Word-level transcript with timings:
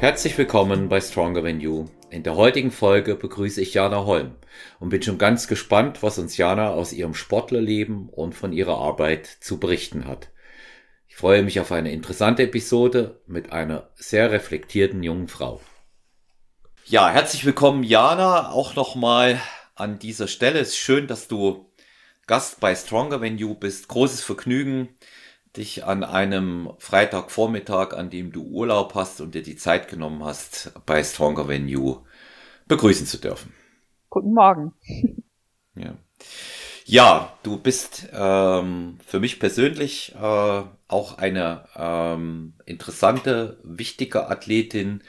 Herzlich 0.00 0.38
willkommen 0.38 0.88
bei 0.88 1.00
Stronger 1.00 1.42
Than 1.42 1.60
You. 1.60 1.86
In 2.10 2.22
der 2.22 2.36
heutigen 2.36 2.70
Folge 2.70 3.16
begrüße 3.16 3.60
ich 3.60 3.74
Jana 3.74 4.04
Holm 4.04 4.36
und 4.78 4.90
bin 4.90 5.02
schon 5.02 5.18
ganz 5.18 5.48
gespannt, 5.48 6.04
was 6.04 6.20
uns 6.20 6.36
Jana 6.36 6.70
aus 6.70 6.92
ihrem 6.92 7.14
Sportlerleben 7.14 8.08
und 8.08 8.32
von 8.32 8.52
ihrer 8.52 8.78
Arbeit 8.78 9.26
zu 9.26 9.58
berichten 9.58 10.06
hat. 10.06 10.28
Ich 11.08 11.16
freue 11.16 11.42
mich 11.42 11.58
auf 11.58 11.72
eine 11.72 11.90
interessante 11.90 12.44
Episode 12.44 13.20
mit 13.26 13.50
einer 13.50 13.90
sehr 13.96 14.30
reflektierten 14.30 15.02
jungen 15.02 15.26
Frau. 15.26 15.60
Ja, 16.84 17.10
herzlich 17.10 17.44
willkommen, 17.44 17.82
Jana, 17.82 18.52
auch 18.52 18.76
nochmal 18.76 19.40
an 19.74 19.98
dieser 19.98 20.28
Stelle. 20.28 20.60
Es 20.60 20.68
ist 20.68 20.78
schön, 20.78 21.08
dass 21.08 21.26
du 21.26 21.72
Gast 22.28 22.60
bei 22.60 22.76
Stronger 22.76 23.20
Than 23.20 23.36
You 23.36 23.56
bist. 23.56 23.88
Großes 23.88 24.22
Vergnügen 24.22 24.90
dich 25.56 25.84
an 25.84 26.04
einem 26.04 26.70
Freitagvormittag, 26.78 27.94
an 27.94 28.10
dem 28.10 28.32
du 28.32 28.44
Urlaub 28.44 28.94
hast 28.94 29.20
und 29.20 29.34
dir 29.34 29.42
die 29.42 29.56
Zeit 29.56 29.88
genommen 29.88 30.24
hast, 30.24 30.72
bei 30.86 31.02
Stronger 31.02 31.48
Venue 31.48 32.04
begrüßen 32.66 33.06
zu 33.06 33.18
dürfen. 33.18 33.52
Guten 34.10 34.34
Morgen. 34.34 34.72
Ja, 35.74 35.96
ja 36.84 37.32
du 37.42 37.58
bist 37.58 38.08
ähm, 38.12 38.98
für 39.06 39.20
mich 39.20 39.40
persönlich 39.40 40.14
äh, 40.14 40.62
auch 40.88 41.18
eine 41.18 41.68
ähm, 41.76 42.54
interessante, 42.66 43.58
wichtige 43.62 44.28
Athletin 44.28 45.02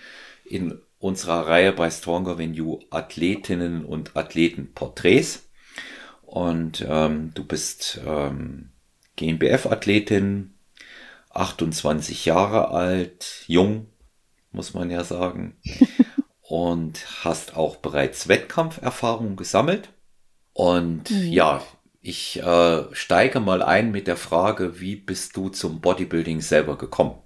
in 0.46 0.82
unserer 1.00 1.48
Reihe 1.48 1.72
bei 1.72 1.90
Stronger 1.90 2.38
Venue 2.38 2.80
Athletinnen 2.90 3.86
und 3.86 4.16
Athletenporträts. 4.16 5.50
Und 6.22 6.86
ähm, 6.88 7.32
du 7.34 7.44
bist 7.44 8.00
ähm, 8.06 8.72
GmbF-Athletin, 9.20 10.54
28 11.32 12.26
Jahre 12.26 12.72
alt, 12.72 13.44
jung, 13.48 13.88
muss 14.52 14.74
man 14.74 14.90
ja 14.90 15.04
sagen. 15.04 15.58
und 16.42 17.06
hast 17.24 17.56
auch 17.56 17.76
bereits 17.76 18.28
Wettkampferfahrung 18.28 19.36
gesammelt. 19.36 19.90
Und 20.54 21.12
mhm. 21.12 21.32
ja, 21.32 21.62
ich 22.02 22.42
äh, 22.42 22.84
steige 22.94 23.42
mal 23.42 23.62
ein 23.62 23.92
mit 23.92 24.08
der 24.08 24.18
Frage, 24.18 24.80
wie 24.80 24.96
bist 24.96 25.36
du 25.36 25.50
zum 25.50 25.82
Bodybuilding 25.82 26.40
selber 26.40 26.78
gekommen? 26.78 27.22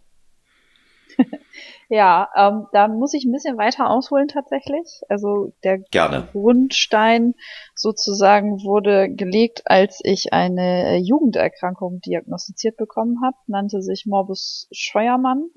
Ja, 1.94 2.28
ähm, 2.36 2.66
da 2.72 2.88
muss 2.88 3.14
ich 3.14 3.24
ein 3.24 3.32
bisschen 3.32 3.60
weiter 3.60 3.88
ausholen 3.88 4.28
tatsächlich. 4.28 5.02
Also 5.10 5.54
der 5.64 5.78
Gerne. 5.78 6.28
Grundstein 6.32 7.36
sozusagen 7.76 8.64
wurde 8.64 9.14
gelegt, 9.14 9.62
als 9.66 10.00
ich 10.04 10.34
eine 10.34 10.88
äh, 10.88 10.98
Jugenderkrankung 10.98 12.00
diagnostiziert 12.00 12.78
bekommen 12.78 13.20
habe, 13.24 13.38
nannte 13.46 13.84
sich 13.84 14.08
Morbus 14.08 14.68
Scheuermann. 14.72 15.52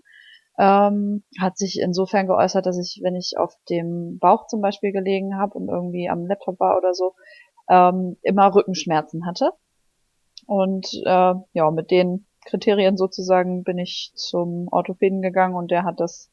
Ähm, 0.58 1.24
hat 1.40 1.56
sich 1.56 1.80
insofern 1.80 2.26
geäußert, 2.26 2.66
dass 2.66 2.78
ich, 2.78 3.00
wenn 3.02 3.16
ich 3.16 3.38
auf 3.38 3.54
dem 3.70 4.18
Bauch 4.18 4.46
zum 4.46 4.60
Beispiel 4.60 4.92
gelegen 4.92 5.38
habe 5.38 5.54
und 5.54 5.70
irgendwie 5.70 6.10
am 6.10 6.26
Laptop 6.26 6.60
war 6.60 6.76
oder 6.76 6.92
so, 6.92 7.14
ähm, 7.70 8.18
immer 8.20 8.54
Rückenschmerzen 8.54 9.24
hatte. 9.24 9.52
Und 10.44 10.86
äh, 11.06 11.34
ja, 11.54 11.70
mit 11.70 11.90
denen 11.90 12.26
Kriterien 12.46 12.96
sozusagen 12.96 13.62
bin 13.62 13.78
ich 13.78 14.12
zum 14.14 14.68
Orthopäden 14.70 15.20
gegangen 15.20 15.54
und 15.54 15.70
der 15.70 15.84
hat 15.84 16.00
das 16.00 16.30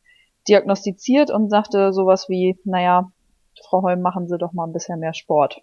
diagnostiziert 0.48 1.32
und 1.32 1.50
sagte 1.50 1.94
sowas 1.94 2.30
wie, 2.30 2.58
naja, 2.64 3.12
Frau 3.68 3.82
Holm, 3.82 4.02
machen 4.02 4.28
Sie 4.28 4.38
doch 4.38 4.54
mal 4.54 4.66
ein 4.66 4.74
bisschen 4.74 5.00
mehr 5.00 5.14
Sport. 5.14 5.62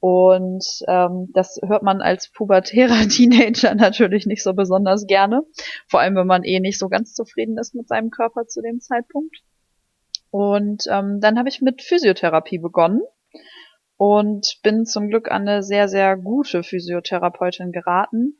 Und 0.00 0.64
ähm, 0.88 1.28
das 1.32 1.60
hört 1.64 1.84
man 1.84 2.00
als 2.00 2.30
pubertärer 2.32 3.08
Teenager 3.08 3.74
natürlich 3.74 4.26
nicht 4.26 4.42
so 4.42 4.52
besonders 4.52 5.06
gerne. 5.06 5.42
Vor 5.88 6.00
allem, 6.00 6.16
wenn 6.16 6.26
man 6.26 6.42
eh 6.42 6.58
nicht 6.58 6.78
so 6.78 6.88
ganz 6.88 7.14
zufrieden 7.14 7.56
ist 7.56 7.74
mit 7.74 7.86
seinem 7.86 8.10
Körper 8.10 8.46
zu 8.46 8.62
dem 8.62 8.80
Zeitpunkt. 8.80 9.36
Und 10.30 10.84
ähm, 10.90 11.20
dann 11.20 11.38
habe 11.38 11.48
ich 11.48 11.60
mit 11.60 11.82
Physiotherapie 11.82 12.58
begonnen 12.58 13.02
und 13.96 14.58
bin 14.62 14.84
zum 14.84 15.08
Glück 15.08 15.30
an 15.30 15.42
eine 15.42 15.62
sehr, 15.62 15.88
sehr 15.88 16.16
gute 16.16 16.62
Physiotherapeutin 16.62 17.72
geraten, 17.72 18.36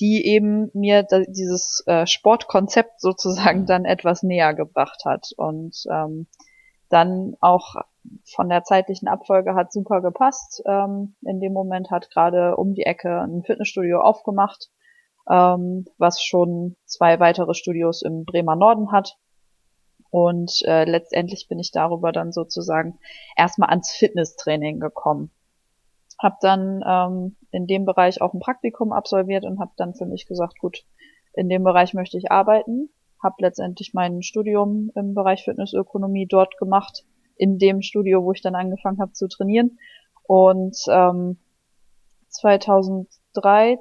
die 0.00 0.26
eben 0.26 0.70
mir 0.74 1.06
dieses 1.28 1.82
äh, 1.86 2.06
Sportkonzept 2.06 3.00
sozusagen 3.00 3.66
dann 3.66 3.84
etwas 3.84 4.22
näher 4.22 4.54
gebracht 4.54 5.04
hat 5.04 5.30
und 5.36 5.84
ähm, 5.90 6.26
dann 6.88 7.36
auch 7.40 7.74
von 8.24 8.48
der 8.48 8.64
zeitlichen 8.64 9.08
Abfolge 9.08 9.54
hat 9.54 9.72
super 9.72 10.00
gepasst. 10.02 10.62
Ähm, 10.66 11.14
in 11.22 11.40
dem 11.40 11.52
Moment 11.52 11.90
hat 11.90 12.10
gerade 12.10 12.56
um 12.56 12.74
die 12.74 12.82
Ecke 12.82 13.20
ein 13.20 13.42
Fitnessstudio 13.42 14.00
aufgemacht, 14.00 14.70
ähm, 15.30 15.86
was 15.98 16.22
schon 16.22 16.76
zwei 16.84 17.20
weitere 17.20 17.54
Studios 17.54 18.02
im 18.02 18.24
Bremer 18.24 18.56
Norden 18.56 18.92
hat. 18.92 19.16
Und 20.12 20.60
äh, 20.66 20.84
letztendlich 20.84 21.48
bin 21.48 21.58
ich 21.58 21.72
darüber 21.72 22.12
dann 22.12 22.32
sozusagen 22.32 22.98
erstmal 23.34 23.70
ans 23.70 23.92
Fitnesstraining 23.92 24.78
gekommen. 24.78 25.30
Hab 26.18 26.38
dann 26.40 26.84
ähm, 26.86 27.36
in 27.50 27.66
dem 27.66 27.86
Bereich 27.86 28.20
auch 28.20 28.34
ein 28.34 28.38
Praktikum 28.40 28.92
absolviert 28.92 29.46
und 29.46 29.58
habe 29.58 29.72
dann 29.78 29.94
für 29.94 30.04
mich 30.04 30.26
gesagt, 30.26 30.58
gut, 30.58 30.84
in 31.32 31.48
dem 31.48 31.64
Bereich 31.64 31.94
möchte 31.94 32.18
ich 32.18 32.30
arbeiten. 32.30 32.90
Hab 33.22 33.40
letztendlich 33.40 33.94
mein 33.94 34.22
Studium 34.22 34.90
im 34.94 35.14
Bereich 35.14 35.44
Fitnessökonomie 35.44 36.26
dort 36.26 36.58
gemacht, 36.58 37.06
in 37.36 37.56
dem 37.58 37.80
Studio, 37.80 38.22
wo 38.22 38.32
ich 38.32 38.42
dann 38.42 38.54
angefangen 38.54 39.00
habe 39.00 39.12
zu 39.12 39.28
trainieren. 39.28 39.78
Und 40.24 40.76
ähm, 40.90 41.38
2013 42.28 43.78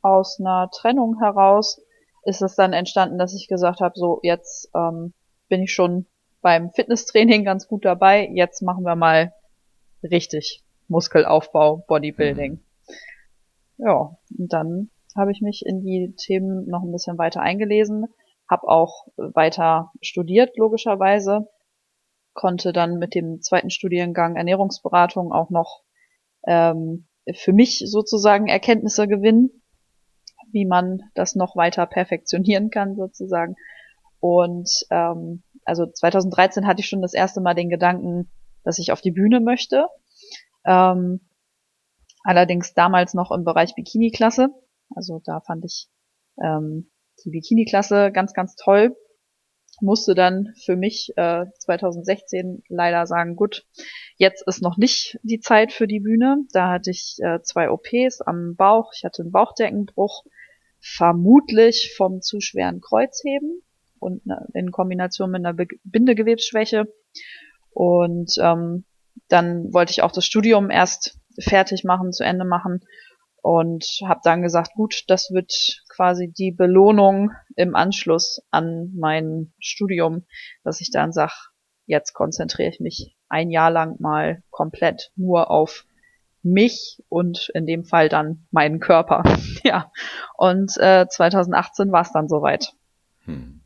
aus 0.00 0.40
einer 0.40 0.70
Trennung 0.72 1.20
heraus 1.20 1.80
ist 2.24 2.42
es 2.42 2.54
dann 2.54 2.72
entstanden, 2.72 3.18
dass 3.18 3.34
ich 3.34 3.48
gesagt 3.48 3.80
habe, 3.80 3.94
so 3.96 4.20
jetzt 4.22 4.70
ähm, 4.74 5.12
bin 5.48 5.62
ich 5.62 5.72
schon 5.72 6.06
beim 6.40 6.70
Fitnesstraining 6.70 7.44
ganz 7.44 7.68
gut 7.68 7.84
dabei, 7.84 8.28
jetzt 8.32 8.62
machen 8.62 8.84
wir 8.84 8.96
mal 8.96 9.32
richtig 10.02 10.62
Muskelaufbau, 10.88 11.84
Bodybuilding. 11.86 12.52
Mhm. 12.52 12.60
Ja, 13.78 14.16
und 14.38 14.52
dann 14.52 14.90
habe 15.16 15.32
ich 15.32 15.40
mich 15.40 15.64
in 15.64 15.80
die 15.82 16.14
Themen 16.16 16.66
noch 16.68 16.82
ein 16.82 16.92
bisschen 16.92 17.18
weiter 17.18 17.40
eingelesen, 17.40 18.06
habe 18.48 18.68
auch 18.68 19.08
weiter 19.16 19.92
studiert, 20.00 20.56
logischerweise, 20.56 21.48
konnte 22.34 22.72
dann 22.72 22.98
mit 22.98 23.14
dem 23.14 23.40
zweiten 23.40 23.70
Studiengang 23.70 24.36
Ernährungsberatung 24.36 25.32
auch 25.32 25.50
noch 25.50 25.82
ähm, 26.46 27.06
für 27.34 27.52
mich 27.52 27.82
sozusagen 27.86 28.48
Erkenntnisse 28.48 29.06
gewinnen 29.06 29.61
wie 30.52 30.66
man 30.66 31.02
das 31.14 31.34
noch 31.34 31.56
weiter 31.56 31.86
perfektionieren 31.86 32.70
kann 32.70 32.94
sozusagen. 32.96 33.56
Und 34.20 34.70
ähm, 34.90 35.42
also 35.64 35.86
2013 35.86 36.66
hatte 36.66 36.80
ich 36.80 36.88
schon 36.88 37.02
das 37.02 37.14
erste 37.14 37.40
Mal 37.40 37.54
den 37.54 37.68
Gedanken, 37.68 38.30
dass 38.64 38.78
ich 38.78 38.92
auf 38.92 39.00
die 39.00 39.10
Bühne 39.10 39.40
möchte. 39.40 39.86
Ähm, 40.64 41.20
allerdings 42.22 42.74
damals 42.74 43.14
noch 43.14 43.32
im 43.32 43.44
Bereich 43.44 43.74
Bikini-Klasse. 43.74 44.50
Also 44.94 45.20
da 45.24 45.40
fand 45.40 45.64
ich 45.64 45.88
ähm, 46.40 46.90
die 47.24 47.30
Bikini-Klasse 47.30 48.12
ganz, 48.12 48.32
ganz 48.32 48.54
toll. 48.54 48.96
Musste 49.80 50.14
dann 50.14 50.54
für 50.64 50.76
mich 50.76 51.12
äh, 51.16 51.46
2016 51.58 52.62
leider 52.68 53.06
sagen, 53.06 53.34
gut, 53.34 53.66
jetzt 54.16 54.46
ist 54.46 54.62
noch 54.62 54.76
nicht 54.76 55.18
die 55.22 55.40
Zeit 55.40 55.72
für 55.72 55.88
die 55.88 56.00
Bühne. 56.00 56.44
Da 56.52 56.70
hatte 56.70 56.90
ich 56.90 57.16
äh, 57.20 57.42
zwei 57.42 57.70
OPs 57.70 58.20
am 58.20 58.54
Bauch. 58.54 58.92
Ich 58.94 59.04
hatte 59.04 59.22
einen 59.22 59.32
Bauchdeckenbruch 59.32 60.24
vermutlich 60.82 61.94
vom 61.96 62.20
zu 62.20 62.40
schweren 62.40 62.80
Kreuzheben 62.80 63.62
und 63.98 64.26
ne, 64.26 64.46
in 64.52 64.72
Kombination 64.72 65.30
mit 65.30 65.46
einer 65.46 65.56
Bindegewebsschwäche. 65.84 66.92
Und 67.70 68.34
ähm, 68.38 68.84
dann 69.28 69.72
wollte 69.72 69.92
ich 69.92 70.02
auch 70.02 70.12
das 70.12 70.26
Studium 70.26 70.70
erst 70.70 71.18
fertig 71.38 71.84
machen, 71.84 72.12
zu 72.12 72.24
Ende 72.24 72.44
machen 72.44 72.80
und 73.42 73.84
habe 74.04 74.20
dann 74.22 74.42
gesagt, 74.42 74.74
gut, 74.74 75.04
das 75.08 75.30
wird 75.30 75.82
quasi 75.88 76.30
die 76.30 76.52
Belohnung 76.52 77.32
im 77.56 77.74
Anschluss 77.74 78.42
an 78.50 78.92
mein 78.94 79.52
Studium, 79.58 80.26
dass 80.64 80.80
ich 80.80 80.90
dann 80.90 81.12
sag, 81.12 81.50
jetzt 81.86 82.12
konzentriere 82.12 82.68
ich 82.68 82.80
mich 82.80 83.16
ein 83.28 83.50
Jahr 83.50 83.70
lang 83.70 83.96
mal 84.00 84.42
komplett 84.50 85.10
nur 85.16 85.50
auf 85.50 85.84
mich 86.42 87.02
und 87.08 87.50
in 87.54 87.66
dem 87.66 87.84
Fall 87.84 88.08
dann 88.08 88.46
meinen 88.50 88.80
Körper. 88.80 89.22
ja. 89.64 89.90
Und 90.36 90.76
äh, 90.78 91.06
2018 91.08 91.92
war 91.92 92.02
es 92.02 92.12
dann 92.12 92.28
soweit. 92.28 92.74
Hm. 93.24 93.60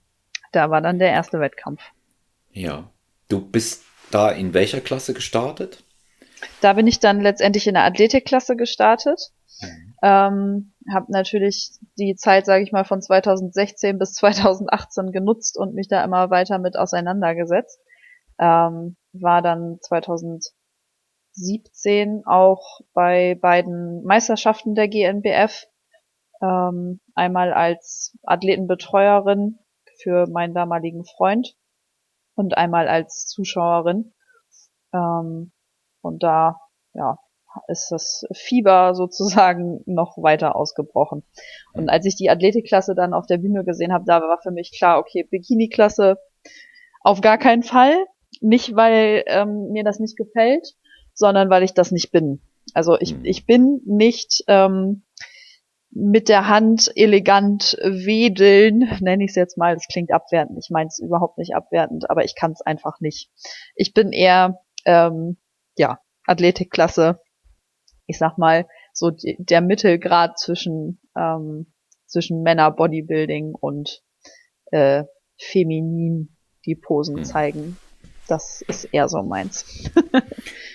Da 0.53 0.71
war 0.71 0.81
dann 0.81 0.99
der 0.99 1.11
erste 1.11 1.41
Wettkampf. 1.41 1.83
Ja. 2.51 2.91
Du 3.29 3.41
bist 3.41 3.85
da 4.11 4.31
in 4.31 4.55
welcher 4.55 4.81
Klasse 4.81 5.15
gestartet? 5.15 5.83
Da 6.61 6.75
bin 6.75 6.87
ich 6.87 7.01
dann 7.01 7.21
letztendlich 7.21 7.67
in 7.67 7.75
der 7.75 7.85
Athletikklasse 7.85 8.57
gestartet. 8.57 9.33
Mhm. 9.61 9.95
Ähm, 10.03 10.73
habe 10.93 11.11
natürlich 11.11 11.73
die 11.99 12.15
Zeit, 12.15 12.47
sage 12.47 12.63
ich 12.63 12.73
mal, 12.73 12.85
von 12.85 13.01
2016 13.01 13.99
bis 13.99 14.13
2018 14.15 15.13
genutzt 15.13 15.59
und 15.59 15.75
mich 15.75 15.89
da 15.89 16.05
immer 16.05 16.31
weiter 16.31 16.59
mit 16.59 16.77
auseinandergesetzt. 16.77 17.81
Ähm, 18.39 18.97
war 19.13 19.43
dann 19.43 19.79
2000 19.81 20.53
17 21.37 22.23
auch 22.27 22.81
bei 22.93 23.37
beiden 23.41 24.03
Meisterschaften 24.05 24.75
der 24.75 24.89
GNBF. 24.89 25.67
Ähm, 26.43 27.01
einmal 27.15 27.53
als 27.53 28.17
Athletenbetreuerin 28.25 29.59
für 30.03 30.27
meinen 30.27 30.55
damaligen 30.55 31.05
Freund 31.05 31.57
und 32.35 32.57
einmal 32.57 32.89
als 32.89 33.27
Zuschauerin. 33.27 34.15
Ähm, 34.93 35.53
und 36.03 36.23
da, 36.23 36.61
ja, 36.93 37.19
ist 37.69 37.91
das 37.91 38.27
Fieber 38.33 38.95
sozusagen 38.95 39.83
noch 39.87 40.17
weiter 40.19 40.57
ausgebrochen. 40.57 41.25
Und 41.73 41.89
als 41.89 42.07
ich 42.07 42.17
die 42.17 42.31
Athletikklasse 42.31 42.95
dann 42.95 43.15
auf 43.15 43.27
der 43.27 43.39
Bühne 43.39 43.65
gesehen 43.65 43.93
habe, 43.93 44.05
da 44.07 44.21
war 44.21 44.41
für 44.43 44.51
mich 44.51 44.73
klar, 44.77 44.99
okay, 44.99 45.25
Bikini-Klasse 45.25 46.19
auf 47.01 47.21
gar 47.21 47.39
keinen 47.39 47.63
Fall. 47.63 47.95
Nicht, 48.41 48.77
weil 48.77 49.25
ähm, 49.27 49.71
mir 49.71 49.85
das 49.85 49.99
nicht 49.99 50.17
gefällt, 50.17 50.75
sondern 51.17 51.51
weil 51.51 51.65
ich 51.65 51.75
das 51.75 51.91
nicht 51.91 52.13
bin. 52.13 52.41
Also 52.75 52.97
ich, 53.01 53.15
mhm. 53.15 53.25
ich 53.25 53.47
bin 53.47 53.81
nicht 53.85 54.45
ähm, 54.47 55.03
mit 55.91 56.29
der 56.29 56.47
Hand 56.47 56.93
elegant 56.95 57.79
wedeln, 57.83 58.81
nenne 59.01 59.25
ich 59.25 59.31
es 59.31 59.37
jetzt 59.37 59.57
mal, 59.57 59.75
das 59.75 59.89
klingt 59.89 60.13
abwertend, 60.13 60.59
ich 60.63 60.71
meine 60.71 60.89
es 60.89 60.99
überhaupt 60.99 61.39
nicht 61.39 61.55
abwertend, 61.55 62.11
aber 62.11 62.25
ich 62.25 62.35
kann 62.35 62.53
es 62.53 62.61
einfach 62.61 63.01
nicht. 63.01 63.31
Ich 63.75 63.95
bin 63.95 64.13
eher, 64.13 64.61
ähm, 64.85 65.39
ja, 65.77 65.99
Athletikklasse, 66.27 67.21
ich 68.07 68.19
sag 68.19 68.37
mal, 68.37 68.67
so 68.93 69.11
die, 69.11 69.37
der 69.39 69.63
Mittelgrad 69.63 70.39
zwischen, 70.39 71.01
ähm, 71.17 71.73
zwischen 72.07 72.43
Männer 72.43 72.71
Bodybuilding 72.71 73.55
und 73.55 74.03
äh, 74.73 75.05
feminin 75.39 76.37
die 76.67 76.75
Posen 76.75 77.19
hm. 77.19 77.25
zeigen. 77.25 77.79
Das 78.29 78.61
ist 78.63 78.85
eher 78.85 79.09
so 79.09 79.23
meins. 79.23 79.91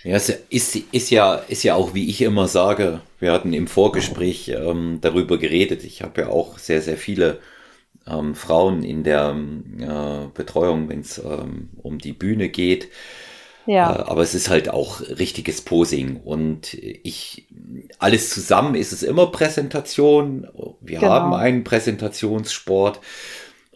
ja, 0.03 0.15
es 0.15 0.29
ist, 0.49 0.75
ist, 0.91 1.09
ja, 1.11 1.35
ist 1.35 1.63
ja 1.63 1.75
auch, 1.75 1.93
wie 1.93 2.09
ich 2.09 2.21
immer 2.21 2.47
sage, 2.47 3.01
wir 3.19 3.31
hatten 3.31 3.53
im 3.53 3.67
Vorgespräch 3.67 4.49
ähm, 4.49 4.99
darüber 5.01 5.37
geredet. 5.37 5.83
Ich 5.83 6.01
habe 6.01 6.21
ja 6.21 6.27
auch 6.29 6.57
sehr, 6.57 6.81
sehr 6.81 6.97
viele 6.97 7.39
ähm, 8.07 8.33
Frauen 8.33 8.83
in 8.83 9.03
der 9.03 9.35
äh, 9.79 10.27
Betreuung, 10.33 10.89
wenn 10.89 11.01
es 11.01 11.19
ähm, 11.19 11.69
um 11.81 11.99
die 11.99 12.13
Bühne 12.13 12.49
geht. 12.49 12.89
Ja. 13.67 13.95
Äh, 13.95 13.99
aber 14.03 14.23
es 14.23 14.33
ist 14.33 14.49
halt 14.49 14.69
auch 14.69 15.01
richtiges 15.01 15.61
Posing 15.61 16.17
und 16.17 16.73
ich, 16.73 17.47
alles 17.99 18.31
zusammen 18.31 18.75
ist 18.75 18.91
es 18.91 19.03
immer 19.03 19.27
Präsentation. 19.27 20.47
Wir 20.81 20.99
genau. 20.99 21.11
haben 21.11 21.33
einen 21.33 21.63
Präsentationssport 21.63 22.99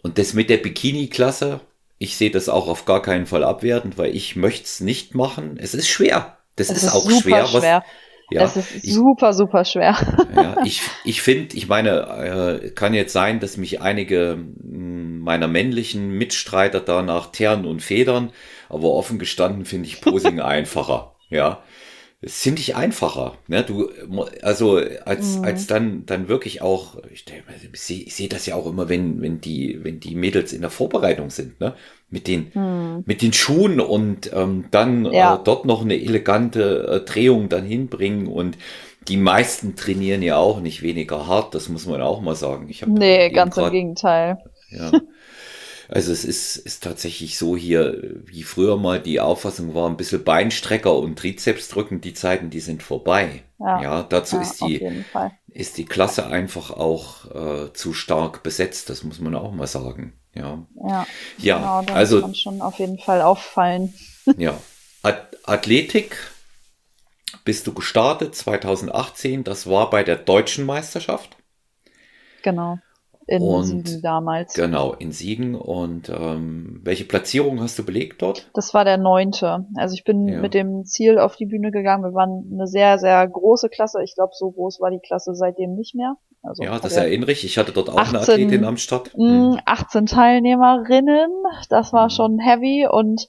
und 0.02 0.18
das 0.18 0.34
mit 0.34 0.50
der 0.50 0.58
Bikini-Klasse, 0.58 1.60
ich 1.98 2.16
sehe 2.16 2.30
das 2.30 2.48
auch 2.48 2.68
auf 2.68 2.84
gar 2.84 3.02
keinen 3.02 3.26
Fall 3.26 3.44
abwertend, 3.44 3.98
weil 3.98 4.14
ich 4.14 4.36
möchte 4.36 4.64
es 4.64 4.80
nicht 4.80 5.14
machen. 5.14 5.56
Es 5.58 5.74
ist 5.74 5.88
schwer. 5.88 6.36
Das 6.56 6.70
ist, 6.70 6.84
ist, 6.84 6.94
auch 6.94 7.10
schwer. 7.10 7.46
schwer. 7.46 7.84
ja, 8.30 8.42
es 8.42 8.56
ist 8.56 8.84
ich, 8.84 8.94
super, 8.94 9.32
super 9.32 9.64
schwer. 9.64 9.96
Ja, 10.34 10.56
ich, 10.64 10.82
ich 11.04 11.22
finde, 11.22 11.56
ich 11.56 11.68
meine, 11.68 12.60
äh, 12.62 12.70
kann 12.70 12.94
jetzt 12.94 13.12
sein, 13.12 13.40
dass 13.40 13.56
mich 13.56 13.80
einige 13.80 14.32
hm, 14.32 15.20
meiner 15.20 15.48
männlichen 15.48 16.08
Mitstreiter 16.10 16.80
da 16.80 17.02
nach 17.02 17.32
Ternen 17.32 17.66
und 17.66 17.82
Federn, 17.82 18.32
aber 18.68 18.90
offen 18.92 19.18
gestanden 19.18 19.64
finde 19.64 19.88
ich 19.88 20.00
Posing 20.00 20.40
einfacher. 20.40 21.14
Ja, 21.28 21.62
das 22.22 22.40
finde 22.40 22.60
ich 22.60 22.74
einfacher. 22.74 23.34
Ne? 23.46 23.62
Du, 23.62 23.90
also 24.42 24.80
als, 25.04 25.38
mhm. 25.38 25.44
als 25.44 25.66
dann, 25.66 26.06
dann 26.06 26.28
wirklich 26.28 26.62
auch, 26.62 26.96
ich, 27.12 27.24
ich 27.72 27.80
sehe 27.80 28.04
seh 28.08 28.28
das 28.28 28.46
ja 28.46 28.54
auch 28.54 28.66
immer, 28.66 28.88
wenn, 28.88 29.20
wenn 29.20 29.40
die, 29.40 29.80
wenn 29.82 30.00
die 30.00 30.14
Mädels 30.14 30.52
in 30.52 30.62
der 30.62 30.70
Vorbereitung 30.70 31.30
sind, 31.30 31.60
ne? 31.60 31.74
Mit 32.08 32.28
den, 32.28 32.52
mhm. 32.54 33.02
mit 33.04 33.20
den 33.20 33.32
Schuhen 33.32 33.80
und 33.80 34.30
ähm, 34.32 34.66
dann 34.70 35.06
äh, 35.06 35.16
ja. 35.16 35.34
äh, 35.34 35.38
dort 35.42 35.64
noch 35.64 35.82
eine 35.82 36.00
elegante 36.00 36.86
äh, 36.86 37.00
Drehung 37.04 37.48
dann 37.48 37.64
hinbringen 37.64 38.28
und 38.28 38.56
die 39.08 39.16
meisten 39.16 39.74
trainieren 39.74 40.22
ja 40.22 40.36
auch 40.36 40.60
nicht 40.60 40.82
weniger 40.82 41.26
hart, 41.26 41.54
das 41.54 41.68
muss 41.68 41.86
man 41.86 42.00
auch 42.00 42.20
mal 42.20 42.36
sagen. 42.36 42.68
Ich 42.68 42.86
nee, 42.86 43.30
ganz 43.30 43.56
grad, 43.56 43.66
im 43.66 43.72
Gegenteil. 43.72 44.38
Ja. 44.70 44.92
Also 45.88 46.12
es 46.12 46.24
ist, 46.24 46.56
ist 46.56 46.82
tatsächlich 46.82 47.38
so 47.38 47.56
hier, 47.56 48.02
wie 48.24 48.42
früher 48.42 48.76
mal 48.76 49.00
die 49.00 49.20
Auffassung 49.20 49.74
war, 49.74 49.88
ein 49.88 49.96
bisschen 49.96 50.24
Beinstrecker 50.24 50.96
und 50.96 51.18
Trizeps 51.18 51.68
drücken, 51.68 52.00
die 52.00 52.14
Zeiten, 52.14 52.50
die 52.50 52.60
sind 52.60 52.82
vorbei. 52.82 53.42
Ja, 53.58 53.82
ja 53.82 54.02
dazu 54.02 54.36
ja, 54.36 54.42
ist 54.42 54.60
die, 54.60 55.04
ist 55.48 55.78
die 55.78 55.84
Klasse 55.84 56.26
einfach 56.26 56.70
auch 56.70 57.34
äh, 57.34 57.72
zu 57.72 57.92
stark 57.92 58.42
besetzt, 58.42 58.90
das 58.90 59.04
muss 59.04 59.20
man 59.20 59.34
auch 59.34 59.52
mal 59.52 59.66
sagen. 59.66 60.14
Ja, 60.34 60.66
ja, 60.86 61.06
ja 61.38 61.80
genau, 61.80 61.94
also 61.94 62.20
kann 62.20 62.34
schon 62.34 62.60
auf 62.60 62.78
jeden 62.78 62.98
Fall 62.98 63.22
auffallen. 63.22 63.94
ja, 64.36 64.58
Athletik 65.44 66.18
bist 67.44 67.66
du 67.66 67.72
gestartet 67.72 68.34
2018, 68.34 69.44
das 69.44 69.68
war 69.68 69.88
bei 69.88 70.02
der 70.02 70.16
deutschen 70.16 70.66
Meisterschaft. 70.66 71.36
Genau. 72.42 72.78
In 73.28 73.42
und, 73.42 73.64
Siegen 73.64 74.02
damals. 74.02 74.54
Genau, 74.54 74.92
in 74.92 75.10
Siegen. 75.10 75.56
Und 75.56 76.08
ähm, 76.08 76.80
welche 76.84 77.04
Platzierung 77.04 77.60
hast 77.60 77.76
du 77.76 77.84
belegt 77.84 78.22
dort? 78.22 78.48
Das 78.54 78.72
war 78.72 78.84
der 78.84 78.98
neunte. 78.98 79.66
Also 79.74 79.94
ich 79.94 80.04
bin 80.04 80.28
ja. 80.28 80.40
mit 80.40 80.54
dem 80.54 80.84
Ziel 80.84 81.18
auf 81.18 81.34
die 81.34 81.46
Bühne 81.46 81.72
gegangen. 81.72 82.04
Wir 82.04 82.14
waren 82.14 82.48
eine 82.52 82.68
sehr, 82.68 82.98
sehr 82.98 83.26
große 83.26 83.68
Klasse. 83.68 84.00
Ich 84.04 84.14
glaube, 84.14 84.32
so 84.34 84.52
groß 84.52 84.80
war 84.80 84.90
die 84.90 85.00
Klasse 85.00 85.34
seitdem 85.34 85.74
nicht 85.74 85.96
mehr. 85.96 86.16
Also 86.42 86.62
ja, 86.62 86.78
das 86.78 86.96
erinnere 86.96 87.32
ich. 87.32 87.44
Ich 87.44 87.58
hatte 87.58 87.72
dort 87.72 87.90
auch 87.90 87.96
18, 87.96 88.14
eine 88.14 88.22
Athletin 88.22 88.64
am 88.64 88.76
Start. 88.76 89.12
Hm. 89.14 89.58
18 89.64 90.06
Teilnehmerinnen. 90.06 91.30
Das 91.68 91.92
war 91.92 92.04
hm. 92.04 92.10
schon 92.10 92.38
heavy 92.38 92.86
und 92.88 93.26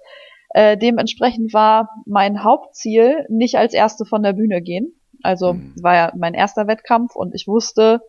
äh, 0.49 0.77
dementsprechend 0.77 1.53
war 1.53 1.89
mein 2.05 2.43
Hauptziel 2.43 3.25
nicht 3.29 3.55
als 3.55 3.73
erste 3.73 4.05
von 4.05 4.21
der 4.21 4.33
Bühne 4.33 4.61
gehen. 4.61 4.93
Also 5.23 5.53
hm. 5.53 5.73
war 5.81 5.95
ja 5.95 6.13
mein 6.15 6.35
erster 6.35 6.67
Wettkampf 6.67 7.15
und 7.15 7.33
ich 7.33 7.47
wusste, 7.47 8.01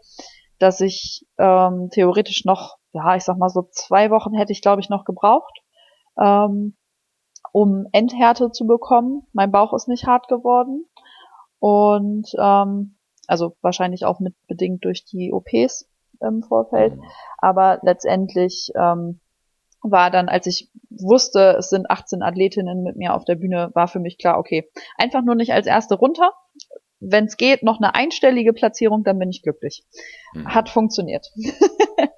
dass 0.58 0.81
ich 0.81 1.26
ähm, 1.38 1.88
theoretisch 1.90 2.44
noch, 2.44 2.76
ja, 2.93 3.16
ich 3.16 3.25
sag 3.25 3.38
mal 3.38 3.49
so 3.49 3.69
zwei 3.70 4.10
Wochen 4.10 4.34
hätte 4.34 4.52
ich, 4.52 4.62
glaube 4.62 4.81
ich, 4.81 4.88
noch 4.88 5.05
gebraucht, 5.05 5.62
ähm, 6.20 6.76
um 7.52 7.87
Endhärte 7.93 8.50
zu 8.50 8.66
bekommen. 8.66 9.26
Mein 9.32 9.50
Bauch 9.50 9.72
ist 9.72 9.88
nicht 9.88 10.06
hart 10.06 10.28
geworden. 10.28 10.84
Und 11.60 12.28
ähm, 12.38 12.96
also 13.26 13.56
wahrscheinlich 13.60 14.05
auch 14.05 14.20
mit 14.20 14.34
bedingt 14.46 14.84
durch 14.84 15.05
die 15.05 15.32
OPs 15.32 15.88
im 16.20 16.43
Vorfeld. 16.43 16.96
Mhm. 16.96 17.02
Aber 17.38 17.78
letztendlich 17.82 18.70
ähm, 18.75 19.20
war 19.82 20.11
dann, 20.11 20.28
als 20.28 20.46
ich 20.46 20.70
wusste, 20.90 21.56
es 21.58 21.70
sind 21.70 21.90
18 21.90 22.22
Athletinnen 22.22 22.82
mit 22.82 22.96
mir 22.96 23.14
auf 23.14 23.25
der 23.25 23.37
Bühne, 23.37 23.70
war 23.75 23.87
für 23.87 24.00
mich 24.00 24.19
klar, 24.19 24.38
okay, 24.38 24.69
einfach 24.96 25.22
nur 25.22 25.34
nicht 25.34 25.52
als 25.52 25.66
erste 25.66 25.94
runter, 25.94 26.32
wenn 27.00 27.26
es 27.26 27.37
geht, 27.37 27.62
noch 27.62 27.78
eine 27.78 27.94
einstellige 27.94 28.52
Platzierung, 28.52 29.04
dann 29.04 29.18
bin 29.18 29.30
ich 29.30 29.42
glücklich. 29.42 29.84
Mhm. 30.34 30.52
Hat 30.52 30.68
funktioniert. 30.68 31.30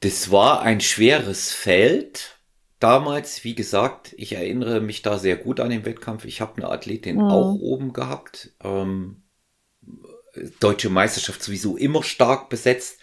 das 0.00 0.30
war 0.30 0.62
ein 0.62 0.80
schweres 0.80 1.52
Feld. 1.52 2.38
Damals, 2.78 3.44
wie 3.44 3.54
gesagt, 3.54 4.14
ich 4.16 4.32
erinnere 4.32 4.80
mich 4.80 5.02
da 5.02 5.18
sehr 5.18 5.36
gut 5.36 5.60
an 5.60 5.68
den 5.68 5.84
Wettkampf. 5.84 6.24
Ich 6.24 6.40
habe 6.40 6.56
eine 6.56 6.70
Athletin 6.70 7.16
mhm. 7.16 7.24
auch 7.24 7.54
oben 7.56 7.92
gehabt. 7.92 8.54
Ähm, 8.64 9.24
Deutsche 10.60 10.88
Meisterschaft 10.88 11.42
sowieso 11.42 11.76
immer 11.76 12.02
stark 12.02 12.48
besetzt. 12.48 13.00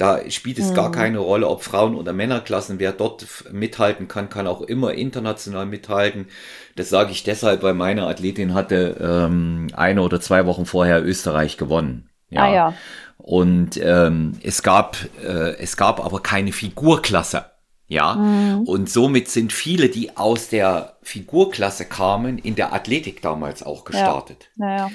Da 0.00 0.30
spielt 0.30 0.58
es 0.58 0.70
mhm. 0.70 0.74
gar 0.76 0.90
keine 0.90 1.18
Rolle, 1.18 1.46
ob 1.46 1.62
Frauen- 1.62 1.94
oder 1.94 2.14
Männerklassen. 2.14 2.78
Wer 2.78 2.92
dort 2.92 3.26
mithalten 3.52 4.08
kann, 4.08 4.30
kann 4.30 4.46
auch 4.46 4.62
immer 4.62 4.94
international 4.94 5.66
mithalten. 5.66 6.28
Das 6.74 6.88
sage 6.88 7.12
ich 7.12 7.22
deshalb, 7.22 7.62
weil 7.62 7.74
meine 7.74 8.06
Athletin 8.06 8.54
hatte 8.54 8.96
ähm, 8.98 9.66
eine 9.74 10.00
oder 10.00 10.18
zwei 10.18 10.46
Wochen 10.46 10.64
vorher 10.64 11.04
Österreich 11.04 11.58
gewonnen. 11.58 12.08
Ja. 12.30 12.44
Ah, 12.44 12.54
ja. 12.54 12.74
Und 13.18 13.78
ähm, 13.82 14.38
es 14.42 14.62
gab 14.62 14.96
äh, 15.22 15.58
es 15.58 15.76
gab 15.76 16.02
aber 16.02 16.22
keine 16.22 16.52
Figurklasse. 16.52 17.44
Ja, 17.86 18.14
mhm. 18.14 18.62
und 18.62 18.88
somit 18.88 19.28
sind 19.28 19.52
viele, 19.52 19.90
die 19.90 20.16
aus 20.16 20.48
der 20.48 20.96
Figurklasse 21.02 21.84
kamen, 21.84 22.38
in 22.38 22.54
der 22.54 22.72
Athletik 22.72 23.20
damals 23.20 23.62
auch 23.62 23.84
gestartet. 23.84 24.48
Ja. 24.56 24.64
Naja. 24.64 24.90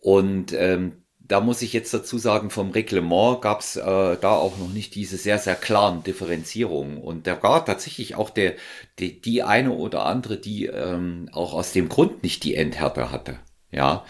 Und 0.00 0.54
ähm, 0.54 1.02
da 1.28 1.40
muss 1.40 1.62
ich 1.62 1.72
jetzt 1.72 1.92
dazu 1.92 2.18
sagen, 2.18 2.50
vom 2.50 2.70
Reglement 2.70 3.40
gab 3.40 3.60
es 3.60 3.76
äh, 3.76 3.82
da 3.82 4.30
auch 4.30 4.58
noch 4.58 4.68
nicht 4.68 4.94
diese 4.94 5.16
sehr, 5.16 5.38
sehr 5.38 5.56
klaren 5.56 6.02
Differenzierungen. 6.02 6.98
Und 6.98 7.26
da 7.26 7.42
war 7.42 7.64
tatsächlich 7.64 8.14
auch 8.14 8.30
der, 8.30 8.54
die, 8.98 9.20
die 9.20 9.42
eine 9.42 9.72
oder 9.72 10.06
andere, 10.06 10.36
die 10.36 10.66
ähm, 10.66 11.28
auch 11.32 11.54
aus 11.54 11.72
dem 11.72 11.88
Grund 11.88 12.22
nicht 12.22 12.44
die 12.44 12.54
Endhärte 12.54 13.10
hatte. 13.10 13.38
Ja. 13.70 14.04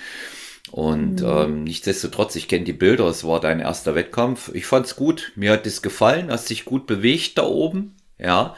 Und 0.70 1.20
mhm. 1.22 1.28
ähm, 1.28 1.64
nichtsdestotrotz, 1.64 2.36
ich 2.36 2.48
kenne 2.48 2.64
die 2.64 2.72
Bilder, 2.72 3.06
es 3.06 3.24
war 3.24 3.40
dein 3.40 3.60
erster 3.60 3.94
Wettkampf. 3.94 4.50
Ich 4.52 4.66
fand's 4.66 4.96
gut, 4.96 5.32
mir 5.36 5.52
hat 5.52 5.66
es 5.66 5.80
gefallen, 5.80 6.30
hast 6.30 6.50
dich 6.50 6.64
gut 6.64 6.86
bewegt 6.86 7.38
da 7.38 7.44
oben. 7.44 7.96
Ja. 8.18 8.56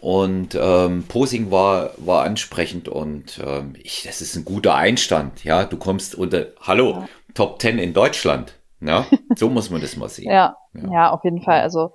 Und 0.00 0.58
ähm, 0.60 1.04
Posing 1.04 1.50
war, 1.50 1.92
war 1.96 2.24
ansprechend 2.24 2.88
und 2.88 3.40
ähm, 3.44 3.74
ich, 3.80 4.02
das 4.04 4.20
ist 4.20 4.34
ein 4.34 4.44
guter 4.44 4.74
Einstand. 4.74 5.44
Ja, 5.44 5.64
du 5.64 5.76
kommst 5.76 6.16
unter, 6.16 6.48
hallo, 6.60 6.92
ja. 6.92 7.08
Top 7.34 7.60
10 7.60 7.78
in 7.78 7.92
Deutschland. 7.92 8.58
Ja, 8.80 9.06
so 9.36 9.48
muss 9.48 9.70
man 9.70 9.80
das 9.80 9.96
mal 9.96 10.08
sehen. 10.08 10.30
ja, 10.30 10.56
ja, 10.74 10.92
ja, 10.92 11.10
auf 11.12 11.24
jeden 11.24 11.42
Fall. 11.42 11.60
Also 11.60 11.92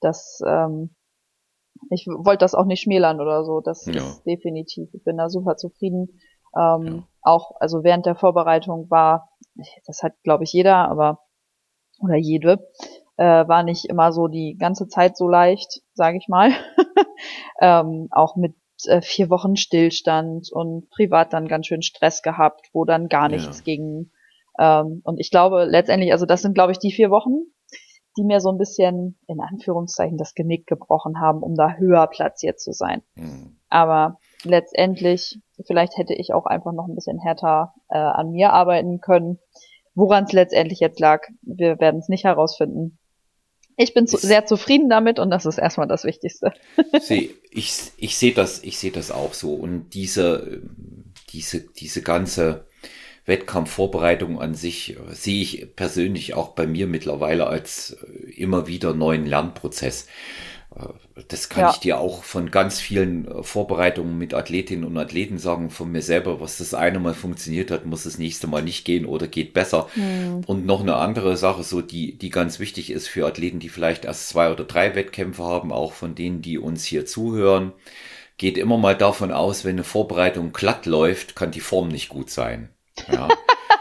das, 0.00 0.40
ähm, 0.46 0.94
ich 1.90 2.06
wollte 2.06 2.38
das 2.38 2.54
auch 2.54 2.64
nicht 2.64 2.82
schmälern 2.82 3.20
oder 3.20 3.44
so. 3.44 3.60
Das 3.60 3.86
ja. 3.86 3.94
ist 3.94 4.24
definitiv. 4.24 4.88
Ich 4.92 5.04
bin 5.04 5.18
da 5.18 5.28
super 5.28 5.56
zufrieden. 5.56 6.20
Ähm, 6.56 6.86
ja. 6.86 7.02
Auch, 7.22 7.52
also 7.60 7.84
während 7.84 8.06
der 8.06 8.16
Vorbereitung 8.16 8.90
war, 8.90 9.30
das 9.86 10.02
hat 10.02 10.14
glaube 10.22 10.44
ich 10.44 10.52
jeder, 10.52 10.88
aber 10.88 11.20
oder 12.00 12.16
jede, 12.16 12.68
äh, 13.16 13.46
war 13.46 13.62
nicht 13.62 13.84
immer 13.84 14.12
so 14.12 14.28
die 14.28 14.56
ganze 14.58 14.88
Zeit 14.88 15.16
so 15.16 15.28
leicht, 15.28 15.82
sage 15.94 16.16
ich 16.18 16.28
mal. 16.28 16.50
ähm, 17.60 18.08
auch 18.10 18.36
mit 18.36 18.54
äh, 18.86 19.00
vier 19.02 19.30
Wochen 19.30 19.56
Stillstand 19.56 20.50
und 20.50 20.88
privat 20.90 21.32
dann 21.32 21.48
ganz 21.48 21.66
schön 21.66 21.82
Stress 21.82 22.22
gehabt, 22.22 22.68
wo 22.72 22.84
dann 22.84 23.08
gar 23.08 23.28
nichts 23.28 23.58
ja. 23.58 23.64
ging. 23.64 24.10
Ähm, 24.58 25.00
und 25.04 25.18
ich 25.18 25.30
glaube 25.30 25.64
letztendlich, 25.64 26.12
also 26.12 26.26
das 26.26 26.42
sind 26.42 26.54
glaube 26.54 26.72
ich 26.72 26.78
die 26.78 26.92
vier 26.92 27.10
Wochen, 27.10 27.52
die 28.16 28.24
mir 28.24 28.40
so 28.40 28.50
ein 28.50 28.58
bisschen 28.58 29.18
in 29.26 29.40
Anführungszeichen 29.40 30.18
das 30.18 30.34
Genick 30.34 30.66
gebrochen 30.66 31.20
haben, 31.20 31.42
um 31.42 31.54
da 31.54 31.74
höher 31.74 32.06
platziert 32.06 32.60
zu 32.60 32.72
sein. 32.72 33.02
Mhm. 33.14 33.56
Aber 33.68 34.18
letztendlich, 34.44 35.40
vielleicht 35.66 35.96
hätte 35.96 36.14
ich 36.14 36.34
auch 36.34 36.46
einfach 36.46 36.72
noch 36.72 36.86
ein 36.88 36.94
bisschen 36.94 37.18
härter 37.18 37.74
äh, 37.88 37.96
an 37.96 38.30
mir 38.30 38.52
arbeiten 38.52 39.00
können. 39.00 39.38
Woran 39.94 40.24
es 40.24 40.32
letztendlich 40.32 40.80
jetzt 40.80 41.00
lag, 41.00 41.22
wir 41.42 41.78
werden 41.80 42.00
es 42.00 42.08
nicht 42.08 42.24
herausfinden. 42.24 42.98
Ich 43.76 43.94
bin 43.94 44.06
zu, 44.06 44.18
sehr 44.18 44.44
zufrieden 44.44 44.90
damit 44.90 45.18
und 45.18 45.30
das 45.30 45.46
ist 45.46 45.58
erstmal 45.58 45.88
das 45.88 46.04
Wichtigste. 46.04 46.52
Seh, 47.00 47.30
ich 47.50 47.92
ich 47.96 48.16
sehe 48.16 48.34
das, 48.34 48.62
ich 48.62 48.78
sehe 48.78 48.92
das 48.92 49.10
auch 49.10 49.32
so. 49.32 49.54
Und 49.54 49.90
diese, 49.94 50.62
diese, 51.30 51.60
diese 51.60 52.02
ganze 52.02 52.66
Wettkampfvorbereitung 53.24 54.40
an 54.40 54.54
sich 54.54 54.96
äh, 54.96 55.14
sehe 55.14 55.42
ich 55.42 55.76
persönlich 55.76 56.34
auch 56.34 56.50
bei 56.50 56.66
mir 56.66 56.86
mittlerweile 56.86 57.46
als 57.46 57.96
äh, 58.02 58.30
immer 58.30 58.66
wieder 58.66 58.94
neuen 58.94 59.26
Lernprozess. 59.26 60.06
Äh, 60.74 60.86
das 61.28 61.48
kann 61.48 61.64
ja. 61.64 61.70
ich 61.70 61.76
dir 61.76 62.00
auch 62.00 62.24
von 62.24 62.50
ganz 62.50 62.80
vielen 62.80 63.44
Vorbereitungen 63.44 64.18
mit 64.18 64.34
Athletinnen 64.34 64.84
und 64.84 64.96
Athleten 64.96 65.38
sagen, 65.38 65.70
von 65.70 65.92
mir 65.92 66.02
selber, 66.02 66.40
was 66.40 66.58
das 66.58 66.74
eine 66.74 66.98
Mal 66.98 67.14
funktioniert 67.14 67.70
hat, 67.70 67.86
muss 67.86 68.04
das 68.04 68.18
nächste 68.18 68.48
Mal 68.48 68.62
nicht 68.62 68.84
gehen 68.84 69.06
oder 69.06 69.28
geht 69.28 69.52
besser. 69.54 69.88
Mhm. 69.94 70.42
Und 70.46 70.66
noch 70.66 70.80
eine 70.80 70.96
andere 70.96 71.36
Sache, 71.36 71.62
so 71.62 71.80
die, 71.80 72.18
die 72.18 72.30
ganz 72.30 72.58
wichtig 72.58 72.90
ist 72.90 73.06
für 73.06 73.26
Athleten, 73.26 73.60
die 73.60 73.68
vielleicht 73.68 74.04
erst 74.04 74.30
zwei 74.30 74.50
oder 74.50 74.64
drei 74.64 74.96
Wettkämpfe 74.96 75.44
haben, 75.44 75.70
auch 75.70 75.92
von 75.92 76.14
denen, 76.14 76.42
die 76.42 76.58
uns 76.58 76.84
hier 76.84 77.06
zuhören, 77.06 77.72
geht 78.36 78.58
immer 78.58 78.78
mal 78.78 78.96
davon 78.96 79.30
aus, 79.30 79.64
wenn 79.64 79.76
eine 79.76 79.84
Vorbereitung 79.84 80.52
glatt 80.52 80.86
läuft, 80.86 81.36
kann 81.36 81.52
die 81.52 81.60
Form 81.60 81.88
nicht 81.88 82.08
gut 82.08 82.30
sein. 82.30 82.70
Ja, 83.10 83.28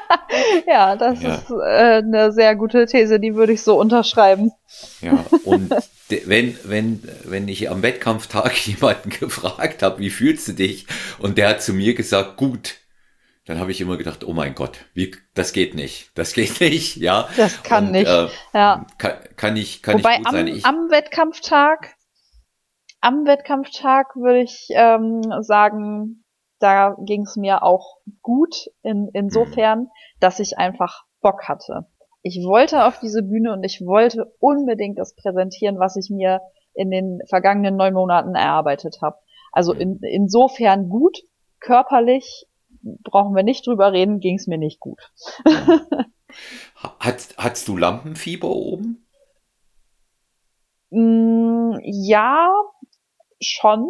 ja 0.67 0.95
das 0.95 1.21
ja. 1.21 1.35
ist 1.35 1.49
äh, 1.51 1.97
eine 1.97 2.31
sehr 2.31 2.55
gute 2.55 2.85
These, 2.85 3.19
die 3.19 3.35
würde 3.35 3.53
ich 3.53 3.61
so 3.61 3.79
unterschreiben. 3.79 4.51
Ja, 5.01 5.25
und 5.43 5.73
wenn, 6.25 6.57
wenn, 6.63 7.03
wenn 7.23 7.47
ich 7.47 7.69
am 7.69 7.81
Wettkampftag 7.81 8.55
jemanden 8.67 9.09
gefragt 9.09 9.83
habe, 9.83 9.99
wie 9.99 10.09
fühlst 10.09 10.47
du 10.47 10.53
dich? 10.53 10.87
Und 11.19 11.37
der 11.37 11.49
hat 11.49 11.61
zu 11.61 11.73
mir 11.73 11.93
gesagt, 11.93 12.37
gut. 12.37 12.75
Dann 13.45 13.59
habe 13.59 13.71
ich 13.71 13.81
immer 13.81 13.97
gedacht, 13.97 14.23
oh 14.23 14.33
mein 14.33 14.53
Gott, 14.53 14.85
wie, 14.93 15.15
das 15.33 15.51
geht 15.51 15.73
nicht, 15.73 16.11
das 16.13 16.33
geht 16.33 16.59
nicht, 16.59 16.97
ja. 16.97 17.27
Das 17.37 17.63
kann 17.63 17.87
und, 17.87 17.91
nicht, 17.93 18.07
äh, 18.07 18.27
ja. 18.53 18.85
Kann, 18.99 19.13
kann 19.35 19.57
ich, 19.57 19.81
kann 19.81 19.95
Wobei 19.95 20.11
ich 20.11 20.17
gut 20.17 20.27
am, 20.27 20.33
sein. 20.33 20.47
Ich, 20.47 20.65
am 20.65 20.91
Wettkampftag, 20.91 21.95
am 23.01 23.25
Wettkampftag 23.25 24.15
würde 24.15 24.43
ich 24.43 24.67
ähm, 24.69 25.21
sagen, 25.41 26.20
da 26.61 26.95
ging 26.99 27.23
es 27.23 27.35
mir 27.35 27.63
auch 27.63 27.97
gut 28.21 28.69
in, 28.83 29.09
insofern, 29.13 29.79
mhm. 29.79 29.89
dass 30.19 30.39
ich 30.39 30.57
einfach 30.57 31.05
Bock 31.21 31.47
hatte. 31.47 31.87
Ich 32.23 32.43
wollte 32.45 32.85
auf 32.85 32.99
diese 32.99 33.23
Bühne 33.23 33.51
und 33.51 33.63
ich 33.63 33.81
wollte 33.81 34.33
unbedingt 34.39 34.99
das 34.99 35.15
präsentieren, 35.15 35.79
was 35.79 35.95
ich 35.95 36.09
mir 36.09 36.41
in 36.73 36.91
den 36.91 37.19
vergangenen 37.27 37.75
neun 37.75 37.93
Monaten 37.93 38.35
erarbeitet 38.35 38.99
habe. 39.01 39.17
Also 39.51 39.73
in, 39.73 39.99
insofern 40.03 40.87
gut, 40.87 41.17
körperlich 41.59 42.47
brauchen 43.03 43.35
wir 43.35 43.43
nicht 43.43 43.65
drüber 43.65 43.91
reden, 43.91 44.19
ging 44.19 44.35
es 44.35 44.47
mir 44.47 44.57
nicht 44.57 44.79
gut. 44.79 44.99
Hat, 46.99 47.35
hattest 47.37 47.67
du 47.67 47.75
Lampenfieber 47.75 48.49
oben? 48.49 49.05
Mm, 50.91 51.77
ja, 51.83 52.53
schon. 53.41 53.89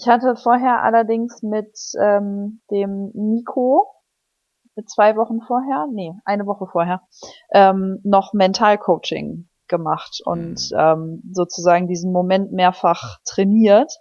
Ich 0.00 0.08
hatte 0.08 0.34
vorher 0.34 0.82
allerdings 0.82 1.42
mit 1.42 1.76
ähm, 2.00 2.62
dem 2.70 3.10
Nico, 3.12 3.86
mit 4.74 4.88
zwei 4.88 5.14
Wochen 5.14 5.42
vorher, 5.42 5.88
nee, 5.92 6.14
eine 6.24 6.46
Woche 6.46 6.66
vorher, 6.72 7.02
ähm, 7.52 8.00
noch 8.02 8.32
Mentalcoaching 8.32 9.50
gemacht 9.68 10.22
und 10.24 10.70
mhm. 10.70 10.78
ähm, 10.78 11.22
sozusagen 11.32 11.86
diesen 11.86 12.12
Moment 12.12 12.50
mehrfach 12.50 13.18
trainiert 13.26 13.92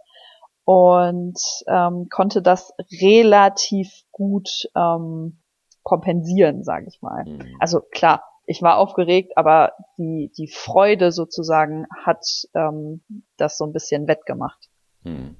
und 0.63 1.37
ähm, 1.67 2.07
konnte 2.09 2.41
das 2.41 2.71
relativ 3.01 3.91
gut 4.11 4.69
ähm, 4.77 5.41
kompensieren, 5.83 6.63
sage 6.63 6.85
ich 6.87 7.01
mal. 7.01 7.25
Mhm. 7.25 7.57
Also 7.59 7.81
klar, 7.91 8.23
ich 8.45 8.61
war 8.61 8.77
aufgeregt, 8.77 9.33
aber 9.35 9.73
die 9.97 10.31
die 10.37 10.47
Freude 10.47 11.11
sozusagen 11.11 11.87
hat 12.05 12.25
ähm, 12.53 13.03
das 13.35 13.57
so 13.57 13.65
ein 13.65 13.73
bisschen 13.73 14.07
wettgemacht. 14.07 14.69
Mhm. 15.03 15.35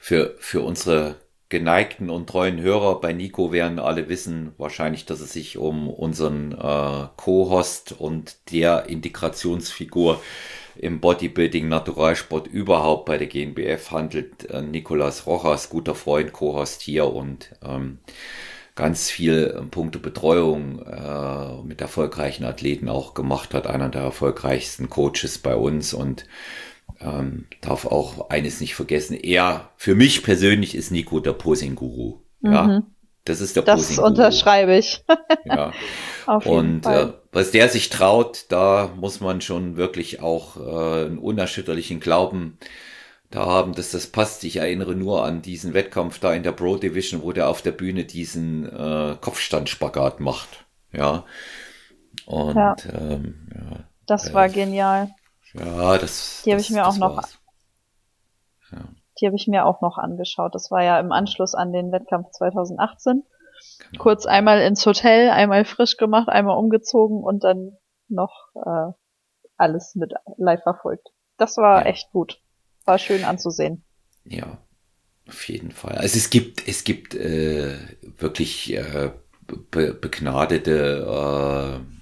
Für, 0.00 0.34
für 0.38 0.62
unsere 0.62 1.16
geneigten 1.48 2.10
und 2.10 2.28
treuen 2.28 2.60
Hörer 2.60 3.00
bei 3.00 3.12
Nico 3.12 3.52
werden 3.52 3.78
alle 3.78 4.08
wissen 4.08 4.52
wahrscheinlich, 4.58 5.06
dass 5.06 5.20
es 5.20 5.32
sich 5.32 5.56
um 5.56 5.88
unseren 5.88 6.52
äh, 6.52 7.06
Co-Host 7.16 7.92
und 7.92 8.50
der 8.50 8.86
Integrationsfigur 8.88 10.20
im 10.76 11.00
Bodybuilding 11.00 11.68
Naturalsport 11.68 12.46
überhaupt 12.48 13.06
bei 13.06 13.18
der 13.18 13.28
GNBF 13.28 13.90
handelt. 13.90 14.50
Äh, 14.50 14.62
Nikolas 14.62 15.26
Rojas, 15.26 15.70
guter 15.70 15.94
Freund, 15.94 16.32
Co-Host 16.32 16.82
hier 16.82 17.06
und 17.06 17.54
ähm, 17.64 17.98
ganz 18.74 19.10
viel 19.10 19.54
äh, 19.56 19.62
Punkte 19.62 19.98
Betreuung 19.98 20.80
äh, 20.80 21.62
mit 21.62 21.80
erfolgreichen 21.80 22.44
Athleten 22.44 22.88
auch 22.88 23.14
gemacht 23.14 23.54
hat, 23.54 23.66
einer 23.66 23.88
der 23.88 24.02
erfolgreichsten 24.02 24.90
Coaches 24.90 25.38
bei 25.38 25.54
uns 25.54 25.94
und 25.94 26.26
ähm, 27.00 27.46
darf 27.60 27.86
auch 27.86 28.30
eines 28.30 28.60
nicht 28.60 28.74
vergessen. 28.74 29.14
Er, 29.14 29.70
für 29.76 29.94
mich 29.94 30.22
persönlich 30.22 30.74
ist 30.74 30.90
Nico 30.90 31.20
der 31.20 31.32
Posing-Guru. 31.32 32.20
Mhm. 32.40 32.52
Ja, 32.52 32.82
das 33.24 33.40
ist 33.40 33.56
der 33.56 33.62
Das 33.62 33.98
unterschreibe 33.98 34.76
ich. 34.76 35.04
ja. 35.44 35.72
Auf 36.26 36.44
jeden 36.44 36.56
Und 36.56 36.82
Fall. 36.82 37.08
Äh, 37.08 37.12
was 37.32 37.50
der 37.50 37.68
sich 37.68 37.90
traut, 37.90 38.46
da 38.48 38.90
muss 38.96 39.20
man 39.20 39.40
schon 39.40 39.76
wirklich 39.76 40.20
auch 40.20 40.56
äh, 40.56 41.06
einen 41.06 41.18
unerschütterlichen 41.18 42.00
Glauben 42.00 42.58
da 43.30 43.46
haben, 43.46 43.74
dass 43.74 43.90
das 43.90 44.06
passt. 44.06 44.44
Ich 44.44 44.56
erinnere 44.56 44.94
nur 44.94 45.24
an 45.24 45.42
diesen 45.42 45.74
Wettkampf 45.74 46.20
da 46.20 46.32
in 46.32 46.42
der 46.42 46.52
Pro 46.52 46.76
Division, 46.76 47.22
wo 47.22 47.32
der 47.32 47.48
auf 47.48 47.62
der 47.62 47.72
Bühne 47.72 48.04
diesen 48.04 48.66
äh, 48.66 49.16
Kopfstandspagat 49.20 50.20
macht. 50.20 50.64
Ja. 50.92 51.24
Und 52.26 52.56
ja. 52.56 52.76
Ähm, 52.92 53.48
ja, 53.54 53.84
das 54.06 54.32
war 54.32 54.48
genial. 54.48 55.10
Ja, 55.54 55.98
das. 55.98 56.42
Die 56.44 56.52
habe 56.52 56.60
ich 56.60 56.70
mir 56.70 56.86
auch 56.86 56.96
noch. 56.96 57.22
Ja. 58.70 58.78
Die 59.20 59.26
habe 59.26 59.36
ich 59.36 59.46
mir 59.46 59.64
auch 59.64 59.80
noch 59.80 59.98
angeschaut. 59.98 60.54
Das 60.54 60.70
war 60.70 60.82
ja 60.82 60.98
im 60.98 61.12
Anschluss 61.12 61.54
an 61.54 61.72
den 61.72 61.92
Wettkampf 61.92 62.30
2018. 62.32 63.22
Genau. 63.78 64.02
Kurz 64.02 64.26
einmal 64.26 64.60
ins 64.60 64.84
Hotel, 64.84 65.30
einmal 65.30 65.64
frisch 65.64 65.96
gemacht, 65.96 66.28
einmal 66.28 66.58
umgezogen 66.58 67.22
und 67.22 67.44
dann 67.44 67.76
noch 68.08 68.48
äh, 68.54 68.92
alles 69.56 69.94
mit 69.94 70.12
live 70.36 70.62
verfolgt. 70.62 71.08
Das 71.36 71.56
war 71.56 71.82
ja. 71.82 71.86
echt 71.86 72.10
gut. 72.10 72.40
War 72.84 72.98
schön 72.98 73.24
anzusehen. 73.24 73.84
Ja, 74.24 74.58
auf 75.28 75.48
jeden 75.48 75.70
Fall. 75.70 75.96
Also 75.96 76.16
es 76.16 76.30
gibt, 76.30 76.66
es 76.66 76.84
gibt 76.84 77.14
äh, 77.14 77.76
wirklich 78.18 78.74
äh, 78.74 79.12
be 79.70 79.94
begnadete 79.94 81.80
äh, 81.80 81.93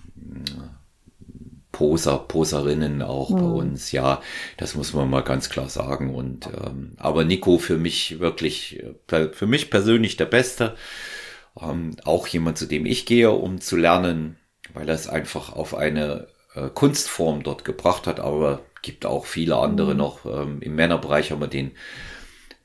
Poser, 1.82 2.18
Poserinnen 2.18 3.02
auch 3.02 3.30
mhm. 3.30 3.34
bei 3.34 3.42
uns, 3.42 3.90
ja, 3.90 4.22
das 4.56 4.76
muss 4.76 4.92
man 4.92 5.10
mal 5.10 5.24
ganz 5.24 5.50
klar 5.50 5.68
sagen. 5.68 6.14
Und 6.14 6.46
ähm, 6.46 6.92
aber 6.96 7.24
Nico 7.24 7.58
für 7.58 7.76
mich 7.76 8.20
wirklich, 8.20 8.80
äh, 9.10 9.30
für 9.32 9.48
mich 9.48 9.68
persönlich 9.68 10.16
der 10.16 10.26
Beste. 10.26 10.76
Ähm, 11.60 11.96
auch 12.04 12.28
jemand, 12.28 12.56
zu 12.56 12.66
dem 12.66 12.86
ich 12.86 13.04
gehe, 13.04 13.32
um 13.32 13.60
zu 13.60 13.76
lernen, 13.76 14.36
weil 14.74 14.88
er 14.88 14.94
es 14.94 15.08
einfach 15.08 15.52
auf 15.52 15.74
eine 15.74 16.28
äh, 16.54 16.68
Kunstform 16.68 17.42
dort 17.42 17.64
gebracht 17.64 18.06
hat, 18.06 18.20
aber 18.20 18.60
gibt 18.80 19.04
auch 19.04 19.26
viele 19.26 19.56
andere 19.56 19.94
mhm. 19.94 19.98
noch. 19.98 20.24
Ähm, 20.24 20.62
Im 20.62 20.76
Männerbereich 20.76 21.32
haben 21.32 21.40
wir 21.40 21.48
den 21.48 21.72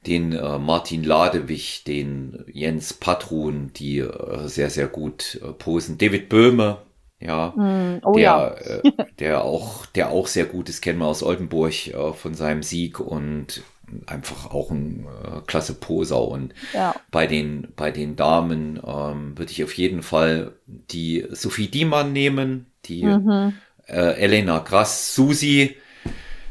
den 0.05 0.31
äh, 0.31 0.59
Martin 0.59 1.03
Ladewig, 1.03 1.83
den 1.85 2.45
Jens 2.53 2.93
Patrun, 2.93 3.71
die 3.75 3.97
äh, 3.97 4.47
sehr, 4.47 4.69
sehr 4.69 4.87
gut 4.87 5.41
äh, 5.43 5.53
posen. 5.53 5.97
David 5.97 6.29
Böhme, 6.29 6.77
ja, 7.19 7.53
mm, 7.55 8.01
oh 8.03 8.13
der, 8.13 8.21
ja. 8.23 8.47
äh, 8.49 8.91
der 9.19 9.43
auch, 9.43 9.85
der 9.87 10.11
auch 10.11 10.27
sehr 10.27 10.45
gut 10.45 10.69
ist, 10.69 10.81
kennen 10.81 10.99
wir 10.99 11.07
aus 11.07 11.23
Oldenburg 11.23 11.87
äh, 11.87 12.13
von 12.13 12.35
seinem 12.35 12.63
Sieg 12.63 12.99
und 12.99 13.63
einfach 14.05 14.51
auch 14.51 14.69
ein 14.69 15.05
äh, 15.05 15.41
klasse 15.47 15.73
Poser 15.73 16.27
und 16.27 16.53
ja. 16.73 16.93
bei 17.09 17.25
den 17.25 17.69
bei 17.75 17.89
den 17.89 18.17
Damen 18.17 18.81
ähm, 18.85 19.37
würde 19.37 19.51
ich 19.51 19.63
auf 19.63 19.73
jeden 19.73 20.03
Fall 20.03 20.53
die 20.65 21.25
Sophie 21.31 21.69
Diemann 21.69 22.11
nehmen, 22.11 22.65
die 22.85 23.05
mhm. 23.05 23.53
äh, 23.87 24.19
Elena 24.21 24.59
Grass, 24.59 25.15
Susi 25.15 25.77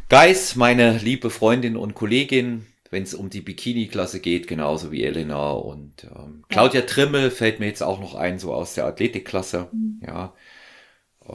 Geis, 0.09 0.57
meine 0.57 0.99
liebe 0.99 1.31
Freundin 1.31 1.77
und 1.77 1.95
Kollegin, 1.95 2.67
wenn 2.91 3.03
es 3.03 3.13
um 3.13 3.29
die 3.29 3.41
Bikini-Klasse 3.41 4.21
geht, 4.21 4.47
genauso 4.47 4.93
wie 4.93 5.03
Elena 5.03 5.51
und 5.51 6.05
ähm, 6.05 6.45
Claudia. 6.49 6.83
Trimmel 6.83 7.31
fällt 7.33 7.59
mir 7.59 7.67
jetzt 7.67 7.83
auch 7.83 8.01
noch 8.01 8.15
ein, 8.15 8.39
so 8.39 8.55
aus 8.55 8.75
der 8.75 8.87
Athletikklasse, 8.87 9.69
mhm. 9.73 10.01
ja 10.07 10.33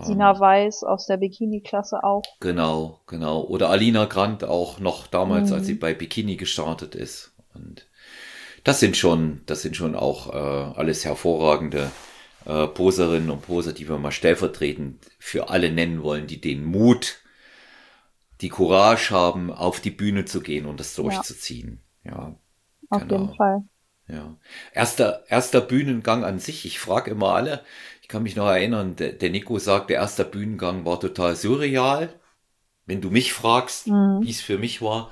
Sina 0.02 0.40
Weiß 0.40 0.84
aus 0.84 1.06
der 1.06 1.18
Bikini-Klasse 1.18 2.04
auch. 2.04 2.24
Genau, 2.40 3.02
genau. 3.08 3.42
Oder 3.42 3.70
Alina 3.70 4.06
Grant 4.06 4.44
auch 4.44 4.80
noch 4.80 5.08
damals, 5.08 5.50
mhm. 5.50 5.56
als 5.56 5.66
sie 5.66 5.74
bei 5.74 5.94
Bikini 5.94 6.38
gestartet 6.38 6.96
ist. 6.96 7.34
Und 7.54 7.88
das 8.64 8.80
sind 8.80 8.96
schon, 8.96 9.42
das 9.46 9.62
sind 9.62 9.76
schon 9.76 9.96
auch 9.96 10.34
äh, 10.34 10.78
alles 10.78 11.04
hervorragende 11.06 11.92
äh, 12.46 12.68
Poserinnen 12.68 13.30
und 13.30 13.42
Poser, 13.42 13.74
die 13.74 13.90
wir 13.90 13.98
mal 13.98 14.12
stellvertretend 14.12 15.06
für 15.20 15.50
alle 15.50 15.72
nennen 15.72 16.04
wollen, 16.04 16.28
die 16.28 16.40
den 16.40 16.64
Mut, 16.64 17.18
die 18.42 18.50
Courage 18.50 19.12
haben, 19.12 19.52
auf 19.52 19.80
die 19.80 19.92
Bühne 19.92 20.26
zu 20.26 20.42
gehen 20.42 20.66
und 20.66 20.80
das 20.80 20.96
durchzuziehen. 20.96 21.82
Ja, 22.04 22.12
ja 22.12 22.36
auf 22.90 23.08
genau. 23.08 23.22
jeden 23.22 23.36
Fall. 23.36 23.64
Ja. 24.08 24.36
Erster, 24.74 25.24
erster 25.30 25.62
Bühnengang 25.62 26.24
an 26.24 26.40
sich. 26.40 26.66
Ich 26.66 26.80
frage 26.80 27.12
immer 27.12 27.34
alle, 27.34 27.64
kann 28.12 28.24
mich 28.24 28.36
noch 28.36 28.48
erinnern, 28.48 28.96
der, 28.98 29.14
der 29.14 29.30
Nico 29.30 29.58
sagt, 29.58 29.90
der 29.90 29.98
erste 29.98 30.26
Bühnengang 30.26 30.86
war 30.86 31.00
total 31.00 31.36
surreal. 31.36 32.10
Wenn 32.86 33.00
du 33.02 33.10
mich 33.10 33.32
fragst, 33.32 33.88
mhm. 33.88 34.20
wie 34.22 34.30
es 34.30 34.42
für 34.42 34.58
mich 34.58 34.82
war, 34.82 35.12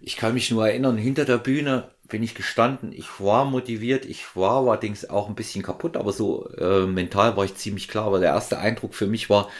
ich 0.00 0.16
kann 0.16 0.34
mich 0.34 0.50
nur 0.50 0.66
erinnern, 0.66 0.96
hinter 0.96 1.24
der 1.24 1.38
Bühne 1.38 1.90
bin 2.04 2.22
ich 2.22 2.34
gestanden, 2.34 2.90
ich 2.92 3.20
war 3.20 3.44
motiviert, 3.44 4.06
ich 4.06 4.34
war 4.34 4.62
allerdings 4.62 5.10
auch 5.10 5.28
ein 5.28 5.34
bisschen 5.34 5.62
kaputt, 5.62 5.96
aber 5.96 6.12
so 6.12 6.48
äh, 6.54 6.86
mental 6.86 7.36
war 7.36 7.44
ich 7.44 7.56
ziemlich 7.56 7.86
klar, 7.86 8.06
aber 8.06 8.18
der 8.18 8.30
erste 8.30 8.58
Eindruck 8.58 8.94
für 8.94 9.06
mich 9.06 9.28
war, 9.28 9.50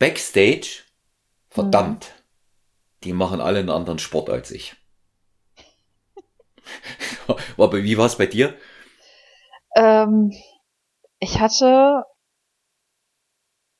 Backstage, 0.00 0.82
verdammt, 1.50 2.06
mhm. 2.06 3.04
die 3.04 3.12
machen 3.12 3.40
alle 3.40 3.60
einen 3.60 3.70
anderen 3.70 4.00
Sport 4.00 4.28
als 4.28 4.50
ich. 4.50 4.74
Aber 7.56 7.82
wie 7.82 7.98
war 7.98 8.06
es 8.06 8.16
bei 8.16 8.26
dir? 8.26 8.54
Ähm, 9.76 10.32
ich 11.20 11.40
hatte 11.40 12.04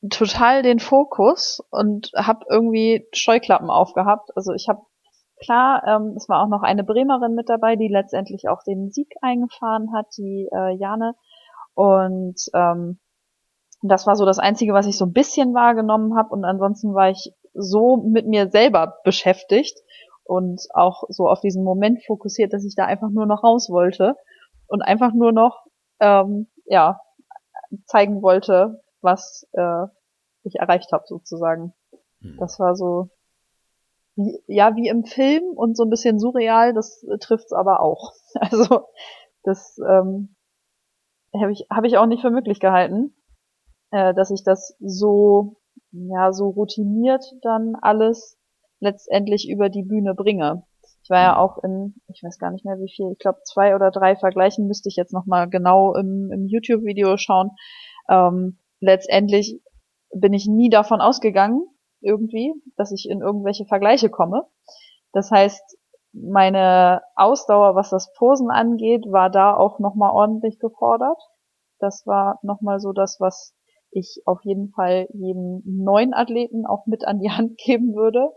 total 0.09 0.63
den 0.63 0.79
Fokus 0.79 1.61
und 1.71 2.11
habe 2.15 2.45
irgendwie 2.49 3.07
Scheuklappen 3.13 3.71
aufgehabt. 3.71 4.31
Also 4.37 4.53
ich 4.53 4.69
habe 4.69 4.83
klar, 5.43 5.83
ähm, 5.87 6.15
es 6.17 6.29
war 6.29 6.43
auch 6.43 6.49
noch 6.49 6.63
eine 6.63 6.85
Bremerin 6.85 7.35
mit 7.35 7.49
dabei, 7.49 7.77
die 7.77 7.89
letztendlich 7.89 8.49
auch 8.49 8.63
den 8.63 8.91
Sieg 8.91 9.13
eingefahren 9.21 9.93
hat, 9.95 10.07
die 10.17 10.49
äh, 10.53 10.77
Jane. 10.77 11.15
Und 11.75 12.41
ähm, 12.55 12.99
das 13.83 14.07
war 14.07 14.17
so 14.17 14.27
das 14.27 14.39
Einzige, 14.39 14.75
was 14.75 14.87
ich 14.87 14.97
so 14.97 15.07
ein 15.07 15.13
bisschen 15.13 15.55
wahrgenommen 15.55 16.17
habe. 16.17 16.31
Und 16.31 16.45
ansonsten 16.45 16.95
war 16.95 17.11
ich 17.11 17.33
so 17.55 17.97
mit 17.97 18.27
mir 18.27 18.51
selber 18.51 18.99
beschäftigt 19.05 19.79
und 20.25 20.61
auch 20.75 21.05
so 21.09 21.29
auf 21.29 21.41
diesen 21.41 21.65
Moment 21.65 22.05
fokussiert, 22.05 22.53
dass 22.53 22.65
ich 22.65 22.75
da 22.77 22.85
einfach 22.85 23.09
nur 23.11 23.27
noch 23.27 23.43
raus 23.43 23.69
wollte 23.71 24.17
und 24.67 24.83
einfach 24.83 25.13
nur 25.13 25.33
noch 25.33 25.65
ähm, 26.01 26.49
ja 26.67 27.01
zeigen 27.87 28.23
wollte, 28.23 28.83
was 29.01 29.49
äh, 29.53 29.87
ich 30.43 30.57
erreicht 30.57 30.93
habe 30.93 31.05
sozusagen. 31.07 31.75
Hm. 32.21 32.37
Das 32.39 32.59
war 32.59 32.75
so 32.75 33.11
wie, 34.17 34.43
ja 34.47 34.77
wie 34.77 34.89
im 34.89 35.05
Film 35.05 35.45
und 35.55 35.77
so 35.77 35.85
ein 35.85 35.91
bisschen 35.91 36.19
surreal. 36.19 36.75
Das 36.75 37.03
äh, 37.05 37.19
trifft's 37.19 37.53
aber 37.53 37.81
auch. 37.81 38.13
Also 38.41 38.87
das 39.43 39.79
ähm, 39.79 40.37
habe 41.35 41.53
ich 41.53 41.67
habe 41.71 41.87
ich 41.87 41.97
auch 41.97 42.07
nicht 42.07 42.21
für 42.21 42.31
möglich 42.31 42.61
gehalten, 42.61 43.15
äh, 43.91 44.15
dass 44.15 44.31
ich 44.31 44.45
das 44.45 44.77
so 44.81 45.57
ja 45.91 46.33
so 46.33 46.49
routiniert 46.51 47.25
dann 47.43 47.75
alles 47.81 48.39
letztendlich 48.79 49.49
über 49.49 49.69
die 49.69 49.83
Bühne 49.83 50.15
bringe. 50.15 50.65
Ich 51.11 51.13
war 51.13 51.23
ja 51.23 51.33
mhm. 51.33 51.39
auch 51.39 51.59
in, 51.65 51.95
ich 52.07 52.23
weiß 52.23 52.39
gar 52.39 52.53
nicht 52.53 52.65
mehr 52.65 52.79
wie 52.79 52.89
viel, 52.89 53.11
ich 53.11 53.19
glaube 53.19 53.41
zwei 53.43 53.75
oder 53.75 53.91
drei 53.91 54.15
Vergleichen 54.15 54.69
müsste 54.69 54.89
ich 54.89 54.95
jetzt 54.95 55.13
nochmal 55.13 55.51
genau 55.51 55.93
im, 55.97 56.31
im 56.33 56.47
YouTube-Video 56.47 57.17
schauen. 57.17 57.51
Ähm, 58.09 58.61
letztendlich 58.79 59.61
bin 60.15 60.33
ich 60.33 60.47
nie 60.47 60.71
davon 60.71 61.01
ausgegangen, 61.01 61.67
irgendwie, 62.01 62.55
dass 62.77 62.93
ich 62.93 63.09
in 63.11 63.23
irgendwelche 63.23 63.65
Vergleiche 63.65 64.09
komme. 64.09 64.45
Das 65.13 65.33
heißt, 65.33 65.77
meine 66.13 67.03
Ausdauer, 67.17 67.75
was 67.75 67.91
das 67.91 68.13
Posen 68.13 68.53
angeht, 68.53 69.05
war 69.11 69.31
da 69.31 69.57
auch 69.57 69.81
nochmal 69.81 70.13
ordentlich 70.13 70.61
gefordert. 70.61 71.21
Das 71.81 72.07
war 72.07 72.39
nochmal 72.43 72.79
so 72.79 72.93
das, 72.93 73.17
was 73.19 73.57
ich 73.91 74.23
auf 74.27 74.45
jeden 74.45 74.71
Fall 74.71 75.09
jedem 75.13 75.63
neuen 75.65 76.15
Athleten 76.15 76.67
auch 76.67 76.87
mit 76.87 77.05
an 77.05 77.19
die 77.19 77.33
Hand 77.33 77.59
geben 77.59 77.97
würde 77.97 78.31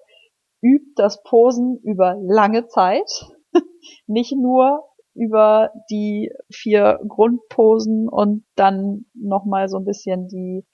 übt 0.63 0.93
das 0.95 1.21
Posen 1.23 1.77
über 1.83 2.15
lange 2.19 2.67
Zeit, 2.67 3.27
nicht 4.07 4.33
nur 4.35 4.83
über 5.13 5.69
die 5.91 6.31
vier 6.51 6.99
Grundposen 7.07 8.09
und 8.09 8.45
dann 8.55 9.05
nochmal 9.13 9.67
so 9.69 9.77
ein 9.77 9.85
bisschen 9.85 10.27
die, 10.27 10.65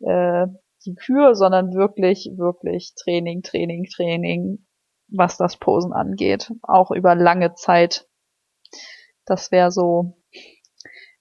äh, 0.00 0.46
die 0.84 0.94
Kür, 0.94 1.34
sondern 1.34 1.74
wirklich, 1.74 2.32
wirklich 2.36 2.94
Training, 2.96 3.42
Training, 3.42 3.84
Training, 3.84 4.66
was 5.08 5.36
das 5.36 5.56
Posen 5.56 5.92
angeht. 5.92 6.52
Auch 6.62 6.90
über 6.90 7.14
lange 7.14 7.54
Zeit. 7.54 8.08
Das 9.24 9.52
wäre 9.52 9.70
so, 9.70 10.16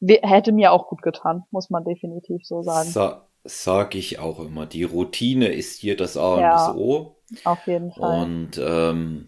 hätte 0.02 0.54
mir 0.54 0.72
auch 0.72 0.88
gut 0.88 1.02
getan, 1.02 1.44
muss 1.52 1.70
man 1.70 1.84
definitiv 1.84 2.42
so 2.44 2.64
sagen. 2.64 2.90
Sa 2.90 3.30
sag 3.44 3.96
ich 3.96 4.20
auch 4.20 4.40
immer. 4.40 4.66
Die 4.66 4.84
Routine 4.84 5.48
ist 5.48 5.80
hier 5.80 5.96
das 5.96 6.18
A 6.18 6.34
und 6.34 6.42
ja. 6.42 6.68
das 6.68 6.76
O. 6.76 7.19
Auf 7.44 7.66
jeden 7.68 7.92
Fall. 7.92 8.24
Und 8.24 8.62
ähm, 8.64 9.28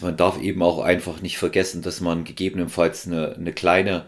man 0.00 0.16
darf 0.16 0.40
eben 0.40 0.62
auch 0.62 0.80
einfach 0.80 1.20
nicht 1.22 1.38
vergessen, 1.38 1.82
dass 1.82 2.00
man 2.00 2.24
gegebenenfalls 2.24 3.06
eine, 3.06 3.34
eine 3.34 3.52
kleine 3.52 4.06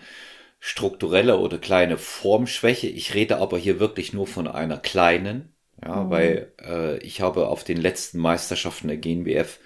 strukturelle 0.61 1.38
oder 1.38 1.59
kleine 1.59 1.99
Formschwäche, 1.99 2.87
ich 2.87 3.14
rede 3.14 3.38
aber 3.38 3.59
hier 3.59 3.81
wirklich 3.81 4.12
nur 4.14 4.27
von 4.27 4.49
einer 4.49 4.79
kleinen, 4.79 5.55
ja, 5.85 6.05
mhm. 6.05 6.11
weil 6.11 6.53
äh, 6.64 6.97
ich 6.99 7.20
habe 7.20 7.49
auf 7.49 7.64
den 7.64 7.77
letzten 7.77 8.18
Meisterschaften 8.18 8.88
der 8.88 8.97
GNBF 8.97 9.59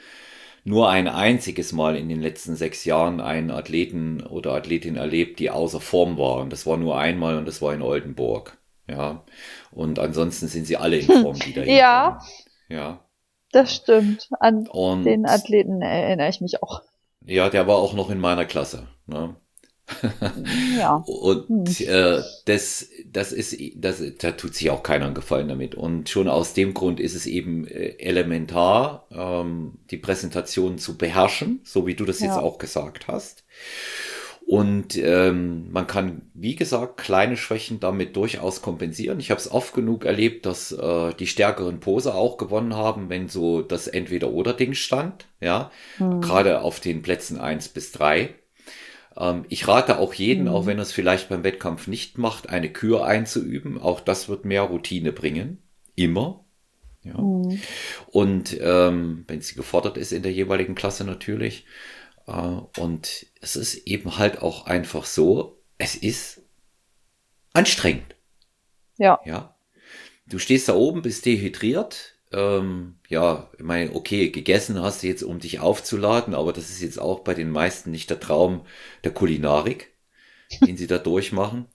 nur 0.65 0.91
ein 0.91 1.09
einziges 1.09 1.73
Mal 1.73 1.97
in 1.97 2.09
den 2.09 2.21
letzten 2.21 2.57
sechs 2.57 2.85
Jahren 2.85 3.21
einen 3.21 3.51
Athleten 3.51 4.23
oder 4.23 4.53
Athletin 4.55 4.97
erlebt, 4.97 5.39
die 5.39 5.51
außer 5.51 5.81
Form 5.81 6.19
war. 6.19 6.39
Und 6.41 6.53
das 6.53 6.67
war 6.67 6.77
nur 6.77 6.99
einmal 6.99 7.39
und 7.39 7.47
das 7.47 7.63
war 7.63 7.73
in 7.73 7.81
Oldenburg. 7.81 8.59
Ja. 8.89 9.25
Und 9.71 9.99
ansonsten 9.99 10.49
sind 10.49 10.67
sie 10.67 10.77
alle 10.77 10.99
in 10.99 11.07
Form 11.07 11.39
wieder. 11.45 11.65
ja. 11.67 12.21
Ja. 12.69 13.05
Das 13.53 13.75
stimmt. 13.75 14.29
An 14.41 14.67
und, 14.69 15.05
den 15.05 15.27
Athleten 15.27 15.81
erinnere 15.81 16.29
ich 16.29 16.41
mich 16.41 16.63
auch. 16.63 16.83
Ja, 17.25 17.49
der 17.49 17.67
war 17.67 17.77
auch 17.77 17.95
noch 17.95 18.11
in 18.11 18.21
meiner 18.21 18.45
Klasse. 18.45 18.89
Ne? 19.07 19.37
ja. 20.79 21.03
Und 21.07 21.69
hm. 21.69 21.89
äh, 21.89 22.23
das, 22.45 22.89
das 23.11 23.33
ist, 23.33 23.57
das, 23.77 24.03
da 24.19 24.33
tut 24.33 24.55
sich 24.55 24.71
auch 24.71 24.83
keiner 24.83 25.07
einen 25.07 25.15
Gefallen 25.15 25.49
damit. 25.49 25.75
Und 25.75 26.09
schon 26.09 26.29
aus 26.29 26.55
dem 26.55 26.75
Grund 26.75 27.01
ist 27.01 27.15
es 27.15 27.27
eben 27.27 27.67
äh, 27.67 27.97
elementar, 27.99 29.07
ähm, 29.11 29.79
die 29.91 29.97
Präsentation 29.97 30.79
zu 30.79 30.99
beherrschen, 30.99 31.61
so 31.65 31.87
wie 31.87 31.95
du 31.95 32.05
das 32.05 32.21
ja. 32.21 32.27
jetzt 32.27 32.37
auch 32.37 32.59
gesagt 32.59 33.09
hast. 33.09 33.45
Und 34.49 34.97
ähm, 34.97 35.71
man 35.73 35.87
kann, 35.87 36.23
wie 36.33 36.57
gesagt, 36.57 36.97
kleine 36.97 37.37
Schwächen 37.37 37.81
damit 37.81 38.17
durchaus 38.17 38.63
kompensieren. 38.63 39.21
Ich 39.21 39.31
habe 39.31 39.39
es 39.39 39.53
oft 39.53 39.75
genug 39.75 40.07
erlebt, 40.07 40.47
dass 40.47 40.73
äh, 40.73 41.13
die 41.13 41.27
stärkeren 41.27 41.81
Pose 41.81 42.15
auch 42.15 42.39
gewonnen 42.39 42.75
haben, 42.75 43.11
wenn 43.11 43.29
so 43.29 43.61
das 43.61 43.89
Entweder-Oder-Ding 43.89 44.73
stand. 44.73 45.27
Ja, 45.39 45.71
mhm. 45.99 46.23
gerade 46.23 46.63
auf 46.63 46.81
den 46.81 47.03
Plätzen 47.03 47.39
eins 47.39 47.69
bis 47.69 47.93
drei. 47.93 48.31
Ähm, 49.19 49.45
ich 49.51 49.69
rate 49.69 49.99
auch 49.99 50.15
jeden, 50.15 50.45
mhm. 50.45 50.49
auch 50.49 50.65
wenn 50.65 50.79
er 50.79 50.85
es 50.85 50.93
vielleicht 50.93 51.29
beim 51.29 51.45
Wettkampf 51.45 51.87
nicht 51.87 52.17
macht, 52.17 52.49
eine 52.49 52.73
Kür 52.73 53.05
einzuüben. 53.05 53.79
Auch 53.79 54.01
das 54.01 54.31
wird 54.31 54.47
mehr 54.47 54.63
Routine 54.63 55.13
bringen. 55.13 55.59
Immer. 55.95 56.43
Ja. 57.03 57.21
Mhm. 57.21 57.61
Und 58.07 58.57
ähm, 58.63 59.25
wenn 59.29 59.43
sie 59.43 59.57
gefordert 59.57 59.99
ist 59.99 60.13
in 60.13 60.23
der 60.23 60.33
jeweiligen 60.33 60.75
Klasse 60.75 61.05
natürlich. 61.05 61.67
Äh, 62.29 62.81
und 62.81 63.27
es 63.41 63.57
ist 63.57 63.75
eben 63.87 64.19
halt 64.19 64.43
auch 64.43 64.67
einfach 64.67 65.05
so, 65.07 65.59
es 65.79 65.97
ist 65.97 66.43
anstrengend. 67.53 68.15
Ja. 68.99 69.19
Ja. 69.25 69.57
Du 70.27 70.39
stehst 70.39 70.69
da 70.69 70.75
oben, 70.75 71.03
bist 71.03 71.25
dehydriert. 71.25 72.17
Ähm, 72.31 72.97
ja, 73.09 73.49
ich 73.57 73.65
meine, 73.65 73.95
okay, 73.95 74.29
gegessen 74.29 74.83
hast 74.83 75.03
du 75.03 75.07
jetzt, 75.07 75.23
um 75.23 75.39
dich 75.39 75.61
aufzuladen, 75.61 76.35
aber 76.35 76.53
das 76.53 76.69
ist 76.69 76.83
jetzt 76.83 77.01
auch 77.01 77.21
bei 77.21 77.33
den 77.33 77.51
meisten 77.51 77.91
nicht 77.91 78.11
der 78.11 78.21
Traum 78.21 78.67
der 79.05 79.13
Kulinarik, 79.13 79.95
den 80.61 80.77
sie 80.77 80.87
da 80.87 80.99
durchmachen. 80.99 81.67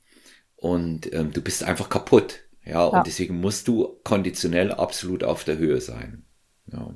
Und 0.56 1.12
ähm, 1.13 1.34
du 1.34 1.42
bist 1.42 1.63
einfach 1.63 1.89
kaputt. 1.89 2.42
Ja, 2.63 2.72
ja, 2.72 2.86
und 2.86 3.08
deswegen 3.08 3.42
musst 3.42 3.68
du 3.68 4.00
konditionell 4.04 4.72
absolut 4.72 5.24
auf 5.24 5.44
der 5.44 5.58
Höhe 5.58 5.82
sein. 5.82 6.26
Ja. 6.72 6.94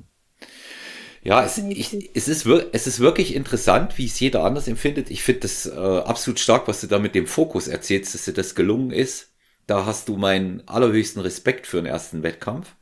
Ja, 1.22 1.44
es, 1.44 1.58
ich, 1.58 2.10
es, 2.14 2.28
ist, 2.28 2.46
es 2.46 2.86
ist 2.86 3.00
wirklich 3.00 3.34
interessant, 3.34 3.98
wie 3.98 4.06
es 4.06 4.20
jeder 4.20 4.44
anders 4.44 4.68
empfindet. 4.68 5.10
Ich 5.10 5.22
finde 5.22 5.40
das 5.40 5.66
äh, 5.66 5.70
absolut 5.76 6.38
stark, 6.38 6.68
was 6.68 6.80
du 6.80 6.86
da 6.86 6.98
mit 6.98 7.14
dem 7.14 7.26
Fokus 7.26 7.68
erzählst, 7.68 8.14
dass 8.14 8.24
dir 8.24 8.32
das 8.32 8.54
gelungen 8.54 8.90
ist. 8.90 9.34
Da 9.66 9.84
hast 9.84 10.08
du 10.08 10.16
meinen 10.16 10.66
allerhöchsten 10.66 11.20
Respekt 11.20 11.66
für 11.66 11.76
den 11.76 11.86
ersten 11.86 12.22
Wettkampf. 12.22 12.76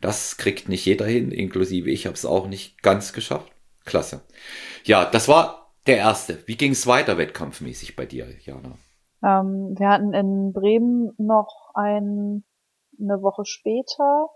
Das 0.00 0.36
kriegt 0.36 0.68
nicht 0.68 0.84
jeder 0.84 1.06
hin, 1.06 1.30
inklusive 1.30 1.88
ich 1.90 2.06
habe 2.06 2.14
es 2.14 2.24
auch 2.24 2.48
nicht 2.48 2.82
ganz 2.82 3.12
geschafft. 3.12 3.52
Klasse. 3.84 4.22
Ja, 4.84 5.04
das 5.04 5.28
war 5.28 5.72
der 5.86 5.98
erste. 5.98 6.38
Wie 6.46 6.56
ging 6.56 6.72
es 6.72 6.86
weiter 6.86 7.18
wettkampfmäßig 7.18 7.96
bei 7.96 8.06
dir, 8.06 8.26
Jana? 8.44 8.76
Ähm, 9.22 9.74
wir 9.78 9.88
hatten 9.88 10.12
in 10.12 10.52
Bremen 10.52 11.12
noch 11.18 11.70
ein, 11.74 12.44
eine 13.00 13.22
Woche 13.22 13.44
später. 13.44 14.28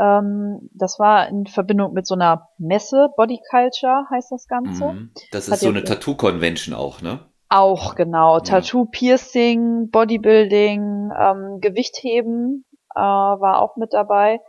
Ähm, 0.00 0.68
das 0.72 0.98
war 0.98 1.28
in 1.28 1.46
Verbindung 1.46 1.92
mit 1.92 2.06
so 2.06 2.14
einer 2.14 2.48
Messe, 2.58 3.10
Body 3.16 3.40
Culture 3.50 4.06
heißt 4.10 4.32
das 4.32 4.46
Ganze. 4.48 4.92
Mhm. 4.92 5.10
Das 5.30 5.46
ist 5.46 5.52
Hat 5.52 5.60
so 5.60 5.68
eine 5.68 5.84
Tattoo-Convention 5.84 6.74
auch, 6.74 7.00
ne? 7.00 7.20
Auch, 7.48 7.94
genau. 7.94 8.38
Ja. 8.38 8.40
Tattoo, 8.40 8.86
Piercing, 8.86 9.90
Bodybuilding, 9.90 11.10
ähm, 11.16 11.60
Gewichtheben 11.60 12.64
äh, 12.94 13.00
war 13.00 13.62
auch 13.62 13.76
mit 13.76 13.92
dabei. 13.92 14.40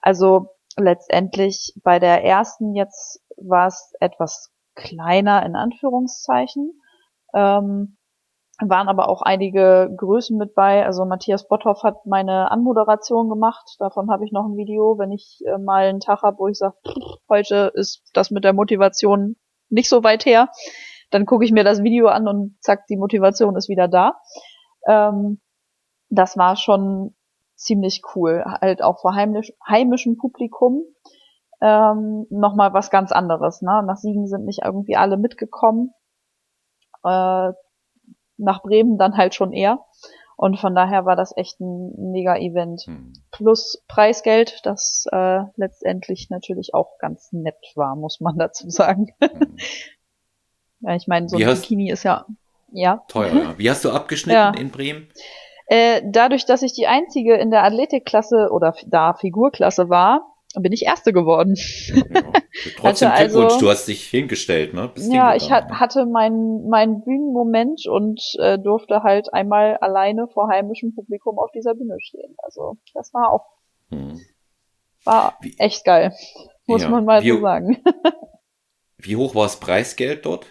Also 0.00 0.54
letztendlich 0.76 1.74
bei 1.82 1.98
der 1.98 2.24
ersten 2.24 2.74
jetzt 2.74 3.20
war 3.36 3.66
es 3.66 3.92
etwas 4.00 4.52
kleiner 4.74 5.44
in 5.44 5.56
Anführungszeichen. 5.56 6.80
Ähm, 7.34 7.96
waren 8.68 8.88
aber 8.88 9.08
auch 9.08 9.22
einige 9.22 9.92
Größen 9.96 10.36
mit 10.36 10.54
bei. 10.54 10.84
Also 10.84 11.04
Matthias 11.04 11.48
Botthoff 11.48 11.82
hat 11.82 12.06
meine 12.06 12.50
Anmoderation 12.50 13.28
gemacht. 13.28 13.76
Davon 13.78 14.10
habe 14.10 14.24
ich 14.24 14.32
noch 14.32 14.44
ein 14.44 14.56
Video, 14.56 14.98
wenn 14.98 15.12
ich 15.12 15.40
äh, 15.46 15.58
mal 15.58 15.86
einen 15.86 16.00
Tag 16.00 16.22
habe, 16.22 16.38
wo 16.38 16.48
ich 16.48 16.58
sage, 16.58 16.76
heute 17.28 17.72
ist 17.74 18.02
das 18.12 18.30
mit 18.30 18.44
der 18.44 18.52
Motivation 18.52 19.36
nicht 19.68 19.88
so 19.88 20.04
weit 20.04 20.26
her. 20.26 20.48
Dann 21.10 21.26
gucke 21.26 21.44
ich 21.44 21.52
mir 21.52 21.64
das 21.64 21.82
Video 21.82 22.08
an 22.08 22.28
und 22.28 22.56
zack, 22.60 22.86
die 22.86 22.96
Motivation 22.96 23.56
ist 23.56 23.68
wieder 23.68 23.88
da. 23.88 24.14
Ähm, 24.86 25.40
das 26.08 26.36
war 26.36 26.56
schon 26.56 27.14
ziemlich 27.54 28.02
cool. 28.14 28.44
Halt 28.44 28.82
auch 28.82 29.00
vor 29.00 29.14
heimisch, 29.14 29.52
heimischem 29.66 30.16
Publikum. 30.16 30.84
Ähm, 31.60 32.26
Nochmal 32.30 32.72
was 32.72 32.90
ganz 32.90 33.12
anderes. 33.12 33.62
Ne? 33.62 33.82
Nach 33.86 33.96
Siegen 33.96 34.26
sind 34.26 34.44
nicht 34.44 34.62
irgendwie 34.64 34.96
alle 34.96 35.16
mitgekommen. 35.16 35.92
Äh, 37.04 37.52
nach 38.42 38.62
Bremen 38.62 38.98
dann 38.98 39.16
halt 39.16 39.34
schon 39.34 39.52
eher. 39.52 39.80
Und 40.36 40.58
von 40.58 40.74
daher 40.74 41.04
war 41.04 41.14
das 41.14 41.36
echt 41.36 41.60
ein 41.60 42.10
mega 42.10 42.36
Event. 42.36 42.82
Hm. 42.82 43.12
Plus 43.30 43.82
Preisgeld, 43.86 44.60
das 44.64 45.06
äh, 45.12 45.42
letztendlich 45.56 46.30
natürlich 46.30 46.74
auch 46.74 46.98
ganz 46.98 47.32
nett 47.32 47.72
war, 47.76 47.94
muss 47.96 48.20
man 48.20 48.36
dazu 48.38 48.68
sagen. 48.68 49.14
Hm. 49.22 49.56
ja, 50.80 50.96
ich 50.96 51.06
meine, 51.06 51.28
so 51.28 51.38
Wie 51.38 51.46
ein 51.46 51.54
Bikini 51.54 51.90
ist 51.90 52.02
ja, 52.02 52.26
ja. 52.72 53.04
Teuer. 53.08 53.54
Wie 53.56 53.70
hast 53.70 53.84
du 53.84 53.90
abgeschnitten 53.90 54.38
ja. 54.38 54.50
in 54.50 54.70
Bremen? 54.70 55.08
Äh, 55.66 56.02
dadurch, 56.04 56.44
dass 56.44 56.62
ich 56.62 56.72
die 56.72 56.86
einzige 56.86 57.36
in 57.36 57.50
der 57.50 57.64
Athletikklasse 57.64 58.48
oder 58.50 58.74
da 58.86 59.14
Figurklasse 59.14 59.88
war, 59.88 60.31
bin 60.60 60.72
ich 60.72 60.84
Erste 60.84 61.12
geworden. 61.12 61.54
Ja, 61.86 62.02
trotzdem 62.76 63.10
also, 63.10 63.38
Glückwunsch, 63.38 63.60
du 63.60 63.70
hast 63.70 63.86
dich 63.86 64.04
hingestellt, 64.04 64.74
ne? 64.74 64.90
Bist 64.94 65.12
ja, 65.12 65.34
ich 65.34 65.50
hat, 65.50 65.70
hatte 65.70 66.06
meinen 66.06 66.68
mein 66.68 67.02
Bühnenmoment 67.02 67.86
und 67.86 68.20
äh, 68.38 68.58
durfte 68.58 69.02
halt 69.02 69.32
einmal 69.32 69.76
alleine 69.78 70.28
vor 70.28 70.48
heimischem 70.48 70.94
Publikum 70.94 71.38
auf 71.38 71.50
dieser 71.52 71.74
Bühne 71.74 71.96
stehen. 72.00 72.34
Also 72.38 72.76
das 72.94 73.14
war 73.14 73.32
auch 73.32 73.46
hm. 73.90 74.20
war 75.04 75.36
wie, 75.40 75.54
echt 75.58 75.84
geil, 75.84 76.12
muss 76.66 76.82
ja, 76.82 76.88
man 76.88 77.04
mal 77.04 77.22
wie, 77.22 77.30
so 77.30 77.40
sagen. 77.40 77.82
wie 78.98 79.16
hoch 79.16 79.34
war 79.34 79.44
das 79.44 79.58
Preisgeld 79.58 80.26
dort? 80.26 80.46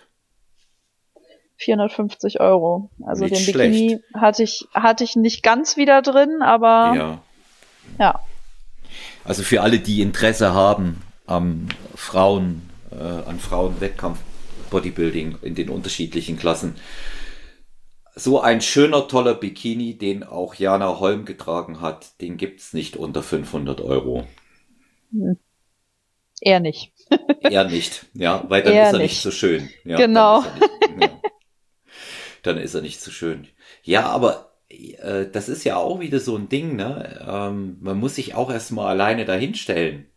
450 1.58 2.40
Euro. 2.40 2.90
Also 3.06 3.26
nicht 3.26 3.48
den 3.48 3.54
Bikini 3.54 3.90
schlecht. 3.90 4.04
hatte 4.16 4.44
ich 4.44 4.68
hatte 4.74 5.04
ich 5.04 5.16
nicht 5.16 5.44
ganz 5.44 5.78
wieder 5.78 6.02
drin, 6.02 6.42
aber 6.42 6.94
ja. 6.96 7.22
ja. 8.00 8.20
Also 9.24 9.44
für 9.44 9.62
alle, 9.62 9.80
die 9.80 10.02
Interesse 10.02 10.54
haben 10.54 11.02
am 11.26 11.68
Frauen, 11.96 12.70
äh, 12.92 12.96
an 12.96 13.40
Frauenwettkampf 13.40 14.20
Bodybuilding 14.70 15.38
in 15.44 15.54
den 15.54 15.70
unterschiedlichen 15.70 16.38
Klassen. 16.38 16.76
So 18.16 18.42
ein 18.42 18.62
schöner, 18.62 19.08
toller 19.08 19.36
Bikini, 19.36 19.98
den 19.98 20.24
auch 20.24 20.56
Jana 20.56 21.00
Holm 21.00 21.26
getragen 21.26 21.80
hat, 21.82 22.20
den 22.22 22.38
gibt's 22.38 22.74
nicht 22.74 22.98
unter 22.98 23.22
500 23.22 23.80
Euro. 23.82 24.28
Hm. 25.12 25.38
Eher 26.42 26.60
nicht. 26.60 26.92
Eher 27.42 27.66
nicht, 27.66 28.08
ja, 28.14 28.44
weil 28.48 28.64
dann 28.64 28.74
Eher 28.74 28.88
ist 28.88 28.94
er 28.94 29.00
nicht. 29.00 29.12
nicht 29.12 29.22
so 29.22 29.32
schön. 29.32 29.70
Ja, 29.86 29.98
genau. 29.98 30.42
Dann 30.42 30.62
ist, 30.62 30.98
nicht, 30.98 31.02
ja. 31.02 31.20
dann 32.44 32.58
ist 32.58 32.74
er 32.74 32.82
nicht 32.82 33.02
so 33.02 33.12
schön. 33.12 33.48
Ja, 33.84 34.08
aber 34.08 34.51
äh, 34.72 35.30
das 35.32 35.50
ist 35.50 35.64
ja 35.64 35.76
auch 35.76 36.00
wieder 36.00 36.20
so 36.20 36.36
ein 36.36 36.50
Ding, 36.50 36.76
ne? 36.76 37.26
Ähm, 37.28 37.78
man 37.82 38.00
muss 38.00 38.16
sich 38.16 38.36
auch 38.36 38.52
erstmal 38.52 38.88
alleine 38.88 39.26
dahinstellen. 39.26 40.08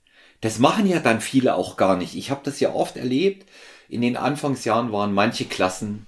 Das 0.40 0.58
machen 0.58 0.86
ja 0.86 1.00
dann 1.00 1.20
viele 1.20 1.54
auch 1.54 1.76
gar 1.76 1.96
nicht. 1.96 2.14
Ich 2.14 2.30
habe 2.30 2.42
das 2.44 2.60
ja 2.60 2.72
oft 2.74 2.96
erlebt. 2.96 3.48
In 3.88 4.00
den 4.00 4.16
Anfangsjahren 4.16 4.92
waren 4.92 5.12
manche 5.12 5.44
Klassen 5.44 6.06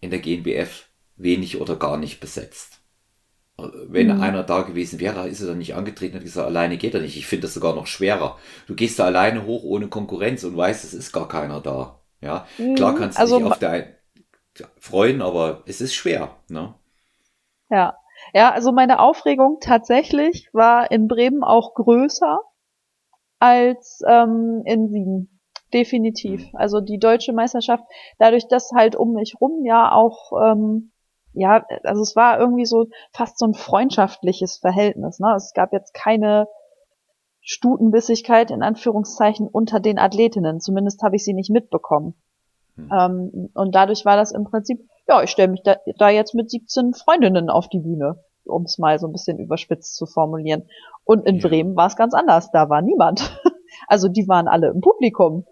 in 0.00 0.10
der 0.10 0.20
GNBF 0.20 0.86
wenig 1.16 1.60
oder 1.60 1.76
gar 1.76 1.96
nicht 1.96 2.20
besetzt. 2.20 2.80
Äh, 3.58 3.64
wenn 3.88 4.14
mhm. 4.14 4.22
einer 4.22 4.42
da 4.42 4.62
gewesen 4.62 5.00
wäre, 5.00 5.28
ist 5.28 5.40
er 5.40 5.48
dann 5.48 5.58
nicht 5.58 5.74
angetreten 5.74 6.18
und 6.18 6.24
gesagt, 6.24 6.46
alleine 6.46 6.76
geht 6.76 6.94
er 6.94 7.00
nicht. 7.00 7.16
Ich 7.16 7.26
finde 7.26 7.42
das 7.42 7.54
sogar 7.54 7.74
noch 7.74 7.86
schwerer. 7.86 8.38
Du 8.66 8.74
gehst 8.74 8.98
da 8.98 9.04
alleine 9.04 9.46
hoch 9.46 9.62
ohne 9.64 9.88
Konkurrenz 9.88 10.44
und 10.44 10.56
weißt, 10.56 10.84
es 10.84 10.94
ist 10.94 11.12
gar 11.12 11.28
keiner 11.28 11.60
da. 11.60 12.00
Ja, 12.20 12.46
mhm. 12.58 12.74
klar 12.74 12.94
kannst 12.94 13.18
du 13.18 13.22
also, 13.22 13.38
dich 13.38 13.46
auf 13.46 13.58
der 13.58 13.98
freuen, 14.78 15.20
aber 15.20 15.62
es 15.66 15.80
ist 15.80 15.94
schwer. 15.94 16.36
Ne? 16.48 16.74
Ja. 17.70 17.96
Ja, 18.32 18.52
also 18.52 18.72
meine 18.72 19.00
Aufregung 19.00 19.58
tatsächlich 19.60 20.48
war 20.52 20.90
in 20.90 21.08
Bremen 21.08 21.42
auch 21.42 21.74
größer 21.74 22.38
als 23.38 24.00
ähm, 24.06 24.62
in 24.64 24.88
Siegen. 24.88 25.40
Definitiv. 25.72 26.48
Also 26.54 26.80
die 26.80 26.98
deutsche 26.98 27.32
Meisterschaft, 27.32 27.84
dadurch, 28.18 28.46
dass 28.46 28.70
halt 28.72 28.94
um 28.94 29.12
mich 29.12 29.34
rum 29.40 29.64
ja 29.64 29.90
auch, 29.92 30.32
ähm, 30.40 30.92
ja, 31.32 31.66
also 31.82 32.00
es 32.02 32.14
war 32.14 32.38
irgendwie 32.38 32.64
so 32.64 32.86
fast 33.12 33.38
so 33.38 33.46
ein 33.46 33.54
freundschaftliches 33.54 34.58
Verhältnis. 34.58 35.18
Ne? 35.18 35.34
Es 35.34 35.52
gab 35.52 35.72
jetzt 35.72 35.92
keine 35.92 36.46
Stutenbissigkeit 37.40 38.52
in 38.52 38.62
Anführungszeichen 38.62 39.48
unter 39.48 39.80
den 39.80 39.98
Athletinnen. 39.98 40.60
Zumindest 40.60 41.02
habe 41.02 41.16
ich 41.16 41.24
sie 41.24 41.34
nicht 41.34 41.50
mitbekommen. 41.50 42.14
Hm. 42.76 42.90
Ähm, 42.92 43.50
und 43.54 43.74
dadurch 43.74 44.04
war 44.04 44.16
das 44.16 44.32
im 44.32 44.44
Prinzip, 44.44 44.88
ja, 45.08 45.22
ich 45.22 45.30
stelle 45.30 45.52
mich 45.52 45.62
da, 45.62 45.76
da 45.98 46.08
jetzt 46.08 46.34
mit 46.34 46.50
17 46.50 46.94
Freundinnen 46.94 47.50
auf 47.50 47.68
die 47.68 47.80
Bühne, 47.80 48.22
um 48.44 48.64
es 48.64 48.78
mal 48.78 48.98
so 48.98 49.06
ein 49.06 49.12
bisschen 49.12 49.38
überspitzt 49.38 49.96
zu 49.96 50.06
formulieren. 50.06 50.64
Und 51.04 51.26
in 51.26 51.38
ja. 51.38 51.48
Bremen 51.48 51.76
war 51.76 51.86
es 51.86 51.96
ganz 51.96 52.14
anders, 52.14 52.50
da 52.50 52.68
war 52.68 52.82
niemand. 52.82 53.40
also 53.88 54.08
die 54.08 54.26
waren 54.28 54.48
alle 54.48 54.68
im 54.68 54.80
Publikum. 54.80 55.46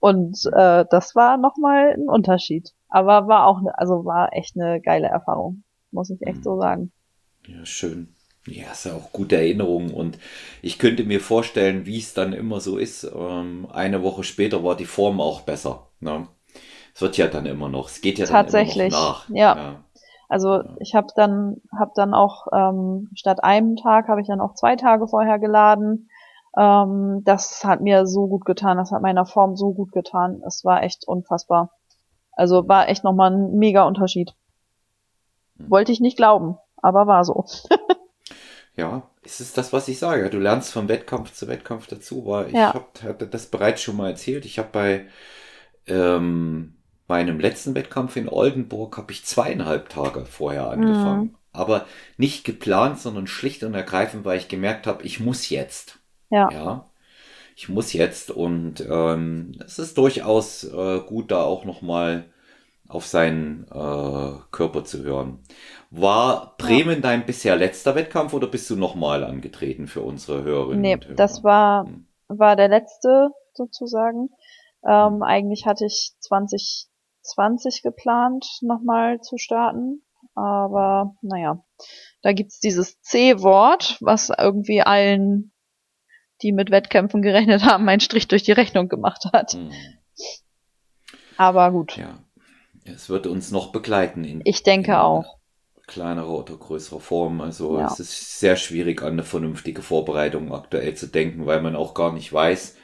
Und 0.00 0.38
äh, 0.52 0.84
das 0.90 1.14
war 1.16 1.38
nochmal 1.38 1.94
ein 1.94 2.08
Unterschied. 2.08 2.72
Aber 2.88 3.28
war 3.28 3.46
auch, 3.46 3.60
ne, 3.62 3.76
also 3.76 4.04
war 4.04 4.32
echt 4.32 4.56
eine 4.56 4.80
geile 4.80 5.08
Erfahrung, 5.08 5.64
muss 5.90 6.10
ich 6.10 6.22
echt 6.22 6.36
hm. 6.36 6.42
so 6.42 6.60
sagen. 6.60 6.92
Ja, 7.46 7.64
schön. 7.64 8.14
Ja, 8.46 8.72
ist 8.72 8.86
ja 8.86 8.94
auch 8.94 9.12
gute 9.12 9.36
Erinnerungen 9.36 9.92
und 9.92 10.18
ich 10.62 10.78
könnte 10.78 11.04
mir 11.04 11.20
vorstellen, 11.20 11.84
wie 11.84 11.98
es 11.98 12.14
dann 12.14 12.32
immer 12.32 12.60
so 12.60 12.78
ist. 12.78 13.04
Ähm, 13.04 13.68
eine 13.70 14.02
Woche 14.02 14.24
später 14.24 14.64
war 14.64 14.74
die 14.74 14.86
Form 14.86 15.20
auch 15.20 15.42
besser. 15.42 15.90
Ne? 16.00 16.28
Es 16.98 17.02
wird 17.02 17.16
ja 17.16 17.28
dann 17.28 17.46
immer 17.46 17.68
noch, 17.68 17.86
es 17.86 18.00
geht 18.00 18.18
ja 18.18 18.24
dann 18.24 18.34
Tatsächlich, 18.34 18.92
immer 18.92 19.00
noch 19.00 19.28
nach. 19.28 19.36
Ja. 19.36 19.56
ja. 19.56 19.84
Also 20.28 20.64
ich 20.80 20.96
habe 20.96 21.06
dann 21.14 21.58
hab 21.70 21.94
dann 21.94 22.12
auch 22.12 22.48
ähm, 22.52 23.08
statt 23.14 23.44
einem 23.44 23.76
Tag 23.76 24.08
habe 24.08 24.20
ich 24.20 24.26
dann 24.26 24.40
auch 24.40 24.54
zwei 24.54 24.74
Tage 24.74 25.06
vorher 25.06 25.38
geladen. 25.38 26.10
Ähm, 26.56 27.22
das 27.24 27.62
hat 27.62 27.82
mir 27.82 28.08
so 28.08 28.26
gut 28.26 28.44
getan, 28.44 28.78
das 28.78 28.90
hat 28.90 29.00
meiner 29.00 29.26
Form 29.26 29.54
so 29.54 29.72
gut 29.72 29.92
getan. 29.92 30.42
Es 30.44 30.64
war 30.64 30.82
echt 30.82 31.06
unfassbar. 31.06 31.70
Also 32.32 32.66
war 32.66 32.88
echt 32.88 33.04
nochmal 33.04 33.30
ein 33.30 33.52
mega 33.52 33.84
Unterschied. 33.84 34.34
Hm. 35.56 35.70
Wollte 35.70 35.92
ich 35.92 36.00
nicht 36.00 36.16
glauben, 36.16 36.58
aber 36.78 37.06
war 37.06 37.24
so. 37.24 37.44
ja, 38.74 39.02
es 39.22 39.38
ist 39.38 39.56
das, 39.56 39.72
was 39.72 39.86
ich 39.86 40.00
sage. 40.00 40.28
Du 40.30 40.40
lernst 40.40 40.72
vom 40.72 40.88
Wettkampf 40.88 41.32
zu 41.32 41.46
Wettkampf 41.46 41.86
dazu. 41.86 42.26
War 42.26 42.48
ich 42.48 42.54
ja. 42.54 42.74
hab, 42.74 43.00
hatte 43.04 43.28
das 43.28 43.46
bereits 43.46 43.82
schon 43.82 43.96
mal 43.96 44.10
erzählt. 44.10 44.44
Ich 44.44 44.58
habe 44.58 44.70
bei 44.72 45.06
ähm, 45.86 46.74
meinem 47.08 47.40
letzten 47.40 47.74
Wettkampf 47.74 48.16
in 48.16 48.28
Oldenburg 48.28 48.96
habe 48.96 49.12
ich 49.12 49.24
zweieinhalb 49.24 49.88
Tage 49.88 50.24
vorher 50.26 50.70
angefangen. 50.70 51.22
Mhm. 51.22 51.34
Aber 51.52 51.86
nicht 52.16 52.44
geplant, 52.44 52.98
sondern 52.98 53.26
schlicht 53.26 53.64
und 53.64 53.74
ergreifend, 53.74 54.24
weil 54.24 54.38
ich 54.38 54.48
gemerkt 54.48 54.86
habe, 54.86 55.02
ich 55.04 55.18
muss 55.18 55.48
jetzt. 55.48 55.98
Ja. 56.30 56.50
ja 56.52 56.84
ich 57.58 57.68
muss 57.68 57.92
jetzt 57.92 58.30
und 58.30 58.86
ähm, 58.88 59.50
es 59.66 59.80
ist 59.80 59.98
durchaus 59.98 60.62
äh, 60.62 61.00
gut, 61.00 61.32
da 61.32 61.42
auch 61.42 61.64
nochmal 61.64 62.26
auf 62.86 63.04
seinen 63.04 63.64
äh, 63.64 64.32
Körper 64.52 64.84
zu 64.84 65.02
hören. 65.02 65.40
War 65.90 66.54
Bremen 66.56 66.94
ja. 66.94 67.00
dein 67.00 67.26
bisher 67.26 67.56
letzter 67.56 67.96
Wettkampf 67.96 68.32
oder 68.32 68.46
bist 68.46 68.70
du 68.70 68.76
nochmal 68.76 69.24
angetreten 69.24 69.88
für 69.88 70.02
unsere 70.02 70.44
Hörerinnen? 70.44 70.80
Nee, 70.80 70.98
das 71.16 71.42
war, 71.42 71.86
hm. 71.86 72.06
war 72.28 72.54
der 72.54 72.68
letzte 72.68 73.30
sozusagen. 73.54 74.30
Ähm, 74.88 75.14
hm. 75.14 75.22
eigentlich 75.24 75.66
hatte 75.66 75.84
ich 75.84 76.12
20, 76.20 76.86
20 77.28 77.82
geplant, 77.82 78.46
nochmal 78.62 79.20
zu 79.20 79.38
starten. 79.38 80.02
Aber 80.34 81.14
naja, 81.22 81.64
da 82.22 82.32
gibt's 82.32 82.60
dieses 82.60 83.00
C-Wort, 83.00 83.98
was 84.00 84.30
irgendwie 84.36 84.82
allen, 84.82 85.52
die 86.42 86.52
mit 86.52 86.70
Wettkämpfen 86.70 87.22
gerechnet 87.22 87.64
haben, 87.64 87.88
einen 87.88 88.00
Strich 88.00 88.28
durch 88.28 88.42
die 88.42 88.52
Rechnung 88.52 88.88
gemacht 88.88 89.24
hat. 89.32 89.52
Hm. 89.52 89.70
Aber 91.36 91.70
gut. 91.70 91.96
Ja. 91.96 92.18
Es 92.84 93.08
wird 93.08 93.26
uns 93.26 93.50
noch 93.50 93.70
begleiten. 93.70 94.40
ich 94.44 94.62
denke 94.62 94.92
in, 94.92 94.96
auch. 94.98 95.38
kleinerer 95.86 96.30
oder 96.30 96.56
größerer 96.56 97.00
Form. 97.00 97.40
Also 97.40 97.78
Ja. 97.78 97.86
es 97.86 98.00
ist 98.00 98.40
sehr 98.40 98.56
schwierig, 98.56 99.02
an 99.02 99.12
eine 99.12 99.22
vernünftige 99.24 99.82
Vorbereitung 99.82 100.52
aktuell 100.52 100.94
zu 100.94 101.06
denken, 101.06 101.46
weil 101.46 101.60
man 101.60 101.76
auch 101.76 101.94
gar 101.94 102.12
nicht 102.12 102.32
weiß, 102.32 102.76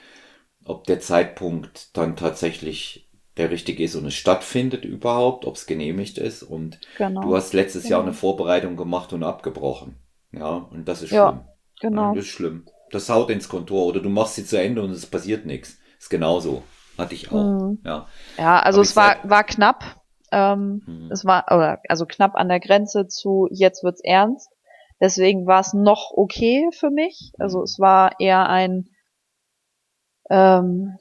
ob 0.66 0.84
der 0.84 1.00
Zeitpunkt 1.00 1.96
dann 1.96 2.16
tatsächlich 2.16 3.03
der 3.36 3.50
richtige 3.50 3.82
ist 3.82 3.96
und 3.96 4.06
es 4.06 4.14
stattfindet 4.14 4.84
überhaupt, 4.84 5.44
ob 5.44 5.56
es 5.56 5.66
genehmigt 5.66 6.18
ist. 6.18 6.42
Und 6.42 6.78
Genau. 6.98 7.22
du 7.22 7.36
hast 7.36 7.52
letztes 7.52 7.88
Jahr 7.88 8.00
Genau. 8.00 8.10
eine 8.10 8.14
Vorbereitung 8.14 8.76
gemacht 8.76 9.12
und 9.12 9.22
abgebrochen. 9.24 9.96
Ja, 10.32 10.50
und 10.56 10.86
das 10.86 11.02
ist 11.02 11.10
Ja, 11.10 11.28
schlimm. 11.30 11.44
genau. 11.80 12.02
Ja, 12.08 12.14
das 12.14 12.24
ist 12.24 12.30
schlimm. 12.30 12.66
Das 12.90 13.08
haut 13.08 13.30
ins 13.30 13.48
Kontor 13.48 13.86
oder 13.86 14.00
du 14.00 14.08
machst 14.08 14.34
sie 14.36 14.44
zu 14.44 14.60
Ende 14.60 14.82
und 14.82 14.90
es 14.90 15.06
passiert 15.06 15.46
nichts. 15.46 15.78
Ist 15.98 16.10
genauso. 16.10 16.62
Hatte 16.96 17.14
ich 17.14 17.30
auch. 17.32 17.60
Mhm. 17.60 17.78
Ja. 17.84 18.06
Ja, 18.38 18.60
also 18.60 18.78
Aber 18.78 18.82
es 18.82 18.96
war, 18.96 19.16
war 19.28 19.44
knapp. 19.44 20.00
Ähm, 20.30 20.82
Mhm. 20.86 21.10
Es 21.10 21.24
war, 21.24 21.44
oder, 21.48 21.80
also 21.88 22.06
knapp 22.06 22.34
an 22.34 22.48
der 22.48 22.60
Grenze 22.60 23.06
zu 23.08 23.48
jetzt 23.50 23.82
wird's 23.84 24.00
ernst. 24.02 24.48
Deswegen 25.00 25.46
war 25.46 25.60
es 25.60 25.72
noch 25.74 26.12
okay 26.14 26.68
für 26.72 26.90
mich. 26.90 27.32
Also 27.38 27.58
Mhm. 27.58 27.64
es 27.64 27.78
war 27.78 28.12
eher 28.20 28.48
ein, 28.48 28.88
ähm, 30.30 30.96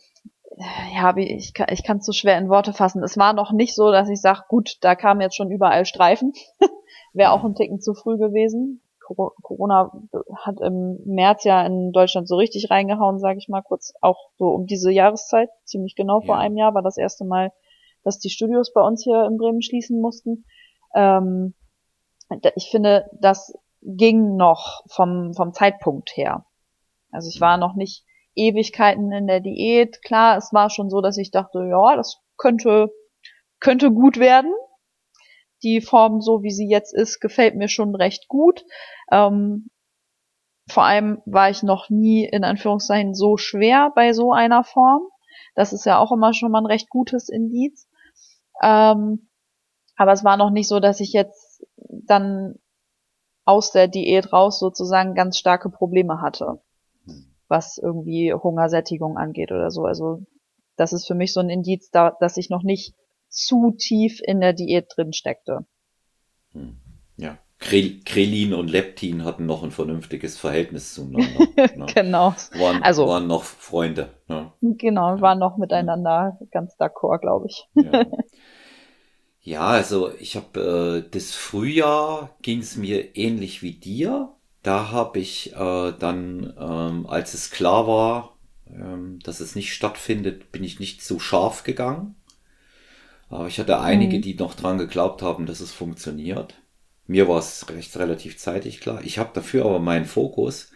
ja, 0.57 1.15
ich, 1.17 1.53
kann- 1.53 1.67
ich 1.71 1.83
kann 1.83 1.97
es 1.97 2.05
so 2.05 2.11
schwer 2.11 2.37
in 2.37 2.49
Worte 2.49 2.73
fassen. 2.73 3.03
Es 3.03 3.17
war 3.17 3.33
noch 3.33 3.51
nicht 3.51 3.75
so, 3.75 3.91
dass 3.91 4.09
ich 4.09 4.21
sage, 4.21 4.41
gut, 4.47 4.77
da 4.81 4.95
kamen 4.95 5.21
jetzt 5.21 5.35
schon 5.35 5.51
überall 5.51 5.85
Streifen. 5.85 6.33
Wäre 7.13 7.31
auch 7.31 7.43
ein 7.43 7.55
Ticken 7.55 7.79
zu 7.81 7.93
früh 7.93 8.17
gewesen. 8.17 8.81
Coro- 8.99 9.33
Corona 9.41 9.91
hat 10.37 10.61
im 10.61 10.97
März 11.05 11.43
ja 11.43 11.65
in 11.65 11.91
Deutschland 11.91 12.27
so 12.27 12.35
richtig 12.37 12.71
reingehauen, 12.71 13.19
sage 13.19 13.37
ich 13.37 13.49
mal 13.49 13.61
kurz, 13.61 13.93
auch 14.01 14.29
so 14.37 14.47
um 14.49 14.65
diese 14.65 14.91
Jahreszeit, 14.91 15.49
ziemlich 15.65 15.95
genau 15.95 16.21
vor 16.21 16.35
Ja. 16.35 16.41
einem 16.41 16.57
Jahr 16.57 16.73
war 16.73 16.81
das 16.81 16.97
erste 16.97 17.25
Mal, 17.25 17.51
dass 18.03 18.19
die 18.19 18.29
Studios 18.29 18.71
bei 18.73 18.81
uns 18.81 19.03
hier 19.03 19.25
in 19.25 19.37
Bremen 19.37 19.61
schließen 19.61 19.99
mussten. 19.99 20.45
Ähm, 20.95 21.53
ich 22.55 22.69
finde, 22.71 23.09
das 23.19 23.53
ging 23.81 24.37
noch 24.37 24.83
vom, 24.87 25.33
vom 25.33 25.53
Zeitpunkt 25.53 26.15
her. 26.15 26.45
Also 27.11 27.29
ich 27.29 27.41
war 27.41 27.57
noch 27.57 27.75
nicht 27.75 28.05
Ewigkeiten 28.35 29.11
in 29.11 29.27
der 29.27 29.39
Diät. 29.39 30.01
Klar, 30.03 30.37
es 30.37 30.53
war 30.53 30.69
schon 30.69 30.89
so, 30.89 31.01
dass 31.01 31.17
ich 31.17 31.31
dachte, 31.31 31.65
ja, 31.69 31.95
das 31.95 32.21
könnte, 32.37 32.91
könnte 33.59 33.91
gut 33.91 34.17
werden. 34.17 34.51
Die 35.63 35.81
Form, 35.81 36.21
so 36.21 36.43
wie 36.43 36.51
sie 36.51 36.67
jetzt 36.67 36.93
ist, 36.93 37.19
gefällt 37.19 37.55
mir 37.55 37.69
schon 37.69 37.95
recht 37.95 38.27
gut. 38.27 38.65
Ähm, 39.11 39.69
vor 40.69 40.83
allem 40.83 41.21
war 41.25 41.49
ich 41.49 41.63
noch 41.63 41.89
nie 41.89 42.25
in 42.25 42.43
Anführungszeichen 42.43 43.13
so 43.13 43.37
schwer 43.37 43.91
bei 43.95 44.13
so 44.13 44.33
einer 44.33 44.63
Form. 44.63 45.03
Das 45.55 45.73
ist 45.73 45.85
ja 45.85 45.99
auch 45.99 46.11
immer 46.11 46.33
schon 46.33 46.51
mal 46.51 46.61
ein 46.61 46.65
recht 46.65 46.89
gutes 46.89 47.29
Indiz. 47.29 47.87
Ähm, 48.61 49.29
aber 49.95 50.13
es 50.13 50.23
war 50.23 50.37
noch 50.37 50.49
nicht 50.49 50.67
so, 50.67 50.79
dass 50.79 50.99
ich 50.99 51.13
jetzt 51.13 51.65
dann 51.77 52.55
aus 53.45 53.71
der 53.71 53.87
Diät 53.87 54.31
raus 54.31 54.59
sozusagen 54.59 55.15
ganz 55.15 55.37
starke 55.37 55.69
Probleme 55.69 56.21
hatte, 56.21 56.62
was 57.53 57.77
irgendwie 57.77 58.33
Hungersättigung 58.33 59.15
angeht 59.15 59.51
oder 59.51 59.69
so. 59.69 59.83
Also 59.85 60.25
das 60.75 60.91
ist 60.91 61.05
für 61.05 61.13
mich 61.13 61.33
so 61.33 61.39
ein 61.39 61.51
Indiz, 61.51 61.91
da, 61.91 62.17
dass 62.19 62.35
ich 62.37 62.49
noch 62.49 62.63
nicht 62.63 62.95
zu 63.29 63.75
tief 63.77 64.19
in 64.23 64.41
der 64.41 64.53
Diät 64.53 64.87
drin 64.95 65.13
steckte. 65.13 65.65
Hm. 66.53 66.77
Ja. 67.17 67.37
Krel- 67.59 68.01
Krelin 68.03 68.55
und 68.55 68.71
Leptin 68.71 69.23
hatten 69.23 69.45
noch 69.45 69.63
ein 69.63 69.69
vernünftiges 69.69 70.35
Verhältnis 70.37 70.95
zueinander. 70.95 71.47
ne? 71.77 71.85
Genau. 71.93 72.33
waren, 72.57 72.81
Also- 72.81 73.07
waren 73.07 73.27
noch 73.27 73.43
Freunde. 73.43 74.09
Ne? 74.27 74.51
Genau, 74.61 75.21
waren 75.21 75.37
noch 75.37 75.57
miteinander 75.57 76.39
ganz 76.49 76.75
d'accord, 76.77 77.19
glaube 77.21 77.45
ich. 77.49 77.67
Ja. 77.75 78.05
ja, 79.41 79.61
also 79.61 80.11
ich 80.19 80.35
habe 80.35 81.03
äh, 81.05 81.09
das 81.11 81.35
Frühjahr 81.35 82.35
ging 82.41 82.59
es 82.59 82.77
mir 82.77 83.15
ähnlich 83.15 83.61
wie 83.61 83.73
dir. 83.73 84.33
Da 84.63 84.89
habe 84.91 85.19
ich 85.19 85.53
äh, 85.53 85.91
dann, 85.99 86.53
ähm, 86.59 87.05
als 87.05 87.33
es 87.33 87.51
klar 87.51 87.87
war, 87.87 88.37
ähm, 88.67 89.19
dass 89.23 89.39
es 89.41 89.55
nicht 89.55 89.73
stattfindet, 89.73 90.51
bin 90.51 90.63
ich 90.63 90.79
nicht 90.79 91.03
so 91.03 91.19
scharf 91.19 91.63
gegangen. 91.63 92.15
Aber 93.29 93.47
ich 93.47 93.59
hatte 93.59 93.79
einige, 93.79 94.17
Mhm. 94.17 94.21
die 94.21 94.35
noch 94.35 94.53
dran 94.55 94.77
geglaubt 94.77 95.21
haben, 95.21 95.45
dass 95.45 95.59
es 95.59 95.71
funktioniert. 95.71 96.55
Mir 97.07 97.27
war 97.27 97.39
es 97.39 97.67
recht 97.69 97.95
relativ 97.97 98.37
zeitig 98.37 98.79
klar. 98.79 99.01
Ich 99.03 99.17
habe 99.17 99.31
dafür 99.33 99.65
aber 99.65 99.79
meinen 99.79 100.05
Fokus 100.05 100.71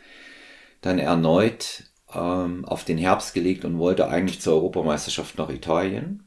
dann 0.82 1.00
erneut 1.00 1.86
ähm, 2.14 2.66
auf 2.66 2.86
den 2.86 2.98
Herbst 2.98 3.34
gelegt 3.34 3.66
und 3.66 3.80
wollte 3.80 4.10
eigentlich 4.10 4.42
zur 4.42 4.56
Europameisterschaft 4.56 5.38
nach 5.38 5.50
Italien 5.50 6.24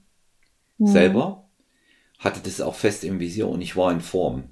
Mhm. 0.79 0.87
selber. 0.87 1.49
Hatte 2.19 2.41
das 2.43 2.61
auch 2.61 2.77
fest 2.77 3.05
im 3.05 3.21
Visier 3.21 3.49
und 3.49 3.63
ich 3.63 3.77
war 3.77 3.93
in 3.93 4.01
Form. 4.03 4.45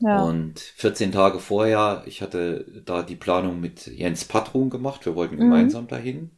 Ja. 0.00 0.22
Und 0.24 0.60
14 0.60 1.12
Tage 1.12 1.40
vorher, 1.40 2.02
ich 2.06 2.22
hatte 2.22 2.82
da 2.84 3.02
die 3.02 3.16
Planung 3.16 3.60
mit 3.60 3.86
Jens 3.86 4.24
Patrun 4.24 4.70
gemacht. 4.70 5.04
Wir 5.06 5.14
wollten 5.14 5.36
Mhm. 5.36 5.40
gemeinsam 5.40 5.88
dahin. 5.88 6.30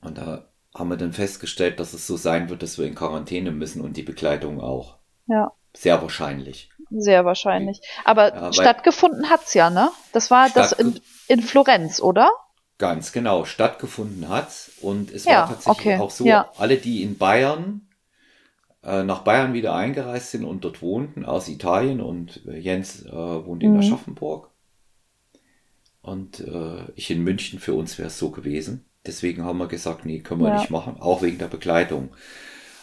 Und 0.00 0.18
da 0.18 0.48
haben 0.74 0.88
wir 0.88 0.96
dann 0.96 1.12
festgestellt, 1.12 1.80
dass 1.80 1.92
es 1.94 2.06
so 2.06 2.16
sein 2.16 2.48
wird, 2.48 2.62
dass 2.62 2.78
wir 2.78 2.86
in 2.86 2.94
Quarantäne 2.94 3.50
müssen 3.50 3.80
und 3.80 3.96
die 3.96 4.02
Begleitung 4.02 4.60
auch. 4.60 4.96
Ja. 5.26 5.52
Sehr 5.74 6.00
wahrscheinlich. 6.02 6.70
Sehr 6.90 7.24
wahrscheinlich. 7.24 7.80
Aber 8.04 8.34
Ja, 8.34 8.52
stattgefunden 8.52 9.28
hat's 9.28 9.54
ja, 9.54 9.70
ne? 9.70 9.90
Das 10.12 10.30
war 10.30 10.48
das 10.50 10.72
in, 10.72 11.00
in 11.28 11.42
Florenz, 11.42 12.00
oder? 12.00 12.30
Ganz 12.78 13.12
genau, 13.12 13.44
stattgefunden 13.46 14.28
hat's 14.28 14.70
und 14.82 15.10
es 15.10 15.24
Ja, 15.24 15.40
war 15.40 15.48
tatsächlich 15.48 15.78
okay, 15.86 15.98
auch 15.98 16.10
so, 16.10 16.26
alle, 16.58 16.76
die 16.76 17.02
in 17.02 17.16
Bayern 17.16 17.85
nach 19.04 19.20
Bayern 19.22 19.52
wieder 19.52 19.74
eingereist 19.74 20.30
sind 20.30 20.44
und 20.44 20.64
dort 20.64 20.80
wohnten, 20.82 21.24
aus 21.24 21.48
Italien 21.48 22.00
und 22.00 22.42
äh, 22.46 22.58
Jens 22.58 23.04
äh, 23.04 23.12
wohnt 23.12 23.62
in 23.62 23.72
Mhm. 23.72 23.80
Aschaffenburg 23.80 24.50
und 26.02 26.40
äh, 26.40 26.84
ich 26.94 27.10
in 27.10 27.24
München, 27.24 27.58
für 27.58 27.74
uns 27.74 27.98
wäre 27.98 28.08
es 28.08 28.18
so 28.18 28.30
gewesen. 28.30 28.84
Deswegen 29.06 29.44
haben 29.44 29.58
wir 29.58 29.66
gesagt, 29.68 30.04
nee, 30.04 30.20
können 30.20 30.40
wir 30.42 30.48
Ja. 30.50 30.58
nicht 30.58 30.70
machen, 30.70 30.96
auch 31.00 31.22
wegen 31.22 31.38
der 31.38 31.46
Begleitung. 31.46 32.10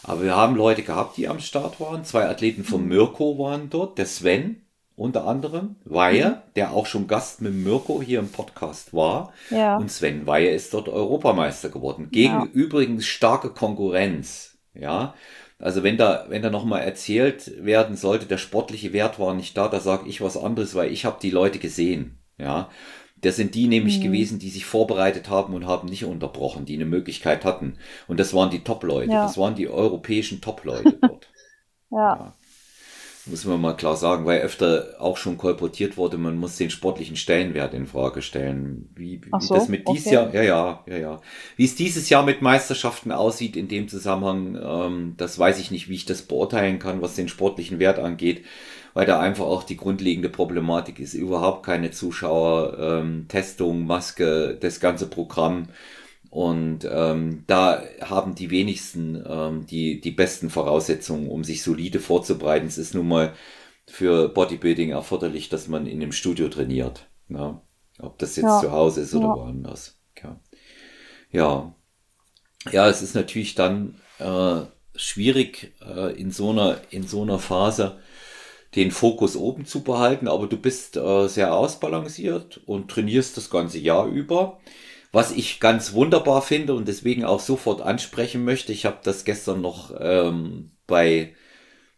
Aber 0.02 0.22
wir 0.22 0.36
haben 0.36 0.56
Leute 0.56 0.82
gehabt, 0.82 1.16
die 1.16 1.28
am 1.28 1.40
Start 1.40 1.80
waren. 1.80 2.04
Zwei 2.04 2.26
Athleten 2.28 2.60
Mhm. 2.62 2.66
von 2.66 2.88
Mirko 2.88 3.38
waren 3.38 3.70
dort, 3.70 3.96
der 3.98 4.06
Sven 4.06 4.60
unter 4.96 5.26
anderem, 5.26 5.76
Mhm. 5.84 5.94
Weihe, 5.94 6.42
der 6.56 6.72
auch 6.72 6.86
schon 6.86 7.06
Gast 7.06 7.40
mit 7.40 7.54
Mirko 7.54 8.00
hier 8.02 8.18
im 8.20 8.28
Podcast 8.28 8.92
war. 8.94 9.32
Ja. 9.50 9.76
Und 9.78 9.90
Sven 9.90 10.26
Weihe 10.26 10.50
ist 10.50 10.72
dort 10.74 10.88
Europameister 10.88 11.70
geworden. 11.70 12.08
Gegen 12.10 12.34
Ja. 12.34 12.46
übrigens 12.52 13.06
starke 13.06 13.48
Konkurrenz. 13.50 14.56
Ja. 14.74 15.14
Also 15.64 15.82
wenn 15.82 15.96
da, 15.96 16.26
wenn 16.28 16.42
da 16.42 16.50
nochmal 16.50 16.82
erzählt 16.82 17.52
werden 17.64 17.96
sollte, 17.96 18.26
der 18.26 18.36
sportliche 18.36 18.92
Wert 18.92 19.18
war 19.18 19.32
nicht 19.34 19.56
da, 19.56 19.68
da 19.68 19.80
sage 19.80 20.06
ich 20.08 20.20
was 20.20 20.36
anderes, 20.36 20.74
weil 20.74 20.92
ich 20.92 21.06
habe 21.06 21.18
die 21.22 21.30
Leute 21.30 21.58
gesehen. 21.58 22.18
Ja. 22.36 22.68
Das 23.16 23.36
sind 23.36 23.54
die 23.54 23.66
nämlich 23.66 23.98
Mhm. 23.98 24.02
gewesen, 24.02 24.38
die 24.38 24.50
sich 24.50 24.66
vorbereitet 24.66 25.30
haben 25.30 25.54
und 25.54 25.66
haben 25.66 25.88
nicht 25.88 26.04
unterbrochen, 26.04 26.66
die 26.66 26.74
eine 26.74 26.84
Möglichkeit 26.84 27.46
hatten. 27.46 27.78
Und 28.08 28.20
das 28.20 28.34
waren 28.34 28.50
die 28.50 28.62
Top-Leute. 28.62 29.10
Ja. 29.12 29.22
Das 29.22 29.38
waren 29.38 29.54
die 29.54 29.68
europäischen 29.68 30.42
Top-Leute 30.42 30.98
dort. 31.00 31.28
Ja. 31.90 32.34
Muss 33.26 33.46
man 33.46 33.58
mal 33.58 33.72
klar 33.72 33.96
sagen, 33.96 34.26
weil 34.26 34.42
öfter 34.42 34.96
auch 34.98 35.16
schon 35.16 35.38
kolportiert 35.38 35.96
wurde, 35.96 36.18
man 36.18 36.36
muss 36.36 36.56
den 36.56 36.68
sportlichen 36.68 37.16
Stellenwert 37.16 37.72
in 37.72 37.86
Frage 37.86 38.20
stellen. 38.20 38.90
Wie, 38.94 39.20
wie 39.22 39.30
so, 39.40 39.54
das 39.54 39.68
mit 39.68 39.86
okay. 39.86 40.12
Jahr, 40.12 40.34
ja, 40.34 40.42
ja, 40.42 40.84
ja, 40.86 40.96
ja. 40.96 41.20
Wie 41.56 41.64
es 41.64 41.74
dieses 41.74 42.10
Jahr 42.10 42.22
mit 42.22 42.42
Meisterschaften 42.42 43.12
aussieht 43.12 43.56
in 43.56 43.68
dem 43.68 43.88
Zusammenhang, 43.88 44.58
ähm, 44.62 45.14
das 45.16 45.38
weiß 45.38 45.58
ich 45.58 45.70
nicht, 45.70 45.88
wie 45.88 45.94
ich 45.94 46.04
das 46.04 46.22
beurteilen 46.22 46.78
kann, 46.78 47.00
was 47.00 47.14
den 47.14 47.28
sportlichen 47.28 47.78
Wert 47.78 47.98
angeht, 47.98 48.44
weil 48.92 49.06
da 49.06 49.20
einfach 49.20 49.46
auch 49.46 49.62
die 49.62 49.78
grundlegende 49.78 50.28
Problematik 50.28 51.00
ist, 51.00 51.14
überhaupt 51.14 51.64
keine 51.64 51.92
Zuschauer, 51.92 52.76
ähm, 52.78 53.24
Testung, 53.28 53.86
Maske, 53.86 54.58
das 54.60 54.80
ganze 54.80 55.06
Programm. 55.06 55.68
Und 56.34 56.80
ähm, 56.90 57.44
da 57.46 57.84
haben 58.00 58.34
die 58.34 58.50
wenigsten 58.50 59.22
ähm, 59.26 59.66
die, 59.66 60.00
die 60.00 60.10
besten 60.10 60.50
Voraussetzungen, 60.50 61.28
um 61.28 61.44
sich 61.44 61.62
solide 61.62 62.00
vorzubereiten. 62.00 62.66
Es 62.66 62.76
ist 62.78 62.94
nun 62.94 63.06
mal 63.08 63.34
für 63.86 64.28
Bodybuilding 64.30 64.90
erforderlich, 64.90 65.48
dass 65.48 65.68
man 65.68 65.86
in 65.86 66.02
einem 66.02 66.12
Studio 66.12 66.48
trainiert. 66.48 67.08
Ne? 67.28 67.60
Ob 68.00 68.18
das 68.18 68.36
jetzt 68.36 68.44
Ja. 68.46 68.60
zu 68.60 68.72
Hause 68.72 69.02
ist 69.02 69.14
oder 69.14 69.28
Ja. 69.28 69.34
woanders. 69.34 69.98
Ja. 70.22 70.40
ja. 71.30 71.74
Ja, 72.72 72.88
es 72.88 73.02
ist 73.02 73.14
natürlich 73.14 73.54
dann 73.54 74.00
äh, 74.18 74.62
schwierig 74.96 75.74
äh, 75.86 76.18
in 76.20 76.30
so 76.30 76.50
einer 76.50 76.80
in 76.90 77.06
so 77.06 77.22
einer 77.22 77.38
Phase 77.38 77.98
den 78.74 78.90
Fokus 78.90 79.36
oben 79.36 79.66
zu 79.66 79.82
behalten, 79.84 80.28
aber 80.28 80.46
du 80.48 80.56
bist 80.56 80.96
äh, 80.96 81.28
sehr 81.28 81.54
ausbalanciert 81.54 82.58
und 82.66 82.90
trainierst 82.90 83.36
das 83.36 83.50
ganze 83.50 83.78
Jahr 83.78 84.06
über. 84.08 84.60
Was 85.14 85.30
ich 85.30 85.60
ganz 85.60 85.92
wunderbar 85.92 86.42
finde 86.42 86.74
und 86.74 86.88
deswegen 86.88 87.24
auch 87.24 87.38
sofort 87.38 87.80
ansprechen 87.80 88.44
möchte, 88.44 88.72
ich 88.72 88.84
habe 88.84 88.96
das 89.04 89.24
gestern 89.24 89.60
noch 89.60 89.94
ähm, 89.96 90.72
bei 90.88 91.34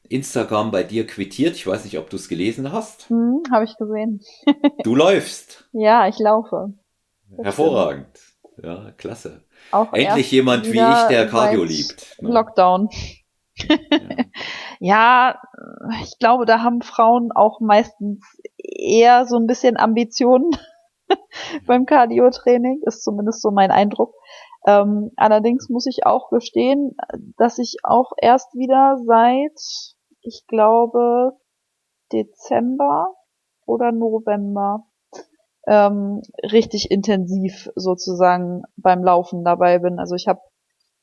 Instagram 0.06 0.70
bei 0.70 0.82
dir 0.82 1.06
quittiert. 1.06 1.56
Ich 1.56 1.66
weiß 1.66 1.84
nicht, 1.86 1.98
ob 1.98 2.10
du 2.10 2.16
es 2.16 2.28
gelesen 2.28 2.72
hast. 2.72 3.08
Hm, 3.08 3.42
Habe 3.50 3.64
ich 3.64 3.74
gesehen. 3.78 4.20
Du 4.84 4.94
läufst. 4.94 5.66
Ja, 5.72 6.06
ich 6.06 6.18
laufe. 6.18 6.74
Das 7.30 7.46
Hervorragend. 7.46 8.18
Ja, 8.62 8.92
klasse. 8.98 9.44
Auch 9.72 9.94
Endlich 9.94 10.30
jemand 10.30 10.66
wie 10.66 10.78
ich, 10.78 11.08
der 11.08 11.26
Cardio 11.26 11.64
liebt. 11.64 12.18
ne? 12.20 12.28
Lockdown. 12.30 12.90
ja, 14.78 15.40
ich 16.02 16.18
glaube, 16.18 16.44
da 16.44 16.60
haben 16.60 16.82
Frauen 16.82 17.32
auch 17.32 17.60
meistens 17.60 18.22
eher 18.58 19.24
so 19.24 19.36
ein 19.38 19.46
bisschen 19.46 19.78
Ambitionen 19.78 20.50
beim 21.66 21.86
Cardio-Training, 21.86 22.82
ist 22.84 23.02
zumindest 23.02 23.42
so 23.42 23.50
mein 23.50 23.70
Eindruck. 23.70 24.14
Ähm, 24.66 25.12
allerdings 25.16 25.68
muss 25.68 25.86
ich 25.86 26.06
auch 26.06 26.30
gestehen, 26.30 26.96
dass 27.36 27.58
ich 27.58 27.76
auch 27.84 28.12
erst 28.16 28.54
wieder 28.54 28.98
seit, 29.06 29.96
ich 30.22 30.44
glaube, 30.48 31.32
Dezember 32.12 33.14
oder 33.64 33.92
November 33.92 34.86
ähm, 35.66 36.22
richtig 36.42 36.90
intensiv 36.90 37.70
sozusagen 37.74 38.62
beim 38.76 39.02
Laufen 39.02 39.44
dabei 39.44 39.78
bin. 39.78 39.98
Also 39.98 40.14
ich 40.14 40.28
habe 40.28 40.40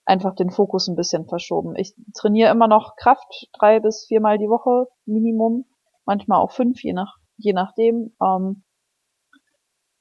einfach 0.05 0.35
den 0.35 0.49
Fokus 0.49 0.87
ein 0.87 0.95
bisschen 0.95 1.27
verschoben. 1.27 1.75
Ich 1.75 1.93
trainiere 2.13 2.51
immer 2.51 2.67
noch 2.67 2.95
Kraft 2.95 3.47
drei 3.57 3.79
bis 3.79 4.05
viermal 4.07 4.37
die 4.37 4.49
Woche 4.49 4.87
Minimum, 5.05 5.65
manchmal 6.05 6.41
auch 6.41 6.51
fünf, 6.51 6.83
je 6.83 6.93
nach 6.93 7.17
je 7.37 7.53
nachdem. 7.53 8.15
Ähm, 8.21 8.63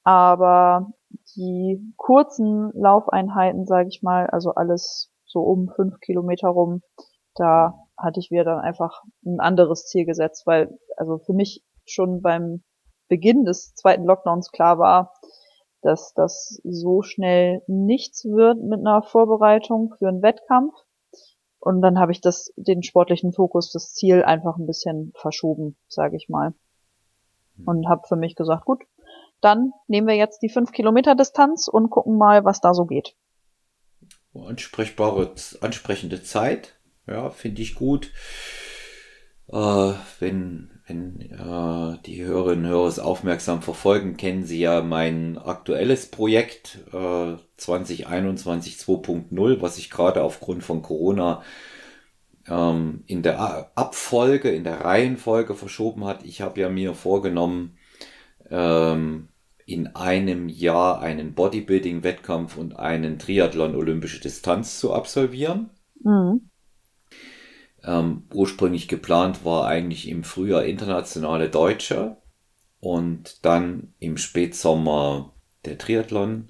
aber 0.05 0.93
die 1.37 1.81
kurzen 1.97 2.71
Laufeinheiten, 2.75 3.67
sage 3.67 3.89
ich 3.89 4.03
mal, 4.03 4.27
also 4.29 4.53
alles 4.55 5.13
so 5.25 5.41
um 5.41 5.69
fünf 5.69 6.01
Kilometer 6.01 6.49
rum, 6.49 6.83
da 7.35 7.75
hatte 7.97 8.21
ich 8.21 8.31
mir 8.31 8.45
dann 8.45 8.59
einfach 8.59 9.03
ein 9.25 9.41
anderes 9.41 9.87
Ziel 9.87 10.05
gesetzt, 10.05 10.47
weil 10.47 10.79
also 10.97 11.19
für 11.19 11.33
mich 11.33 11.65
schon 11.85 12.21
beim 12.21 12.63
Beginn 13.09 13.45
des 13.45 13.75
zweiten 13.75 14.05
Lockdowns 14.05 14.51
klar 14.53 14.79
war, 14.79 15.15
dass 15.83 16.15
das 16.15 16.61
so 16.65 17.03
schnell 17.03 17.63
nichts 17.67 18.25
wird 18.25 18.63
mit 18.63 18.81
einer 18.81 19.03
Vorbereitung 19.03 19.95
für 19.99 20.09
einen 20.09 20.23
Wettkampf. 20.23 20.75
Und 21.59 21.81
dann 21.83 21.99
habe 21.99 22.13
ich 22.13 22.21
das, 22.21 22.53
den 22.57 22.83
sportlichen 22.83 23.33
Fokus, 23.33 23.71
das 23.71 23.95
Ziel 23.95 24.23
einfach 24.25 24.57
ein 24.57 24.67
bisschen 24.67 25.13
verschoben, 25.15 25.77
sage 25.89 26.17
ich 26.17 26.29
mal. 26.29 26.55
Und 27.65 27.89
habe 27.89 28.07
für 28.09 28.17
mich 28.17 28.35
gesagt, 28.35 28.65
gut, 28.65 28.83
dann 29.43 29.73
nehmen 29.87 30.07
wir 30.07 30.17
jetzt 30.17 30.41
die 30.43 30.49
5 30.49 30.73
Kilometer 30.73 31.15
Distanz 31.15 31.69
und 31.69 31.91
gucken 31.91 32.17
mal, 32.17 32.45
was 32.45 32.61
da 32.61 32.75
so 32.75 32.87
geht. 32.87 33.15
Ansprechbare, 34.35 35.35
ansprechende 35.61 36.23
Zeit, 36.23 36.75
ja, 37.07 37.31
finde 37.31 37.61
ich 37.61 37.75
gut. 37.75 38.11
Äh, 39.49 39.93
wenn 40.21 40.73
wenn 40.87 41.21
äh, 41.21 41.99
die 42.07 42.25
Hörerinnen 42.25 42.65
und 42.65 42.71
Hörer 42.71 42.89
es 42.89 42.99
aufmerksam 42.99 43.63
verfolgen, 43.63 44.17
kennen 44.17 44.45
Sie 44.45 44.61
ja 44.61 44.83
mein 44.83 45.39
aktuelles 45.39 46.11
Projekt 46.11 46.79
äh, 46.93 47.37
2021 47.57 48.77
2.0, 48.77 49.63
was 49.63 49.79
ich 49.79 49.91
gerade 49.91 50.23
aufgrund 50.23 50.65
von 50.65 50.83
Corona 50.83 51.43
ähm, 52.49 53.05
in 53.07 53.23
der 53.23 53.71
Abfolge, 53.77 54.51
in 54.51 54.65
der 54.65 54.81
Reihenfolge 54.81 55.55
verschoben 55.55 56.05
hat. 56.05 56.25
Ich 56.25 56.41
habe 56.41 56.61
ja 56.61 56.69
mir 56.69 56.95
vorgenommen, 56.95 57.79
ähm, 58.51 59.29
in 59.67 59.89
einem 59.89 60.49
Jahr 60.49 61.01
einen 61.01 61.35
Bodybuilding-Wettkampf 61.35 62.57
und 62.57 62.77
einen 62.79 63.19
Triathlon 63.19 63.75
olympische 63.75 64.21
Distanz 64.21 64.79
zu 64.79 64.93
absolvieren. 64.93 65.71
Mhm. 66.03 66.49
Ähm, 67.85 68.25
ursprünglich 68.33 68.89
geplant 68.89 69.45
war 69.45 69.67
eigentlich 69.67 70.09
im 70.09 70.25
Frühjahr 70.25 70.65
internationale 70.65 71.49
Deutsche 71.49 72.17
und 72.81 73.45
dann 73.45 73.95
im 73.99 74.17
Spätsommer 74.17 75.35
der 75.65 75.79
Triathlon 75.79 76.49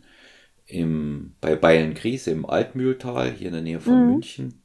im, 0.66 1.34
bei 1.40 1.56
Bayern 1.56 1.94
Gries 1.94 2.26
im 2.26 2.46
Altmühltal, 2.46 3.30
hier 3.30 3.48
in 3.48 3.52
der 3.52 3.62
Nähe 3.62 3.80
von 3.80 4.04
mhm. 4.04 4.10
München. 4.12 4.62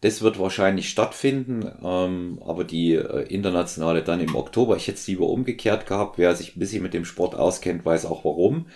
Das 0.00 0.22
wird 0.22 0.38
wahrscheinlich 0.38 0.88
stattfinden, 0.88 1.70
ähm, 1.84 2.40
aber 2.44 2.64
die 2.64 2.94
äh, 2.94 3.22
internationale 3.28 4.02
dann 4.02 4.20
im 4.20 4.34
Oktober. 4.34 4.76
Ich 4.76 4.88
hätte 4.88 4.96
es 4.98 5.06
lieber 5.06 5.28
umgekehrt 5.28 5.86
gehabt. 5.86 6.16
Wer 6.16 6.34
sich 6.34 6.56
ein 6.56 6.58
bisschen 6.58 6.82
mit 6.82 6.94
dem 6.94 7.04
Sport 7.04 7.34
auskennt, 7.34 7.84
weiß 7.84 8.06
auch 8.06 8.24
warum. 8.24 8.66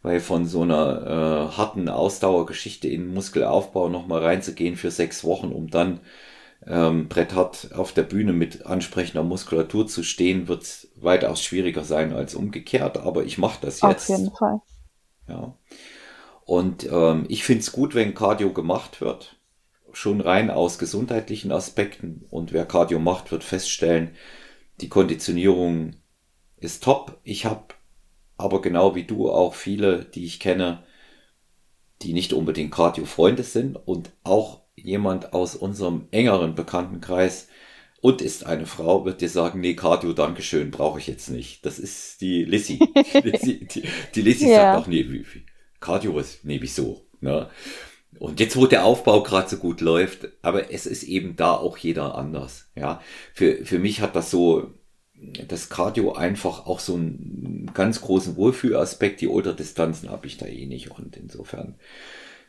Weil 0.00 0.18
von 0.18 0.46
so 0.46 0.62
einer 0.62 1.50
äh, 1.52 1.56
harten 1.56 1.88
Ausdauergeschichte 1.88 2.88
in 2.88 3.12
Muskelaufbau 3.12 3.88
nochmal 3.88 4.24
reinzugehen 4.24 4.76
für 4.76 4.90
sechs 4.90 5.24
Wochen, 5.24 5.52
um 5.52 5.68
dann 5.68 6.00
ähm, 6.66 7.08
Brett 7.08 7.34
hat, 7.34 7.70
auf 7.74 7.92
der 7.92 8.02
Bühne 8.02 8.32
mit 8.32 8.66
ansprechender 8.66 9.22
Muskulatur 9.22 9.86
zu 9.86 10.02
stehen, 10.02 10.48
wird 10.48 10.88
weitaus 10.96 11.42
schwieriger 11.42 11.84
sein 11.84 12.12
als 12.12 12.34
umgekehrt, 12.34 12.98
aber 12.98 13.24
ich 13.24 13.38
mache 13.38 13.58
das 13.60 13.80
jetzt. 13.80 14.10
Auf 14.10 14.18
jeden 14.18 14.30
Fall. 14.34 14.60
Ja. 15.28 15.54
Und 16.44 16.88
ähm, 16.90 17.26
ich 17.28 17.44
finde 17.44 17.60
es 17.60 17.72
gut, 17.72 17.94
wenn 17.94 18.14
Cardio 18.14 18.52
gemacht 18.52 19.00
wird. 19.00 19.36
Schon 19.92 20.20
rein 20.20 20.50
aus 20.50 20.78
gesundheitlichen 20.78 21.52
Aspekten. 21.52 22.24
Und 22.30 22.52
wer 22.52 22.64
Cardio 22.64 22.98
macht, 22.98 23.30
wird 23.30 23.44
feststellen, 23.44 24.10
die 24.80 24.88
Konditionierung 24.88 25.96
ist 26.58 26.82
top. 26.82 27.18
Ich 27.24 27.44
habe 27.44 27.74
aber 28.36 28.60
genau 28.60 28.94
wie 28.94 29.04
du 29.04 29.30
auch 29.30 29.54
viele, 29.54 30.04
die 30.04 30.24
ich 30.24 30.40
kenne, 30.40 30.82
die 32.02 32.12
nicht 32.12 32.32
unbedingt 32.32 32.72
Cardio-Freunde 32.72 33.42
sind 33.44 33.76
und 33.76 34.10
auch 34.24 34.62
jemand 34.74 35.32
aus 35.32 35.54
unserem 35.54 36.08
engeren 36.10 36.54
Bekanntenkreis 36.54 37.48
und 38.00 38.20
ist 38.20 38.46
eine 38.46 38.66
Frau, 38.66 39.04
wird 39.04 39.20
dir 39.20 39.28
sagen, 39.28 39.60
nee, 39.60 39.74
Cardio, 39.74 40.12
Dankeschön, 40.12 40.72
brauche 40.72 40.98
ich 40.98 41.06
jetzt 41.06 41.30
nicht. 41.30 41.64
Das 41.64 41.78
ist 41.78 42.20
die 42.20 42.44
Lissy. 42.44 42.78
die 43.14 43.28
Lissy, 43.28 43.66
die, 43.66 43.82
die 44.14 44.22
Lissy 44.22 44.48
ja. 44.48 44.56
sagt 44.56 44.78
auch, 44.82 44.86
nee, 44.88 45.24
Cardio 45.78 46.18
ist, 46.18 46.44
nee, 46.44 46.58
wieso? 46.60 47.06
Ne? 47.20 47.48
Und 48.18 48.40
jetzt, 48.40 48.56
wo 48.56 48.66
der 48.66 48.84
Aufbau 48.84 49.22
gerade 49.22 49.48
so 49.48 49.56
gut 49.56 49.80
läuft, 49.80 50.28
aber 50.42 50.72
es 50.72 50.86
ist 50.86 51.02
eben 51.02 51.36
da 51.36 51.54
auch 51.54 51.76
jeder 51.76 52.14
anders. 52.16 52.70
Ja, 52.74 53.00
für, 53.32 53.64
für 53.64 53.78
mich 53.78 54.00
hat 54.00 54.14
das 54.14 54.30
so, 54.30 54.74
das 55.48 55.70
Cardio 55.70 56.12
einfach 56.12 56.66
auch 56.66 56.80
so 56.80 56.94
einen 56.94 57.70
ganz 57.74 58.00
großen 58.00 58.36
Wohlfühlaspekt. 58.36 59.20
Die 59.20 59.28
Ultradistanzen 59.28 60.10
habe 60.10 60.26
ich 60.26 60.36
da 60.36 60.46
eh 60.46 60.66
nicht 60.66 60.90
und 60.90 61.16
insofern 61.16 61.76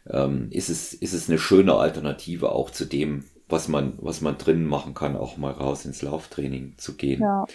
ähm, 0.10 0.50
ist, 0.52 0.70
es, 0.70 0.94
ist 0.94 1.14
es 1.14 1.30
eine 1.30 1.40
schöne 1.40 1.76
Alternative 1.76 2.52
auch 2.52 2.70
zu 2.70 2.86
dem, 2.86 3.26
was 3.48 3.68
man, 3.68 3.94
was 3.98 4.22
man 4.22 4.38
drinnen 4.38 4.66
machen 4.66 4.94
kann, 4.94 5.16
auch 5.16 5.38
mal 5.38 5.52
raus 5.52 5.86
ins 5.86 6.02
Lauftraining 6.02 6.76
zu 6.78 6.96
gehen. 6.96 7.22
Ja. 7.22 7.46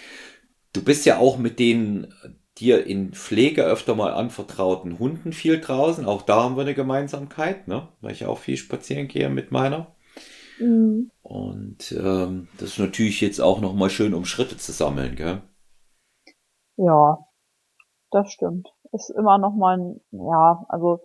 Du 0.73 0.83
bist 0.83 1.07
ja 1.07 1.19
auch 1.19 1.39
mit 1.39 1.59
den 1.59 2.13
dir 2.61 2.87
in 2.87 3.13
Pflege 3.13 3.65
öfter 3.65 3.95
mal 3.95 4.13
anvertrauten 4.13 4.99
Hunden 4.99 5.33
viel 5.33 5.61
draußen. 5.61 6.07
Auch 6.07 6.23
da 6.23 6.43
haben 6.43 6.57
wir 6.57 6.63
eine 6.63 6.75
Gemeinsamkeit, 6.75 7.69
ne? 7.69 7.89
weil 8.01 8.13
ich 8.13 8.27
auch 8.27 8.39
viel 8.39 8.57
spazieren 8.57 9.09
gehe 9.09 9.29
mit 9.29 9.53
meiner. 9.53 9.95
Mhm. 10.59 11.11
Und 11.23 11.93
ähm, 11.93 12.49
das 12.59 12.71
ist 12.71 12.79
natürlich 12.79 13.21
jetzt 13.21 13.41
auch 13.41 13.61
nochmal 13.61 13.91
schön, 13.91 14.15
um 14.15 14.25
Schritte 14.25 14.57
zu 14.57 14.73
sammeln, 14.73 15.15
gell? 15.17 15.43
Ja, 16.77 17.19
das 18.11 18.33
stimmt. 18.33 18.69
Ist 18.93 19.11
immer 19.11 19.39
nochmal 19.39 19.79
ein, 19.79 20.01
ja, 20.11 20.65
also 20.69 21.01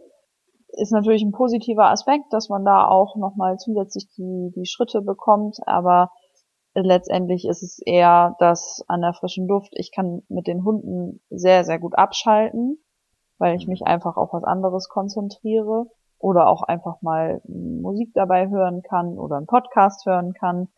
ist 0.76 0.92
natürlich 0.92 1.22
ein 1.22 1.32
positiver 1.32 1.90
Aspekt, 1.90 2.32
dass 2.32 2.50
man 2.50 2.66
da 2.66 2.88
auch 2.88 3.16
nochmal 3.16 3.58
zusätzlich 3.58 4.08
die, 4.18 4.52
die 4.56 4.66
Schritte 4.66 5.02
bekommt, 5.02 5.58
aber 5.66 6.12
letztendlich 6.82 7.48
ist 7.48 7.64
es 7.64 7.80
eher 7.80 8.36
das 8.40 8.84
an 8.88 9.02
der 9.02 9.14
frischen 9.14 9.48
Luft. 9.48 9.74
Ich 9.76 9.92
kann 9.92 10.24
mit 10.30 10.48
den 10.48 10.64
Hunden 10.64 11.22
sehr, 11.30 11.64
sehr 11.66 11.80
gut 11.80 11.96
abschalten, 11.96 12.84
weil 13.38 13.56
ich 13.56 13.68
mich 13.68 13.86
einfach 13.86 14.18
auf 14.18 14.34
was 14.34 14.44
anderes 14.44 14.90
konzentriere 14.90 15.88
oder 16.18 16.48
auch 16.48 16.64
einfach 16.64 17.02
mal 17.02 17.42
Musik 17.46 18.12
dabei 18.14 18.50
hören 18.50 18.82
kann 18.82 19.20
oder 19.20 19.38
einen 19.38 19.46
Podcast 19.46 20.06
hören 20.06 20.34
kann 20.34 20.70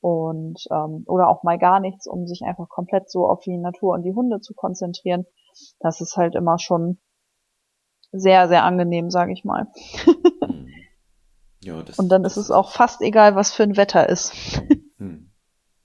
und 0.00 0.64
ähm, 0.70 1.04
oder 1.06 1.28
auch 1.28 1.42
mal 1.42 1.58
gar 1.58 1.80
nichts, 1.80 2.06
um 2.06 2.26
sich 2.26 2.42
einfach 2.42 2.68
komplett 2.68 3.10
so 3.10 3.26
auf 3.26 3.40
die 3.40 3.56
Natur 3.56 3.94
und 3.94 4.02
die 4.02 4.14
Hunde 4.14 4.40
zu 4.40 4.54
konzentrieren. 4.54 5.26
Das 5.80 6.00
ist 6.00 6.16
halt 6.16 6.34
immer 6.34 6.58
schon 6.58 6.98
sehr, 8.12 8.48
sehr 8.48 8.64
angenehm, 8.64 9.10
sage 9.10 9.32
ich 9.32 9.44
mal. 9.44 9.66
Hm. 10.04 10.68
ja, 11.64 11.82
Und 11.96 12.08
dann 12.10 12.24
ist 12.24 12.36
es 12.36 12.50
auch 12.50 12.70
fast 12.70 13.00
egal, 13.00 13.34
was 13.34 13.52
für 13.52 13.64
ein 13.64 13.76
Wetter 13.76 14.08
ist. 14.08 14.32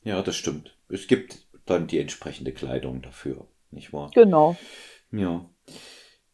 Ja, 0.09 0.23
das 0.23 0.35
stimmt. 0.35 0.75
Es 0.89 1.05
gibt 1.05 1.37
dann 1.67 1.85
die 1.85 1.99
entsprechende 1.99 2.51
Kleidung 2.51 3.03
dafür, 3.03 3.45
nicht 3.69 3.93
wahr? 3.93 4.09
Genau. 4.15 4.57
Ja. 5.11 5.45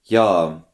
Ja, 0.05 0.65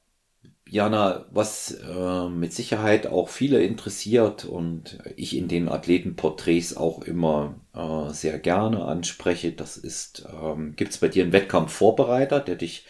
Jana, 0.70 1.26
was 1.32 1.72
äh, 1.72 2.30
mit 2.30 2.54
Sicherheit 2.54 3.08
auch 3.08 3.30
viele 3.30 3.64
interessiert 3.64 4.46
und 4.46 5.00
ich 5.16 5.36
in 5.36 5.48
den 5.48 5.68
Athletenporträts 5.68 6.78
auch 6.78 7.02
immer 7.02 7.56
äh, 7.74 8.14
sehr 8.14 8.38
gerne 8.38 8.86
anspreche, 8.86 9.52
das 9.52 9.78
ist, 9.78 10.28
ähm, 10.32 10.76
gibt 10.76 10.92
es 10.92 11.00
bei 11.00 11.08
dir 11.08 11.24
einen 11.24 11.34
Wettkampfvorbereiter, 11.34 12.40
der 12.40 12.56
dich 12.56 12.86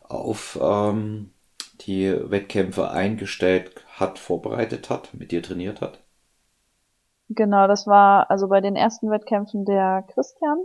auf 0.00 0.58
ähm, 0.62 1.32
die 1.82 2.10
Wettkämpfe 2.10 2.90
eingestellt 2.90 3.72
hat, 3.96 4.18
vorbereitet 4.18 4.88
hat, 4.88 5.12
mit 5.12 5.30
dir 5.30 5.42
trainiert 5.42 5.82
hat? 5.82 6.01
Genau, 7.34 7.66
das 7.66 7.86
war 7.86 8.30
also 8.30 8.48
bei 8.48 8.60
den 8.60 8.76
ersten 8.76 9.10
Wettkämpfen 9.10 9.64
der 9.64 10.04
Christian, 10.08 10.58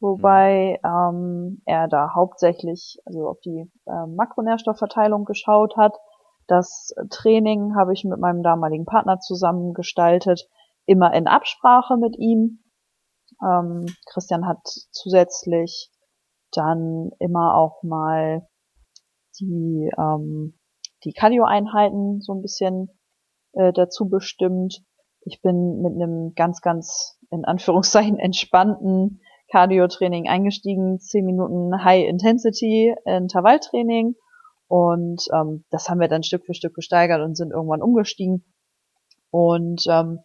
wobei 0.00 0.78
mhm. 0.82 0.88
ähm, 0.88 1.62
er 1.64 1.88
da 1.88 2.14
hauptsächlich 2.14 2.98
also 3.04 3.28
auf 3.28 3.40
die 3.40 3.70
äh, 3.86 4.06
Makronährstoffverteilung 4.06 5.24
geschaut 5.24 5.76
hat. 5.76 5.96
Das 6.46 6.94
Training 7.10 7.74
habe 7.76 7.92
ich 7.92 8.04
mit 8.04 8.18
meinem 8.18 8.42
damaligen 8.42 8.84
Partner 8.84 9.18
zusammen 9.20 9.74
gestaltet. 9.74 10.48
immer 10.84 11.14
in 11.14 11.28
Absprache 11.28 11.96
mit 11.96 12.18
ihm. 12.18 12.60
Ähm, 13.42 13.86
Christian 14.06 14.46
hat 14.46 14.60
zusätzlich 14.90 15.90
dann 16.50 17.10
immer 17.18 17.56
auch 17.56 17.82
mal 17.82 18.46
die, 19.40 19.90
ähm, 19.96 20.58
die 21.04 21.12
Cardio-Einheiten 21.12 22.20
so 22.20 22.34
ein 22.34 22.42
bisschen 22.42 22.90
äh, 23.52 23.72
dazu 23.72 24.08
bestimmt. 24.08 24.82
Ich 25.24 25.40
bin 25.40 25.80
mit 25.82 25.94
einem 25.94 26.34
ganz, 26.34 26.60
ganz 26.60 27.18
in 27.30 27.44
Anführungszeichen 27.44 28.18
entspannten 28.18 29.20
Cardio-Training 29.50 30.28
eingestiegen, 30.28 30.98
zehn 30.98 31.26
Minuten 31.26 31.84
High-Intensity 31.84 32.94
Intervalltraining 33.04 34.16
und 34.72 35.28
ähm, 35.34 35.64
das 35.70 35.90
haben 35.90 36.00
wir 36.00 36.08
dann 36.08 36.22
Stück 36.22 36.46
für 36.46 36.54
Stück 36.54 36.74
gesteigert 36.74 37.20
und 37.20 37.36
sind 37.36 37.52
irgendwann 37.52 37.82
umgestiegen. 37.82 38.42
Und 39.30 39.84
ähm, 39.86 40.20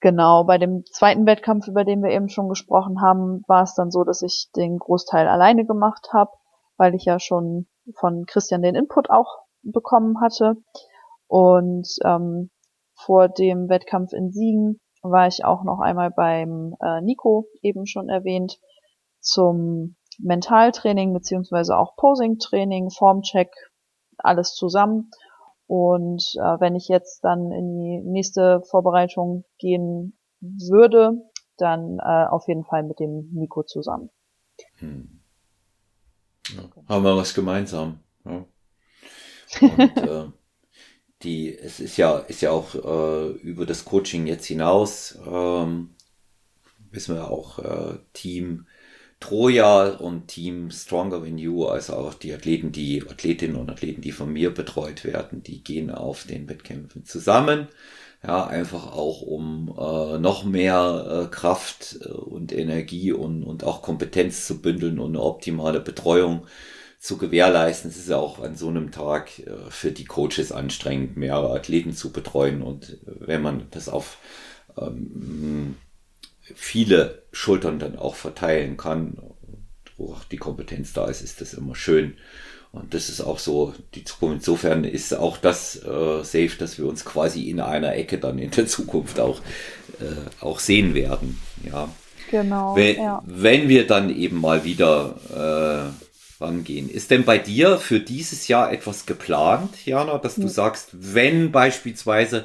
genau 0.00 0.42
bei 0.42 0.58
dem 0.58 0.84
zweiten 0.86 1.26
Wettkampf, 1.26 1.68
über 1.68 1.84
den 1.84 2.02
wir 2.02 2.10
eben 2.10 2.28
schon 2.28 2.48
gesprochen 2.48 3.00
haben, 3.00 3.44
war 3.46 3.62
es 3.62 3.74
dann 3.74 3.92
so, 3.92 4.02
dass 4.02 4.22
ich 4.22 4.50
den 4.56 4.78
Großteil 4.78 5.28
alleine 5.28 5.64
gemacht 5.64 6.08
habe, 6.12 6.32
weil 6.76 6.96
ich 6.96 7.04
ja 7.04 7.20
schon 7.20 7.68
von 7.94 8.26
Christian 8.26 8.62
den 8.62 8.74
Input 8.74 9.10
auch 9.10 9.44
bekommen 9.62 10.20
hatte. 10.20 10.56
Und 11.28 11.88
ähm, 12.04 12.50
vor 13.04 13.28
dem 13.28 13.68
Wettkampf 13.68 14.12
in 14.12 14.30
Siegen 14.30 14.80
war 15.02 15.28
ich 15.28 15.44
auch 15.44 15.62
noch 15.62 15.80
einmal 15.80 16.10
beim 16.10 16.74
äh, 16.80 17.00
Nico 17.00 17.46
eben 17.62 17.86
schon 17.86 18.08
erwähnt 18.08 18.58
zum 19.20 19.96
Mentaltraining 20.18 21.12
beziehungsweise 21.12 21.76
auch 21.76 21.96
Posing-Training, 21.96 22.90
Formcheck, 22.90 23.52
alles 24.18 24.54
zusammen. 24.54 25.10
Und 25.66 26.24
äh, 26.36 26.60
wenn 26.60 26.74
ich 26.74 26.88
jetzt 26.88 27.22
dann 27.22 27.52
in 27.52 27.78
die 27.78 28.00
nächste 28.00 28.62
Vorbereitung 28.62 29.44
gehen 29.58 30.18
würde, 30.40 31.12
dann 31.56 31.98
äh, 31.98 32.26
auf 32.26 32.48
jeden 32.48 32.64
Fall 32.64 32.82
mit 32.82 32.98
dem 33.00 33.30
Nico 33.32 33.62
zusammen. 33.62 34.10
Hm. 34.76 35.20
Ja, 36.48 36.62
haben 36.88 37.04
wir 37.04 37.16
was 37.16 37.34
gemeinsam. 37.34 38.00
Ja. 38.24 38.44
Und, 39.60 39.96
äh, 39.96 40.32
die, 41.22 41.56
es 41.56 41.80
ist 41.80 41.96
ja, 41.96 42.18
ist 42.18 42.42
ja 42.42 42.50
auch 42.50 42.74
äh, 42.74 43.30
über 43.38 43.66
das 43.66 43.84
Coaching 43.84 44.26
jetzt 44.26 44.46
hinaus, 44.46 45.18
ähm, 45.26 45.90
wissen 46.90 47.16
wir 47.16 47.30
auch, 47.30 47.58
äh, 47.58 47.98
Team 48.12 48.66
Troja 49.20 49.88
und 49.88 50.28
Team 50.28 50.70
Stronger 50.70 51.22
Than 51.24 51.38
You, 51.38 51.66
also 51.66 51.94
auch 51.94 52.14
die 52.14 52.32
Athleten, 52.32 52.70
die 52.70 53.02
Athletinnen 53.02 53.56
und 53.56 53.70
Athleten, 53.70 54.00
die 54.00 54.12
von 54.12 54.32
mir 54.32 54.54
betreut 54.54 55.04
werden, 55.04 55.42
die 55.42 55.62
gehen 55.64 55.90
auf 55.90 56.24
den 56.24 56.48
Wettkämpfen 56.48 57.04
zusammen. 57.04 57.68
Ja, 58.22 58.46
einfach 58.46 58.92
auch 58.92 59.22
um 59.22 59.74
äh, 59.78 60.18
noch 60.18 60.44
mehr 60.44 61.26
äh, 61.28 61.30
Kraft 61.34 61.98
äh, 62.00 62.08
und 62.08 62.52
Energie 62.52 63.12
und, 63.12 63.44
und 63.44 63.62
auch 63.62 63.80
Kompetenz 63.82 64.44
zu 64.46 64.60
bündeln 64.60 64.98
und 64.98 65.10
eine 65.10 65.22
optimale 65.22 65.80
Betreuung 65.80 66.46
zu 66.98 67.16
gewährleisten. 67.16 67.90
Es 67.90 67.96
ist 67.96 68.08
ja 68.08 68.16
auch 68.16 68.40
an 68.42 68.56
so 68.56 68.68
einem 68.68 68.90
Tag 68.90 69.38
äh, 69.38 69.70
für 69.70 69.92
die 69.92 70.04
Coaches 70.04 70.52
anstrengend, 70.52 71.16
mehrere 71.16 71.54
Athleten 71.54 71.92
zu 71.92 72.12
betreuen. 72.12 72.62
Und 72.62 72.90
äh, 72.90 72.96
wenn 73.20 73.42
man 73.42 73.66
das 73.70 73.88
auf 73.88 74.18
ähm, 74.76 75.76
viele 76.54 77.22
Schultern 77.32 77.78
dann 77.78 77.96
auch 77.96 78.14
verteilen 78.14 78.76
kann, 78.76 79.18
wo 79.96 80.12
auch 80.12 80.24
die 80.24 80.36
Kompetenz 80.36 80.92
da 80.92 81.06
ist, 81.06 81.22
ist 81.22 81.40
das 81.40 81.54
immer 81.54 81.74
schön. 81.74 82.16
Und 82.70 82.94
das 82.94 83.08
ist 83.08 83.20
auch 83.20 83.38
so 83.38 83.74
die 83.94 84.04
Zukunft. 84.04 84.36
Insofern 84.36 84.84
ist 84.84 85.14
auch 85.14 85.38
das 85.38 85.76
äh, 85.76 86.22
safe, 86.22 86.52
dass 86.58 86.78
wir 86.78 86.86
uns 86.86 87.04
quasi 87.04 87.48
in 87.48 87.60
einer 87.60 87.94
Ecke 87.94 88.18
dann 88.18 88.38
in 88.38 88.50
der 88.50 88.66
Zukunft 88.66 89.20
auch, 89.20 89.40
äh, 90.00 90.44
auch 90.44 90.60
sehen 90.60 90.94
werden. 90.94 91.40
Ja. 91.64 91.88
Genau. 92.30 92.76
Wenn, 92.76 92.96
ja. 92.96 93.22
wenn 93.24 93.68
wir 93.68 93.86
dann 93.86 94.14
eben 94.14 94.40
mal 94.40 94.64
wieder 94.64 95.90
äh, 95.90 96.07
rangehen. 96.40 96.88
Ist 96.88 97.10
denn 97.10 97.24
bei 97.24 97.38
dir 97.38 97.78
für 97.78 98.00
dieses 98.00 98.48
Jahr 98.48 98.72
etwas 98.72 99.06
geplant, 99.06 99.84
Jana, 99.86 100.18
dass 100.18 100.36
du 100.36 100.42
hm. 100.42 100.48
sagst, 100.48 100.90
wenn 101.14 101.52
beispielsweise 101.52 102.44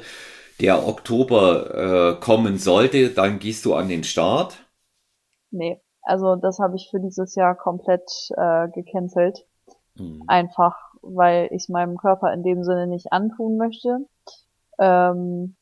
der 0.60 0.86
Oktober 0.86 2.14
äh, 2.16 2.20
kommen 2.20 2.58
sollte, 2.58 3.10
dann 3.10 3.38
gehst 3.38 3.64
du 3.64 3.74
an 3.74 3.88
den 3.88 4.04
Start? 4.04 4.56
Nee, 5.50 5.80
also 6.02 6.36
das 6.36 6.58
habe 6.58 6.76
ich 6.76 6.88
für 6.90 7.00
dieses 7.00 7.34
Jahr 7.34 7.56
komplett 7.56 8.08
äh, 8.36 8.68
gecancelt. 8.68 9.46
Mhm. 9.96 10.24
Einfach, 10.26 10.76
weil 11.02 11.48
ich 11.52 11.68
meinem 11.68 11.96
Körper 11.96 12.32
in 12.32 12.42
dem 12.42 12.62
Sinne 12.62 12.86
nicht 12.86 13.12
antun 13.12 13.56
möchte. 13.56 13.98
Ähm, 14.78 15.56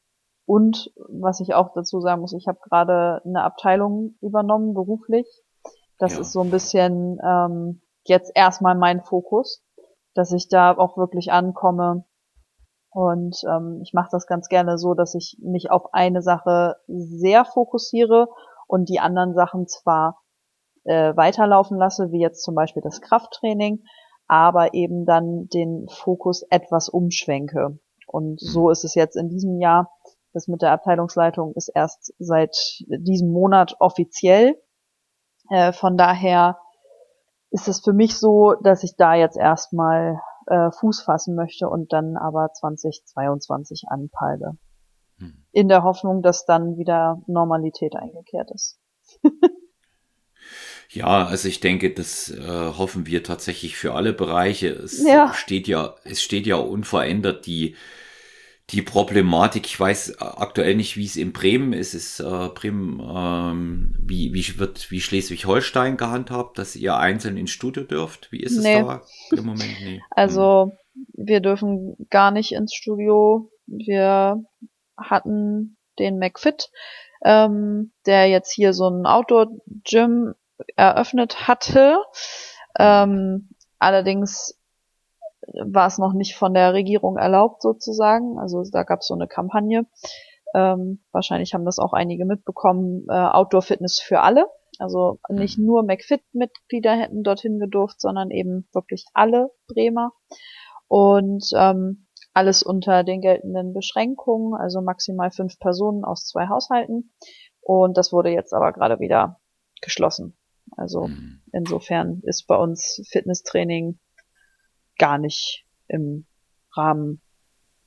und 0.47 0.93
was 1.09 1.41
ich 1.41 1.55
auch 1.55 1.73
dazu 1.75 2.01
sagen 2.01 2.21
muss, 2.21 2.33
ich 2.33 2.49
habe 2.49 2.59
gerade 2.69 3.23
eine 3.25 3.43
Abteilung 3.45 4.17
übernommen, 4.21 4.75
beruflich. 4.75 5.27
Das 5.99 6.15
ja. 6.15 6.21
ist 6.21 6.33
so 6.33 6.41
ein 6.41 6.51
bisschen 6.51 7.19
ähm, 7.25 7.81
jetzt 8.09 8.33
erstmal 8.35 8.75
mein 8.77 9.03
Fokus, 9.03 9.65
dass 10.15 10.33
ich 10.33 10.49
da 10.49 10.77
auch 10.77 10.97
wirklich 10.97 11.33
ankomme 11.33 12.05
und 12.93 13.43
ähm, 13.49 13.81
ich 13.83 13.95
mache 13.95 14.11
das 14.13 14.27
ganz 14.27 14.49
gerne 14.49 14.77
so, 14.77 14.93
dass 14.93 15.15
ich 15.15 15.39
mich 15.41 15.71
auf 15.71 15.95
eine 15.95 16.21
Sache 16.21 16.77
sehr 16.87 17.45
fokussiere 17.47 18.29
und 18.67 18.89
die 18.91 19.01
anderen 19.01 19.35
Sachen 19.35 19.67
zwar 19.67 20.23
äh, 20.85 21.17
weiterlaufen 21.17 21.79
lasse, 21.79 22.13
wie 22.13 22.21
jetzt 22.21 22.43
zum 22.43 22.55
Beispiel 22.55 22.83
das 22.83 23.01
Krafttraining, 23.01 23.83
aber 24.27 24.75
eben 24.75 25.07
dann 25.07 25.49
den 25.49 25.89
Fokus 25.89 26.43
etwas 26.51 26.91
umschwenke. 26.91 27.79
Und 28.07 28.41
so 28.41 28.67
mhm. 28.67 28.73
ist 28.73 28.85
es 28.85 28.95
jetzt 28.95 29.17
in 29.17 29.31
diesem 29.31 29.59
Jahr. 29.59 29.91
Das 30.35 30.47
mit 30.49 30.61
der 30.61 30.73
Abteilungsleitung 30.73 31.55
ist 31.55 31.69
erst 31.75 32.13
seit 32.19 32.57
diesem 32.89 33.33
Monat 33.33 33.77
offiziell. 33.81 34.61
Äh, 35.49 35.73
von 35.73 35.97
daher 35.97 36.59
ist 37.53 37.69
es 37.69 37.81
für 37.81 37.93
mich 37.93 38.17
so, 38.17 38.55
dass 38.63 38.83
ich 38.83 38.97
da 38.97 39.15
jetzt 39.15 39.37
erstmal 39.37 40.21
äh, 40.47 40.71
Fuß 40.71 41.03
fassen 41.03 41.35
möchte 41.35 41.69
und 41.69 41.93
dann 41.93 42.17
aber 42.17 42.53
2022 42.53 43.85
anpeile. 43.89 44.57
Hm. 45.19 45.45
In 45.53 45.69
der 45.69 45.83
Hoffnung, 45.85 46.23
dass 46.23 46.47
dann 46.47 46.77
wieder 46.79 47.23
Normalität 47.27 47.95
eingekehrt 47.95 48.51
ist. 48.51 48.81
Ja, 50.95 51.25
also 51.25 51.49
ich 51.49 51.61
denke, 51.61 51.95
das 51.95 52.29
äh, 52.31 52.43
hoffen 52.43 53.07
wir 53.07 53.23
tatsächlich 53.23 53.77
für 53.77 53.95
alle 53.95 54.13
Bereiche. 54.13 54.69
Es 54.69 55.03
ja. 55.03 55.33
steht 55.33 55.67
ja, 55.67 55.95
es 56.05 56.23
steht 56.23 56.47
ja 56.47 56.57
unverändert 56.57 57.47
die 57.47 57.77
die 58.71 58.83
Problematik, 58.83 59.67
ich 59.67 59.79
weiß 59.79 60.21
aktuell 60.21 60.77
nicht, 60.77 60.97
wie 60.97 61.05
es 61.05 61.17
in 61.17 61.33
Bremen 61.33 61.73
ist, 61.73 61.95
ist 61.95 62.21
äh, 62.21 62.49
Bremen, 62.49 63.01
ähm, 63.01 63.95
wie, 63.99 64.33
wie 64.33 64.59
wird 64.59 64.91
wie 64.91 65.01
Schleswig-Holstein 65.01 65.97
gehandhabt, 65.97 66.59
dass 66.59 66.77
ihr 66.77 66.97
einzeln 66.97 67.37
ins 67.37 67.51
Studio 67.51 67.83
dürft? 67.83 68.33
Wie 68.33 68.41
ist 68.41 68.57
es 68.57 68.63
nee. 68.63 68.81
da 68.81 69.03
im 69.31 69.45
Moment? 69.45 69.77
Nee. 69.83 70.01
Also 70.11 70.73
wir 71.13 71.41
dürfen 71.41 71.97
gar 72.11 72.31
nicht 72.31 72.53
ins 72.53 72.75
Studio. 72.75 73.51
Wir 73.67 74.43
hatten 74.97 75.77
den 75.99 76.19
McFit, 76.19 76.71
ähm, 77.25 77.93
der 78.07 78.29
jetzt 78.29 78.53
hier 78.53 78.73
so 78.73 78.89
ein 78.89 79.07
Outdoor-Gym 79.07 80.35
eröffnet 80.77 81.49
hatte. 81.49 81.99
Ähm, 82.79 83.51
allerdings 83.79 84.59
war 85.65 85.87
es 85.87 85.99
noch 85.99 86.13
nicht 86.13 86.37
von 86.37 86.55
der 86.55 86.73
Regierung 86.73 87.17
erlaubt 87.17 87.63
sozusagen. 87.63 88.39
Also 88.39 88.63
da 88.71 88.83
gab 88.85 89.01
es 89.01 89.07
so 89.07 89.15
eine 89.15 89.29
Kampagne. 89.29 89.87
Ähm, 90.55 91.03
wahrscheinlich 91.13 91.55
haben 91.55 91.65
das 91.65 91.79
auch 91.79 91.93
einige 91.93 92.25
mitbekommen. 92.25 93.07
Äh, 93.09 93.13
Outdoor 93.15 93.63
Fitness 93.63 94.01
für 94.01 94.21
alle. 94.21 94.47
Also 94.79 95.19
nicht 95.29 95.59
mhm. 95.59 95.67
nur 95.67 95.83
McFit-Mitglieder 95.85 96.95
hätten 96.95 97.23
dorthin 97.23 97.59
gedurft, 97.59 98.01
sondern 98.01 98.31
eben 98.31 98.69
wirklich 98.73 99.07
alle 99.15 99.51
Bremer. 99.69 100.13
Und 100.89 101.51
ähm, 101.57 102.07
alles 102.35 102.63
unter 102.63 103.05
den 103.05 103.21
geltenden 103.21 103.75
Beschränkungen, 103.75 104.55
also 104.55 104.81
maximal 104.81 105.31
fünf 105.31 105.59
Personen 105.59 106.05
aus 106.05 106.27
zwei 106.27 106.49
Haushalten. 106.49 107.13
Und 107.61 107.97
das 107.97 108.13
wurde 108.13 108.31
jetzt 108.31 108.53
aber 108.55 108.73
gerade 108.73 109.01
wieder 109.01 109.41
geschlossen. 109.81 110.37
Also 110.77 111.09
mhm. 111.09 111.43
insofern 111.53 112.21
ist 112.25 112.47
bei 112.47 112.57
uns 112.57 113.03
Fitnesstraining 113.11 113.99
gar 114.99 115.19
nicht 115.19 115.65
im 115.89 116.25
Rahmen 116.73 117.21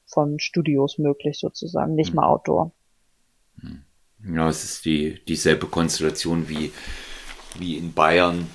von 0.05 0.39
Studios 0.39 0.97
möglich 0.97 1.39
sozusagen, 1.39 1.95
nicht 1.95 2.09
hm. 2.09 2.15
mal 2.15 2.27
Outdoor. 2.27 2.71
Hm. 3.59 3.83
Ja, 4.33 4.49
es 4.49 4.63
ist 4.63 4.85
die 4.85 5.23
dieselbe 5.25 5.67
Konstellation 5.67 6.49
wie, 6.49 6.71
wie 7.59 7.77
in 7.77 7.93
Bayern 7.93 8.47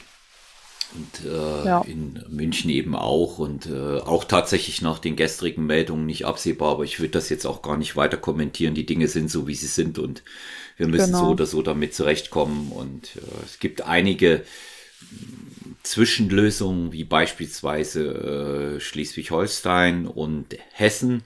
und 0.94 1.24
äh, 1.24 1.64
ja. 1.64 1.82
in 1.82 2.24
München 2.28 2.70
eben 2.70 2.96
auch 2.96 3.38
und 3.38 3.66
äh, 3.66 3.98
auch 3.98 4.24
tatsächlich 4.24 4.82
nach 4.82 4.98
den 4.98 5.14
gestrigen 5.14 5.66
Meldungen 5.66 6.06
nicht 6.06 6.24
absehbar, 6.24 6.72
aber 6.72 6.84
ich 6.84 6.98
würde 6.98 7.12
das 7.12 7.28
jetzt 7.28 7.46
auch 7.46 7.62
gar 7.62 7.76
nicht 7.76 7.94
weiter 7.94 8.16
kommentieren. 8.16 8.74
Die 8.74 8.86
Dinge 8.86 9.06
sind 9.06 9.30
so, 9.30 9.46
wie 9.46 9.54
sie 9.54 9.68
sind 9.68 9.98
und 9.98 10.24
wir 10.76 10.88
müssen 10.88 11.12
genau. 11.12 11.26
so 11.26 11.30
oder 11.30 11.46
so 11.46 11.62
damit 11.62 11.94
zurechtkommen 11.94 12.72
und 12.72 13.16
äh, 13.16 13.44
es 13.44 13.58
gibt 13.60 13.82
einige 13.82 14.44
Zwischenlösungen 15.82 16.92
wie 16.92 17.04
beispielsweise 17.04 18.76
äh, 18.76 18.80
Schleswig-Holstein 18.80 20.06
und 20.06 20.56
Hessen, 20.72 21.22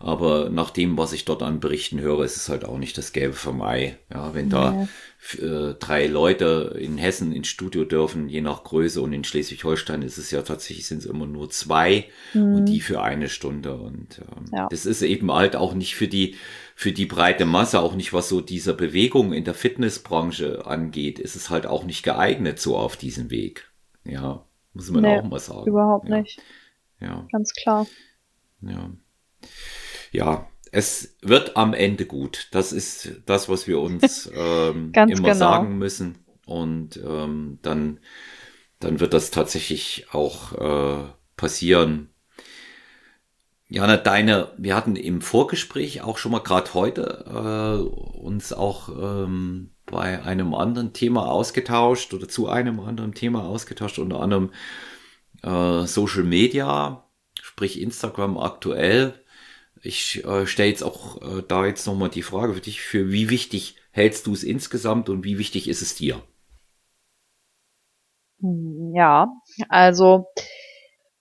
Aber 0.00 0.48
nach 0.48 0.70
dem, 0.70 0.96
was 0.96 1.12
ich 1.12 1.24
dort 1.24 1.42
an 1.42 1.60
Berichten 1.60 2.00
höre, 2.00 2.24
ist 2.24 2.36
es 2.36 2.48
halt 2.48 2.64
auch 2.64 2.78
nicht 2.78 2.96
das 2.96 3.12
Gelbe 3.12 3.34
vom 3.34 3.60
Ei. 3.62 3.98
Ja, 4.12 4.32
wenn 4.32 4.48
da 4.48 4.88
äh, 5.38 5.74
drei 5.78 6.06
Leute 6.06 6.76
in 6.80 6.96
Hessen 6.98 7.32
ins 7.32 7.48
Studio 7.48 7.84
dürfen, 7.84 8.28
je 8.28 8.40
nach 8.40 8.64
Größe 8.64 9.02
und 9.02 9.12
in 9.12 9.24
Schleswig-Holstein 9.24 10.02
ist 10.02 10.16
es 10.16 10.30
ja 10.30 10.42
tatsächlich 10.42 10.86
sind 10.86 10.98
es 10.98 11.06
immer 11.06 11.26
nur 11.26 11.50
zwei 11.50 12.06
mhm. 12.32 12.54
und 12.54 12.64
die 12.66 12.80
für 12.80 13.02
eine 13.02 13.28
Stunde. 13.28 13.74
Und 13.74 14.20
ähm, 14.20 14.44
ja. 14.52 14.68
das 14.70 14.86
ist 14.86 15.02
eben 15.02 15.32
halt 15.32 15.56
auch 15.56 15.74
nicht 15.74 15.96
für 15.96 16.08
die 16.08 16.36
für 16.78 16.92
die 16.92 17.06
breite 17.06 17.44
Masse, 17.44 17.80
auch 17.80 17.96
nicht 17.96 18.12
was 18.12 18.28
so 18.28 18.40
dieser 18.40 18.72
Bewegung 18.72 19.32
in 19.32 19.42
der 19.42 19.54
Fitnessbranche 19.54 20.64
angeht, 20.64 21.18
ist 21.18 21.34
es 21.34 21.50
halt 21.50 21.66
auch 21.66 21.82
nicht 21.82 22.04
geeignet 22.04 22.60
so 22.60 22.76
auf 22.76 22.96
diesem 22.96 23.30
Weg. 23.30 23.72
Ja, 24.04 24.46
muss 24.74 24.88
man 24.92 25.02
nee, 25.02 25.18
auch 25.18 25.24
mal 25.24 25.40
sagen. 25.40 25.66
Überhaupt 25.66 26.08
ja. 26.08 26.20
nicht. 26.20 26.40
Ja. 27.00 27.26
Ganz 27.32 27.52
klar. 27.52 27.88
Ja. 28.60 28.92
Ja, 30.12 30.48
es 30.70 31.16
wird 31.20 31.56
am 31.56 31.74
Ende 31.74 32.06
gut. 32.06 32.46
Das 32.52 32.70
ist 32.70 33.22
das, 33.26 33.48
was 33.48 33.66
wir 33.66 33.80
uns 33.80 34.30
ähm, 34.32 34.92
immer 34.94 35.06
genau. 35.06 35.34
sagen 35.34 35.78
müssen. 35.78 36.24
Und 36.46 36.96
ähm, 37.04 37.58
dann, 37.62 37.98
dann 38.78 39.00
wird 39.00 39.14
das 39.14 39.32
tatsächlich 39.32 40.06
auch 40.12 40.52
äh, 40.52 41.08
passieren. 41.36 42.10
Jana, 43.70 43.98
deine, 43.98 44.52
wir 44.56 44.74
hatten 44.74 44.96
im 44.96 45.20
Vorgespräch 45.20 46.00
auch 46.00 46.16
schon 46.16 46.32
mal 46.32 46.38
gerade 46.38 46.72
heute 46.72 47.24
äh, 47.26 48.18
uns 48.18 48.54
auch 48.54 48.88
ähm, 48.88 49.74
bei 49.84 50.22
einem 50.22 50.54
anderen 50.54 50.94
Thema 50.94 51.30
ausgetauscht 51.30 52.14
oder 52.14 52.28
zu 52.28 52.48
einem 52.48 52.80
anderen 52.80 53.12
Thema 53.12 53.44
ausgetauscht, 53.44 53.98
unter 53.98 54.20
anderem 54.20 54.52
äh, 55.42 55.86
Social 55.86 56.24
Media, 56.24 57.04
sprich 57.42 57.80
Instagram 57.80 58.38
aktuell. 58.38 59.22
Ich 59.82 60.24
äh, 60.24 60.46
stelle 60.46 60.70
jetzt 60.70 60.82
auch 60.82 61.20
äh, 61.20 61.42
da 61.46 61.66
jetzt 61.66 61.86
nochmal 61.86 62.08
die 62.08 62.22
Frage 62.22 62.54
für 62.54 62.60
dich, 62.62 62.80
für 62.80 63.12
wie 63.12 63.28
wichtig 63.28 63.76
hältst 63.90 64.26
du 64.26 64.32
es 64.32 64.44
insgesamt 64.44 65.10
und 65.10 65.24
wie 65.24 65.38
wichtig 65.38 65.68
ist 65.68 65.82
es 65.82 65.94
dir? 65.94 66.22
Hm, 68.40 68.94
ja, 68.94 69.28
also 69.68 70.26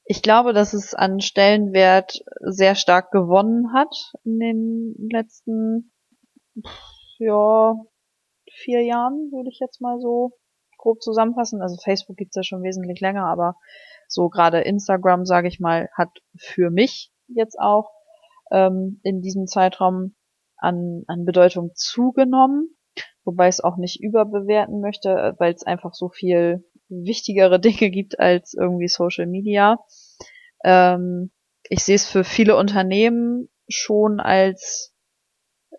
ich 0.10 0.22
glaube, 0.22 0.54
dass 0.54 0.74
es 0.74 0.94
an 0.94 1.20
Stellenwert 1.20 2.24
sehr 2.40 2.76
stark 2.76 3.12
gewonnen 3.12 3.74
hat 3.74 4.14
in 4.24 4.40
den 4.40 5.10
letzten 5.12 5.92
ja, 7.20 7.76
vier 8.50 8.84
Jahren, 8.84 9.32
würde 9.32 9.50
ich 9.50 9.60
jetzt 9.60 9.82
mal 9.82 10.00
so 10.00 10.32
grob 10.78 11.02
zusammenfassen. 11.02 11.62
Also 11.62 11.76
Facebook 11.84 12.16
gibt's 12.16 12.38
ja 12.38 12.44
schon 12.44 12.64
wesentlich 12.64 13.02
länger, 13.02 13.26
aber 13.26 13.58
so 14.08 14.30
gerade 14.30 14.62
Instagram, 14.62 15.26
sage 15.26 15.50
ich 15.50 15.60
mal, 15.60 15.90
hat 15.94 16.10
für 16.38 16.70
mich 16.70 17.12
jetzt 17.28 17.60
auch 17.60 17.92
ähm, 18.52 19.02
in 19.04 19.22
diesem 19.22 19.46
Zeitraum 19.48 20.16
an, 20.56 21.04
an 21.08 21.26
Bedeutung 21.26 21.72
zugenommen, 21.76 22.70
wobei 23.26 23.50
ich 23.50 23.56
es 23.56 23.64
auch 23.64 23.76
nicht 23.76 24.02
überbewerten 24.02 24.80
möchte, 24.80 25.36
weil 25.38 25.54
es 25.54 25.64
einfach 25.64 25.94
so 25.94 26.08
viel 26.08 26.64
wichtigere 26.90 27.60
Dinge 27.60 27.90
gibt 27.90 28.20
als 28.20 28.54
irgendwie 28.54 28.88
Social 28.88 29.28
Media. 29.28 29.80
Ähm, 30.64 31.32
ich 31.70 31.84
sehe 31.84 31.96
es 31.96 32.08
für 32.08 32.24
viele 32.24 32.56
Unternehmen 32.56 33.50
schon 33.68 34.20
als 34.20 34.94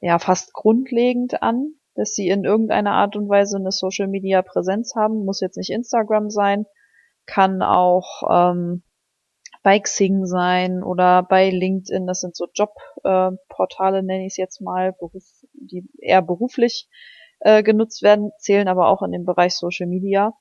ja 0.01 0.19
fast 0.19 0.53
grundlegend 0.53 1.43
an, 1.43 1.75
dass 1.95 2.15
sie 2.15 2.29
in 2.29 2.45
irgendeiner 2.45 2.93
Art 2.93 3.17
und 3.17 3.29
Weise 3.29 3.57
eine 3.57 3.73
Social 3.73 4.09
Media 4.09 4.43
Präsenz 4.43 4.95
haben. 4.95 5.25
Muss 5.25 5.41
jetzt 5.41 5.57
nicht 5.57 5.71
Instagram 5.71 6.31
sein, 6.31 6.67
kann 7.27 7.63
auch 7.63 8.23
ähm, 8.31 8.83
bei 9.63 9.81
Xing 9.81 10.27
sein 10.27 10.83
oder 10.83 11.23
bei 11.23 11.51
LinkedIn. 11.51 12.07
Das 12.07 12.21
sind 12.21 12.37
so 12.37 12.47
Jobportale, 12.55 13.99
äh, 13.99 14.03
nenne 14.03 14.27
ich 14.27 14.33
es 14.33 14.37
jetzt 14.37 14.61
mal, 14.61 14.93
Beruf, 14.93 15.25
die 15.53 15.89
eher 15.99 16.23
beruflich 16.23 16.89
äh, 17.41 17.63
genutzt 17.63 18.03
werden, 18.03 18.31
zählen 18.39 18.69
aber 18.69 18.89
auch 18.89 19.03
in 19.03 19.13
den 19.13 19.25
Bereich 19.25 19.55
Social 19.57 19.87
Media. 19.87 20.35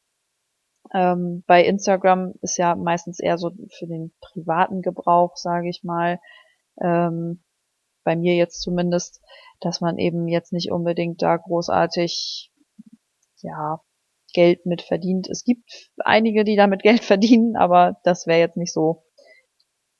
Ähm, 0.93 1.43
bei 1.47 1.63
Instagram 1.63 2.33
ist 2.41 2.57
ja 2.57 2.75
meistens 2.75 3.19
eher 3.19 3.38
so 3.38 3.51
für 3.77 3.88
den 3.88 4.13
privaten 4.21 4.81
Gebrauch, 4.81 5.35
sage 5.35 5.69
ich 5.69 5.83
mal. 5.83 6.19
Ähm, 6.81 7.43
bei 8.03 8.15
mir 8.15 8.35
jetzt 8.35 8.61
zumindest, 8.61 9.21
dass 9.59 9.81
man 9.81 9.97
eben 9.97 10.27
jetzt 10.27 10.53
nicht 10.53 10.71
unbedingt 10.71 11.21
da 11.21 11.35
großartig, 11.35 12.51
ja, 13.41 13.81
Geld 14.33 14.65
mit 14.65 14.81
verdient. 14.81 15.27
Es 15.29 15.43
gibt 15.43 15.89
einige, 15.97 16.43
die 16.43 16.55
damit 16.55 16.81
Geld 16.83 17.03
verdienen, 17.03 17.55
aber 17.57 17.99
das 18.03 18.27
wäre 18.27 18.39
jetzt 18.39 18.57
nicht 18.57 18.73
so 18.73 19.03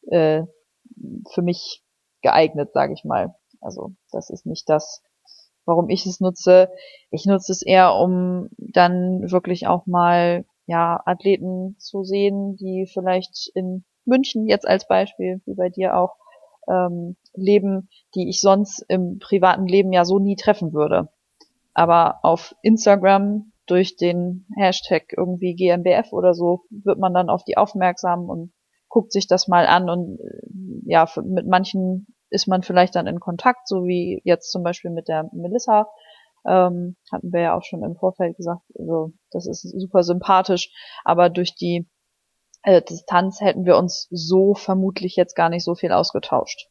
äh, 0.10 0.44
für 1.32 1.42
mich 1.42 1.84
geeignet, 2.22 2.72
sage 2.74 2.94
ich 2.94 3.04
mal. 3.04 3.36
Also 3.60 3.92
das 4.12 4.30
ist 4.30 4.46
nicht 4.46 4.70
das, 4.70 5.04
warum 5.66 5.90
ich 5.90 6.06
es 6.06 6.20
nutze. 6.20 6.72
Ich 7.12 7.26
nutze 7.26 7.52
es 7.52 7.62
eher, 7.62 7.94
um 7.96 8.50
dann 8.58 9.32
wirklich 9.32 9.68
auch 9.68 9.86
mal 9.86 10.46
ja, 10.68 11.02
Athleten 11.06 11.76
zu 11.80 12.04
sehen, 12.04 12.56
die 12.58 12.86
vielleicht 12.92 13.50
in 13.56 13.86
München 14.06 14.48
jetzt 14.48 14.68
als 14.68 14.88
Beispiel, 14.88 15.42
wie 15.46 15.56
bei 15.56 15.70
dir 15.70 15.98
auch, 15.98 16.16
ähm, 16.70 17.16
leben, 17.34 17.90
die 18.14 18.30
ich 18.30 18.42
sonst 18.42 18.86
im 18.90 19.20
privaten 19.20 19.66
Leben 19.66 19.94
ja 19.94 20.06
so 20.06 20.20
nie 20.20 20.36
treffen 20.36 20.74
würde. 20.74 21.10
Aber 21.74 22.20
auf 22.24 22.54
Instagram 22.62 23.54
durch 23.66 23.96
den 23.96 24.46
Hashtag 24.58 25.14
irgendwie 25.16 25.56
GmbF 25.56 26.12
oder 26.12 26.34
so 26.34 26.62
wird 26.70 27.00
man 27.00 27.14
dann 27.14 27.30
auf 27.30 27.44
die 27.44 27.58
aufmerksam 27.58 28.30
und 28.30 28.52
guckt 28.90 29.12
sich 29.12 29.28
das 29.28 29.48
mal 29.48 29.68
an 29.68 29.90
und 29.90 30.20
äh, 30.20 30.92
ja, 30.92 31.08
mit 31.24 31.48
manchen 31.48 32.08
ist 32.30 32.48
man 32.48 32.64
vielleicht 32.64 32.96
dann 32.96 33.08
in 33.08 33.20
Kontakt, 33.20 33.68
so 33.68 33.86
wie 33.86 34.22
jetzt 34.24 34.52
zum 34.52 34.64
Beispiel 34.64 34.92
mit 34.92 35.08
der 35.08 35.30
Melissa, 35.34 35.88
ähm, 36.48 36.96
hatten 37.12 37.32
wir 37.32 37.42
ja 37.42 37.58
auch 37.58 37.64
schon 37.64 37.84
im 37.84 37.96
Vorfeld 37.96 38.38
gesagt, 38.38 38.62
also 38.78 39.14
das 39.32 39.48
ist 39.48 39.62
super 39.62 40.04
sympathisch, 40.04 40.72
aber 41.04 41.30
durch 41.30 41.56
die 41.56 41.88
äh, 42.64 42.82
Distanz 42.82 43.42
hätten 43.42 43.66
wir 43.66 43.78
uns 43.78 44.08
so 44.10 44.54
vermutlich 44.54 45.16
jetzt 45.16 45.36
gar 45.36 45.50
nicht 45.50 45.64
so 45.64 45.76
viel 45.76 45.92
ausgetauscht, 45.92 46.70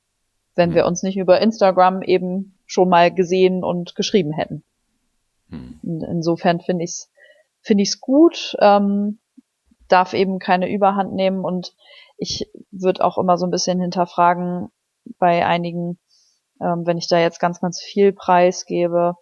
wenn 0.54 0.74
wir 0.74 0.86
uns 0.86 1.02
nicht 1.02 1.16
über 1.16 1.40
Instagram 1.40 2.02
eben 2.02 2.58
schon 2.66 2.88
mal 2.88 3.12
gesehen 3.12 3.62
und 3.62 3.94
geschrieben 3.94 4.32
hätten. 4.32 4.64
Hm. 5.48 5.78
insofern 5.82 6.60
finde 6.60 6.82
ich 6.82 6.90
es 6.90 7.10
finde 7.60 7.82
ich's 7.82 8.00
gut, 8.00 8.56
ähm, 8.60 9.20
darf 9.88 10.12
eben 10.12 10.38
keine 10.38 10.68
Überhand 10.68 11.12
nehmen 11.12 11.44
und 11.44 11.74
ich 12.16 12.50
würde 12.70 13.04
auch 13.04 13.18
immer 13.18 13.36
so 13.38 13.46
ein 13.46 13.50
bisschen 13.50 13.80
hinterfragen 13.80 14.70
bei 15.18 15.46
einigen, 15.46 15.98
ähm, 16.60 16.86
wenn 16.86 16.98
ich 16.98 17.08
da 17.08 17.18
jetzt 17.18 17.40
ganz, 17.40 17.60
ganz 17.60 17.80
viel 17.80 18.12
Preis 18.12 18.66
gebe, 18.66 19.14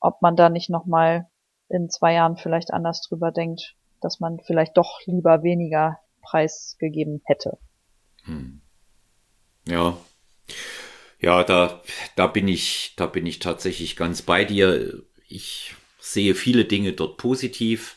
ob 0.00 0.22
man 0.22 0.36
da 0.36 0.48
nicht 0.48 0.70
nochmal 0.70 1.28
in 1.68 1.90
zwei 1.90 2.14
Jahren 2.14 2.36
vielleicht 2.36 2.72
anders 2.72 3.02
drüber 3.02 3.30
denkt, 3.30 3.74
dass 4.00 4.20
man 4.20 4.40
vielleicht 4.40 4.76
doch 4.76 5.00
lieber 5.06 5.42
weniger 5.42 5.98
Preis 6.22 6.76
gegeben 6.78 7.20
hätte. 7.24 7.58
Hm. 8.24 8.60
Ja. 9.66 9.96
Ja, 11.20 11.42
da, 11.42 11.82
da 12.14 12.26
bin 12.28 12.46
ich, 12.46 12.94
da 12.96 13.06
bin 13.06 13.26
ich 13.26 13.40
tatsächlich 13.40 13.96
ganz 13.96 14.22
bei 14.22 14.44
dir. 14.44 15.02
Ich 15.26 15.74
sehe 15.98 16.34
viele 16.34 16.64
Dinge 16.64 16.92
dort 16.92 17.16
positiv. 17.16 17.96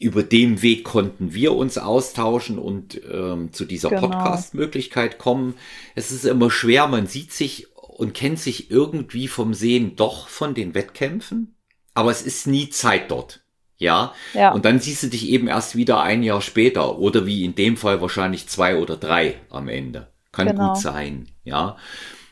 Über 0.00 0.22
den 0.22 0.60
Weg 0.62 0.84
konnten 0.84 1.34
wir 1.34 1.54
uns 1.54 1.78
austauschen 1.78 2.58
und 2.58 3.00
ähm, 3.10 3.52
zu 3.52 3.64
dieser 3.64 3.90
genau. 3.90 4.08
Podcast-Möglichkeit 4.08 5.18
kommen. 5.18 5.54
Es 5.94 6.10
ist 6.10 6.24
immer 6.24 6.50
schwer, 6.50 6.88
man 6.88 7.06
sieht 7.06 7.32
sich 7.32 7.68
und 7.94 8.14
kennt 8.14 8.38
sich 8.40 8.70
irgendwie 8.70 9.28
vom 9.28 9.54
Sehen 9.54 9.96
doch 9.96 10.28
von 10.28 10.54
den 10.54 10.74
Wettkämpfen, 10.74 11.56
aber 11.94 12.10
es 12.10 12.22
ist 12.22 12.46
nie 12.46 12.68
Zeit 12.68 13.10
dort. 13.10 13.44
Ja? 13.76 14.14
ja. 14.34 14.52
Und 14.52 14.64
dann 14.64 14.80
siehst 14.80 15.02
du 15.02 15.08
dich 15.08 15.28
eben 15.28 15.48
erst 15.48 15.76
wieder 15.76 16.02
ein 16.02 16.22
Jahr 16.22 16.40
später 16.40 16.98
oder 16.98 17.26
wie 17.26 17.44
in 17.44 17.54
dem 17.54 17.76
Fall 17.76 18.00
wahrscheinlich 18.00 18.48
zwei 18.48 18.76
oder 18.76 18.96
drei 18.96 19.40
am 19.50 19.68
Ende. 19.68 20.08
Kann 20.32 20.48
genau. 20.48 20.72
gut 20.72 20.82
sein. 20.82 21.28
Ja. 21.44 21.76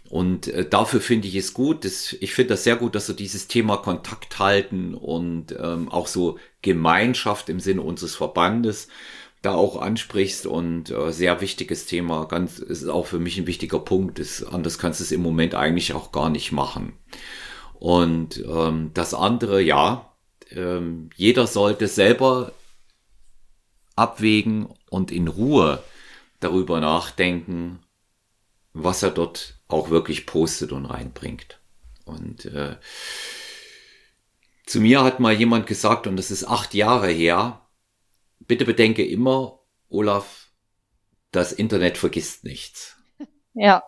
Und 0.08 0.48
äh, 0.48 0.68
dafür 0.68 1.00
finde 1.00 1.28
ich 1.28 1.36
es 1.36 1.54
gut. 1.54 1.84
Das, 1.84 2.12
ich 2.12 2.34
finde 2.34 2.50
das 2.50 2.64
sehr 2.64 2.76
gut, 2.76 2.94
dass 2.94 3.06
du 3.06 3.12
dieses 3.12 3.48
Thema 3.48 3.78
Kontakt 3.78 4.38
halten 4.38 4.94
und 4.94 5.54
ähm, 5.58 5.88
auch 5.88 6.06
so 6.06 6.38
Gemeinschaft 6.60 7.48
im 7.48 7.60
Sinne 7.60 7.82
unseres 7.82 8.16
Verbandes 8.16 8.88
da 9.42 9.54
auch 9.54 9.80
ansprichst 9.80 10.46
und 10.46 10.90
äh, 10.90 11.12
sehr 11.12 11.40
wichtiges 11.40 11.86
Thema, 11.86 12.26
ganz 12.26 12.60
ist 12.60 12.86
auch 12.86 13.06
für 13.06 13.18
mich 13.18 13.38
ein 13.38 13.48
wichtiger 13.48 13.80
Punkt. 13.80 14.20
Ist, 14.20 14.44
anders 14.44 14.78
kannst 14.78 15.00
du 15.00 15.04
es 15.04 15.12
im 15.12 15.20
Moment 15.20 15.56
eigentlich 15.56 15.92
auch 15.94 16.12
gar 16.12 16.30
nicht 16.30 16.52
machen. 16.52 16.92
Und 17.74 18.42
ähm, 18.46 18.92
das 18.94 19.12
andere, 19.14 19.60
ja, 19.60 20.12
ähm, 20.50 21.10
jeder 21.16 21.48
sollte 21.48 21.88
selber 21.88 22.52
abwägen 23.96 24.68
und 24.88 25.10
in 25.10 25.26
Ruhe 25.26 25.82
darüber 26.38 26.80
nachdenken, 26.80 27.80
was 28.72 29.02
er 29.02 29.10
dort 29.10 29.58
auch 29.66 29.90
wirklich 29.90 30.26
postet 30.26 30.70
und 30.70 30.86
reinbringt. 30.86 31.58
Und 32.04 32.44
äh, 32.46 32.76
zu 34.66 34.80
mir 34.80 35.02
hat 35.02 35.18
mal 35.18 35.32
jemand 35.32 35.66
gesagt, 35.66 36.06
und 36.06 36.16
das 36.16 36.30
ist 36.30 36.44
acht 36.44 36.74
Jahre 36.74 37.08
her, 37.08 37.61
bitte 38.46 38.64
bedenke 38.64 39.04
immer, 39.04 39.60
Olaf, 39.88 40.50
das 41.30 41.52
Internet 41.52 41.98
vergisst 41.98 42.44
nichts. 42.44 42.96
Ja. 43.54 43.82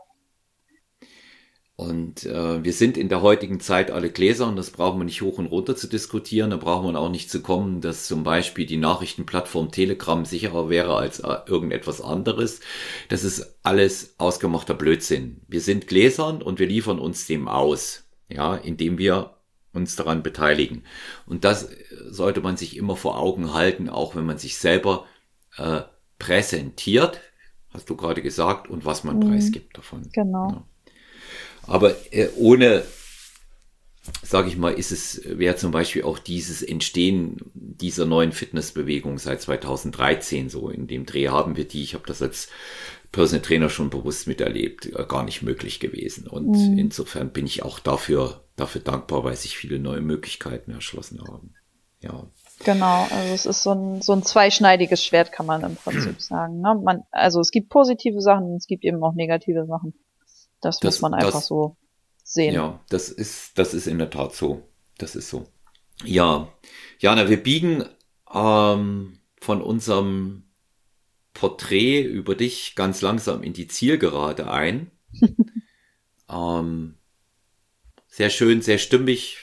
Und 1.76 2.24
äh, 2.24 2.62
wir 2.62 2.72
sind 2.72 2.96
in 2.96 3.08
der 3.08 3.22
heutigen 3.22 3.58
Zeit 3.58 3.90
alle 3.90 4.10
Gläser 4.10 4.46
und 4.46 4.56
das 4.56 4.70
brauchen 4.70 5.00
wir 5.00 5.04
nicht 5.04 5.22
hoch 5.22 5.38
und 5.38 5.46
runter 5.46 5.74
zu 5.74 5.88
diskutieren. 5.88 6.50
Da 6.50 6.56
brauchen 6.56 6.92
wir 6.92 7.00
auch 7.00 7.08
nicht 7.08 7.30
zu 7.30 7.42
kommen, 7.42 7.80
dass 7.80 8.06
zum 8.06 8.22
Beispiel 8.22 8.64
die 8.64 8.76
Nachrichtenplattform 8.76 9.72
Telegram 9.72 10.24
sicherer 10.24 10.68
wäre 10.68 10.94
als 10.94 11.20
äh, 11.20 11.36
irgendetwas 11.46 12.00
anderes. 12.00 12.60
Das 13.08 13.24
ist 13.24 13.58
alles 13.64 14.14
ausgemachter 14.18 14.74
Blödsinn. 14.74 15.40
Wir 15.48 15.60
sind 15.60 15.88
Gläsern 15.88 16.42
und 16.42 16.60
wir 16.60 16.68
liefern 16.68 17.00
uns 17.00 17.26
dem 17.26 17.48
aus, 17.48 18.04
ja, 18.28 18.54
indem 18.54 18.98
wir 18.98 19.34
uns 19.74 19.96
daran 19.96 20.22
beteiligen. 20.22 20.84
Und 21.26 21.44
das 21.44 21.68
sollte 22.08 22.40
man 22.40 22.56
sich 22.56 22.76
immer 22.76 22.96
vor 22.96 23.18
Augen 23.18 23.52
halten, 23.52 23.88
auch 23.88 24.16
wenn 24.16 24.24
man 24.24 24.38
sich 24.38 24.56
selber 24.56 25.06
äh, 25.56 25.82
präsentiert, 26.18 27.20
hast 27.70 27.90
du 27.90 27.96
gerade 27.96 28.22
gesagt, 28.22 28.70
und 28.70 28.84
was 28.84 29.04
man 29.04 29.18
mhm. 29.18 29.30
preisgibt 29.30 29.76
davon. 29.76 30.08
Genau. 30.12 30.48
Ja. 30.50 30.64
Aber 31.66 31.94
äh, 32.12 32.28
ohne, 32.36 32.84
sage 34.22 34.48
ich 34.48 34.56
mal, 34.56 34.74
ist 34.74 34.92
es, 34.92 35.22
wäre 35.24 35.56
zum 35.56 35.72
Beispiel 35.72 36.04
auch 36.04 36.18
dieses 36.18 36.62
Entstehen 36.62 37.38
dieser 37.54 38.06
neuen 38.06 38.32
Fitnessbewegung 38.32 39.18
seit 39.18 39.42
2013 39.42 40.48
so. 40.48 40.68
In 40.68 40.86
dem 40.86 41.06
Dreh 41.06 41.28
haben 41.28 41.56
wir 41.56 41.66
die, 41.66 41.82
ich 41.82 41.94
habe 41.94 42.04
das 42.06 42.22
als 42.22 42.48
Personal 43.14 43.42
Trainer 43.42 43.70
schon 43.70 43.90
bewusst 43.90 44.26
miterlebt, 44.26 44.86
äh, 44.86 45.04
gar 45.06 45.22
nicht 45.22 45.42
möglich 45.42 45.78
gewesen. 45.78 46.26
Und 46.26 46.48
mhm. 46.48 46.78
insofern 46.78 47.30
bin 47.30 47.46
ich 47.46 47.62
auch 47.62 47.78
dafür, 47.78 48.42
dafür 48.56 48.80
dankbar, 48.80 49.22
weil 49.22 49.36
sich 49.36 49.56
viele 49.56 49.78
neue 49.78 50.00
Möglichkeiten 50.00 50.72
erschlossen 50.72 51.22
haben. 51.22 51.54
Ja. 52.00 52.26
Genau, 52.64 53.06
also 53.10 53.34
es 53.34 53.46
ist 53.46 53.62
so 53.62 53.72
ein, 53.72 54.02
so 54.02 54.12
ein 54.12 54.24
zweischneidiges 54.24 55.04
Schwert, 55.04 55.30
kann 55.30 55.46
man 55.46 55.62
im 55.62 55.76
Prinzip 55.76 56.20
sagen. 56.20 56.60
Ne? 56.60 56.80
Man, 56.82 57.04
also 57.12 57.40
es 57.40 57.52
gibt 57.52 57.68
positive 57.68 58.20
Sachen, 58.20 58.56
es 58.56 58.66
gibt 58.66 58.84
eben 58.84 59.02
auch 59.02 59.14
negative 59.14 59.64
Sachen. 59.66 59.94
Das, 60.60 60.80
das 60.80 61.00
muss 61.00 61.02
man 61.02 61.14
einfach 61.14 61.32
das, 61.34 61.46
so 61.46 61.76
sehen. 62.24 62.54
Ja, 62.54 62.80
das 62.88 63.10
ist, 63.10 63.56
das 63.58 63.74
ist 63.74 63.86
in 63.86 63.98
der 63.98 64.10
Tat 64.10 64.34
so. 64.34 64.62
Das 64.98 65.14
ist 65.14 65.30
so. 65.30 65.44
Ja, 66.04 66.48
Jana, 66.98 67.28
wir 67.28 67.40
biegen 67.40 67.84
ähm, 68.32 69.20
von 69.40 69.62
unserem 69.62 70.43
Porträt 71.34 72.02
über 72.02 72.34
dich 72.34 72.74
ganz 72.76 73.02
langsam 73.02 73.42
in 73.42 73.52
die 73.52 73.66
Zielgerade 73.66 74.50
ein. 74.50 74.90
ähm, 76.30 76.94
sehr 78.06 78.30
schön, 78.30 78.62
sehr 78.62 78.78
stimmig. 78.78 79.38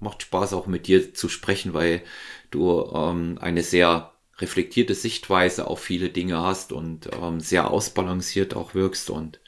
Macht 0.00 0.22
Spaß 0.22 0.54
auch 0.54 0.66
mit 0.66 0.88
dir 0.88 1.14
zu 1.14 1.28
sprechen, 1.28 1.74
weil 1.74 2.02
du 2.50 2.90
ähm, 2.92 3.38
eine 3.40 3.62
sehr 3.62 4.12
reflektierte 4.38 4.94
Sichtweise 4.94 5.68
auf 5.68 5.80
viele 5.80 6.08
Dinge 6.08 6.40
hast 6.40 6.72
und 6.72 7.08
ähm, 7.20 7.38
sehr 7.38 7.70
ausbalanciert 7.70 8.56
auch 8.56 8.74
wirkst 8.74 9.10
und 9.10 9.40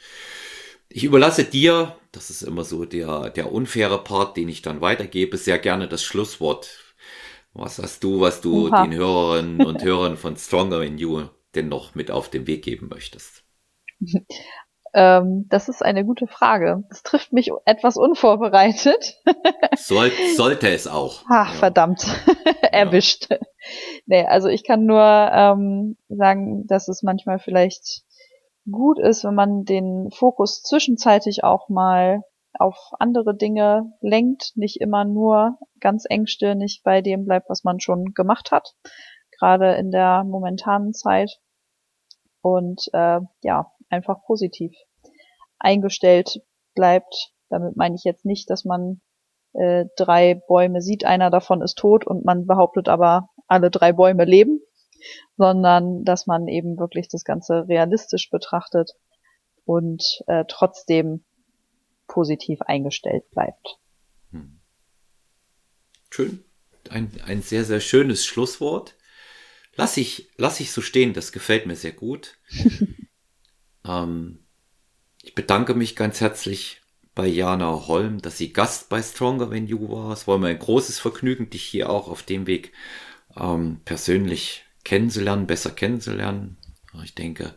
ich 0.89 1.03
überlasse 1.03 1.45
dir, 1.45 1.97
das 2.13 2.31
ist 2.31 2.43
immer 2.43 2.63
so 2.63 2.85
der, 2.85 3.31
der 3.31 3.51
unfaire 3.51 4.05
Part, 4.05 4.37
den 4.37 4.49
ich 4.49 4.63
dann 4.63 4.81
weitergebe, 4.81 5.37
sehr 5.37 5.59
gerne 5.59 5.89
das 5.89 6.05
Schlusswort. 6.05 6.95
Was 7.53 7.81
hast 7.81 8.05
du, 8.05 8.21
was 8.21 8.41
du 8.41 8.69
Oha. 8.69 8.85
den 8.85 8.95
Hörerinnen 8.95 9.67
und 9.67 9.83
Hörern 9.83 10.17
von 10.17 10.37
Stronger 10.37 10.83
in 10.83 10.99
You 10.99 11.25
denn 11.57 11.69
noch 11.69 11.95
mit 11.95 12.11
auf 12.11 12.29
den 12.29 12.47
Weg 12.47 12.65
geben 12.65 12.89
möchtest? 12.89 13.45
Ähm, 14.97 15.47
das 15.49 15.69
ist 15.69 15.85
eine 15.85 16.05
gute 16.05 16.29
Frage. 16.29 16.85
Das 16.89 17.03
trifft 17.03 17.33
mich 17.33 17.51
etwas 17.65 17.97
unvorbereitet. 17.97 19.21
Soll, 19.77 20.13
sollte 20.37 20.69
es 20.69 20.87
auch. 20.87 21.25
Ach, 21.29 21.53
ja. 21.53 21.59
verdammt. 21.59 22.07
Erwischt. 22.63 23.27
Ja. 23.29 23.39
Nee, 24.07 24.25
also 24.25 24.47
ich 24.47 24.63
kann 24.63 24.87
nur 24.87 25.03
ähm, 25.03 25.97
sagen, 26.09 26.67
dass 26.69 26.87
es 26.87 27.03
manchmal 27.03 27.41
vielleicht 27.41 28.05
gut 28.71 29.01
ist, 29.01 29.25
wenn 29.25 29.35
man 29.35 29.65
den 29.65 30.11
Fokus 30.13 30.63
zwischenzeitlich 30.63 31.43
auch 31.43 31.69
mal 31.69 32.23
auf 32.57 32.77
andere 33.01 33.37
Dinge 33.37 33.93
lenkt, 34.01 34.53
nicht 34.55 34.81
immer 34.81 35.05
nur 35.05 35.59
ganz 35.81 36.05
engstirnig 36.09 36.83
bei 36.85 37.03
dem 37.03 37.25
bleibt, 37.25 37.51
was 37.51 37.65
man 37.65 37.81
schon 37.81 38.15
gemacht 38.15 38.53
hat, 38.53 38.75
gerade 39.37 39.75
in 39.75 39.91
der 39.91 40.23
momentanen 40.23 40.93
Zeit 40.93 41.41
und 42.45 42.91
äh, 42.93 43.21
ja, 43.43 43.73
einfach 43.89 44.23
positiv 44.27 44.77
eingestellt 45.59 46.43
bleibt. 46.75 47.33
Damit 47.49 47.75
meine 47.77 47.95
ich 47.95 48.05
jetzt 48.05 48.27
nicht, 48.27 48.51
dass 48.51 48.67
man 48.67 49.01
äh, 49.55 49.87
drei 49.97 50.35
Bäume 50.47 50.83
sieht, 50.83 51.07
einer 51.07 51.31
davon 51.31 51.63
ist 51.63 51.79
tot 51.79 52.07
und 52.07 52.27
man 52.27 52.47
behauptet 52.47 52.89
aber, 52.89 53.31
alle 53.47 53.71
drei 53.71 53.93
Bäume 53.93 54.27
leben, 54.27 54.61
sondern 55.39 56.05
dass 56.05 56.27
man 56.27 56.47
eben 56.47 56.79
wirklich 56.79 57.09
das 57.09 57.25
Ganze 57.25 57.67
realistisch 57.67 58.29
betrachtet 58.31 58.91
und 59.65 60.05
äh, 60.27 60.45
trotzdem 60.47 61.25
positiv 62.09 62.61
eingestellt 62.61 63.31
bleibt. 63.31 63.79
Hm. 64.33 64.61
Schön. 66.11 66.45
Ein, 66.91 67.11
ein 67.27 67.41
sehr, 67.41 67.65
sehr 67.65 67.81
schönes 67.81 68.27
Schlusswort. 68.27 68.97
Lass 69.77 69.97
ich, 69.97 70.29
lass 70.37 70.61
ich 70.61 70.71
so 70.71 70.81
stehen, 70.81 71.13
das 71.13 71.33
gefällt 71.33 71.67
mir 71.67 71.77
sehr 71.77 71.93
gut. 71.93 72.37
ähm, 73.87 74.39
ich 75.23 75.35
bedanke 75.35 75.75
mich 75.75 75.97
ganz 75.97 76.21
herzlich 76.21 76.81
bei 77.15 77.27
Jana 77.27 77.87
Holm, 77.87 78.21
dass 78.21 78.39
sie 78.39 78.53
Gast 78.53 78.89
bei 78.89 79.03
Stronger 79.03 79.51
When 79.51 79.67
You 79.67 79.89
war. 79.89 80.13
Es 80.13 80.27
war 80.27 80.39
mir 80.39 80.49
ein 80.49 80.59
großes 80.59 80.99
Vergnügen, 80.99 81.51
dich 81.51 81.65
hier 81.65 81.91
auch 81.91 82.09
auf 82.09 82.23
dem 82.23 82.47
Weg 82.47 82.73
ähm, 83.37 83.81
persönlich 83.85 84.65
kennenzulernen, 84.85 85.47
besser 85.47 85.71
kennenzulernen. 85.71 86.57
Ich 87.03 87.15
denke, 87.15 87.55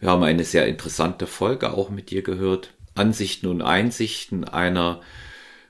wir 0.00 0.10
haben 0.10 0.22
eine 0.22 0.44
sehr 0.44 0.66
interessante 0.66 1.26
Folge 1.26 1.72
auch 1.72 1.90
mit 1.90 2.10
dir 2.10 2.22
gehört. 2.22 2.74
Ansichten 2.94 3.46
und 3.46 3.62
Einsichten 3.62 4.44
einer 4.44 5.00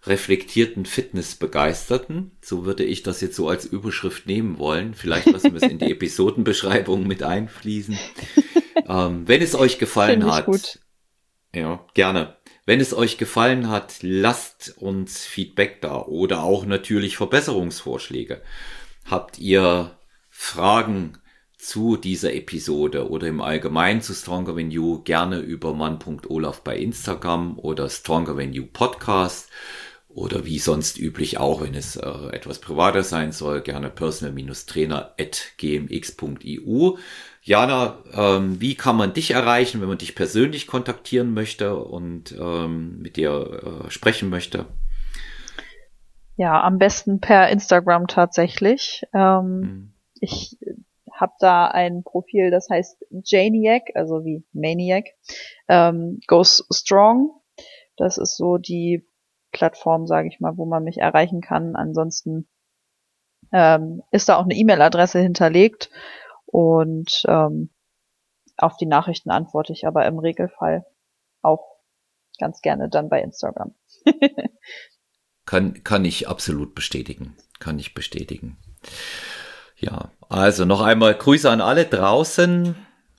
reflektierten 0.07 0.85
Fitnessbegeisterten. 0.85 2.33
So 2.43 2.65
würde 2.65 2.85
ich 2.85 3.03
das 3.03 3.21
jetzt 3.21 3.37
so 3.37 3.49
als 3.49 3.65
Überschrift 3.65 4.27
nehmen 4.27 4.59
wollen. 4.59 4.95
Vielleicht 4.95 5.31
lassen 5.31 5.53
wir 5.53 5.63
es 5.63 5.71
in 5.71 5.79
die 5.79 5.91
Episodenbeschreibung 5.93 7.07
mit 7.07 7.23
einfließen. 7.23 7.99
ähm, 8.89 9.27
wenn 9.27 9.43
es 9.43 9.55
euch 9.55 9.79
gefallen 9.79 10.31
hat, 10.31 10.47
gut. 10.47 10.79
ja, 11.55 11.85
gerne. 11.95 12.37
Wenn 12.67 12.81
es 12.81 12.95
euch 12.95 13.19
gefallen 13.19 13.69
hat, 13.69 13.97
lasst 14.01 14.75
uns 14.79 15.25
Feedback 15.25 15.81
da 15.83 16.01
oder 16.03 16.43
auch 16.43 16.65
natürlich 16.65 17.17
Verbesserungsvorschläge. 17.17 18.43
Habt 19.05 19.39
ihr 19.39 19.99
Fragen 20.31 21.19
zu 21.59 21.97
dieser 21.97 22.35
Episode 22.35 23.09
oder 23.09 23.27
im 23.27 23.41
Allgemeinen 23.41 24.03
zu 24.03 24.13
Stronger 24.13 24.55
Than 24.55 24.71
You 24.71 25.03
gerne 25.03 25.39
über 25.39 25.73
mann.olaf 25.73 26.61
bei 26.63 26.77
Instagram 26.77 27.59
oder 27.59 27.89
Stronger 27.89 28.37
Than 28.37 28.53
You 28.53 28.67
Podcast 28.67 29.51
oder 30.15 30.45
wie 30.45 30.59
sonst 30.59 30.99
üblich 30.99 31.39
auch, 31.39 31.63
wenn 31.63 31.75
es 31.75 31.97
äh, 31.97 32.09
etwas 32.33 32.61
privater 32.61 33.03
sein 33.03 33.33
soll, 33.33 33.63
gerne 33.63 33.91
personal-trainer 33.91 35.15
at 35.19 35.53
gmx.eu. 35.59 36.97
Jana, 37.43 37.99
ähm, 38.13 38.61
wie 38.61 38.75
kann 38.75 38.97
man 38.97 39.13
dich 39.13 39.33
erreichen, 39.33 39.81
wenn 39.81 39.89
man 39.89 39.99
dich 39.99 40.15
persönlich 40.15 40.67
kontaktieren 40.67 41.35
möchte 41.35 41.77
und 41.77 42.35
ähm, 42.39 42.99
mit 43.03 43.17
dir 43.17 43.85
äh, 43.87 43.91
sprechen 43.91 44.31
möchte? 44.31 44.67
Ja, 46.37 46.63
am 46.63 46.79
besten 46.79 47.21
per 47.21 47.49
Instagram 47.49 48.07
tatsächlich. 48.07 49.03
Ähm, 49.13 49.63
hm 49.63 49.95
ich 50.25 50.57
habe 51.13 51.33
da 51.39 51.69
ein 51.69 52.03
Profil, 52.03 52.51
das 52.51 52.69
heißt 52.71 53.05
Janiac, 53.25 53.83
also 53.95 54.25
wie 54.25 54.45
Maniac, 54.53 55.05
ähm, 55.69 56.21
Goes 56.27 56.67
Strong. 56.73 57.31
Das 57.97 58.19
ist 58.19 58.37
so 58.37 58.57
die 58.59 59.07
Plattform, 59.55 60.07
sage 60.07 60.29
ich 60.29 60.41
mal, 60.41 60.59
wo 60.59 60.67
man 60.67 60.85
mich 60.85 60.99
erreichen 60.99 61.41
kann. 61.41 61.77
Ansonsten 61.77 62.47
ähm, 63.53 64.03
ist 64.11 64.29
da 64.29 64.37
auch 64.37 64.45
eine 64.45 64.55
E-Mail-Adresse 64.55 65.21
hinterlegt 65.21 65.91
und 66.45 67.23
ähm, 67.27 67.71
auf 68.59 68.77
die 68.77 68.87
Nachrichten 68.87 69.31
antworte 69.31 69.73
ich 69.73 69.87
aber 69.87 70.05
im 70.07 70.19
Regelfall 70.19 70.85
auch 71.41 71.79
ganz 72.39 72.61
gerne 72.61 72.89
dann 72.89 73.09
bei 73.09 73.23
Instagram. 73.23 73.75
kann, 75.47 75.83
kann 75.85 76.05
ich 76.05 76.29
absolut 76.29 76.75
bestätigen. 76.75 77.37
Kann 77.61 77.79
ich 77.79 77.95
bestätigen. 77.95 78.59
Ja, 79.77 80.11
also 80.29 80.65
noch 80.65 80.81
einmal 80.81 81.15
Grüße 81.15 81.51
an 81.51 81.61
alle 81.61 81.85
draußen. 81.85 82.75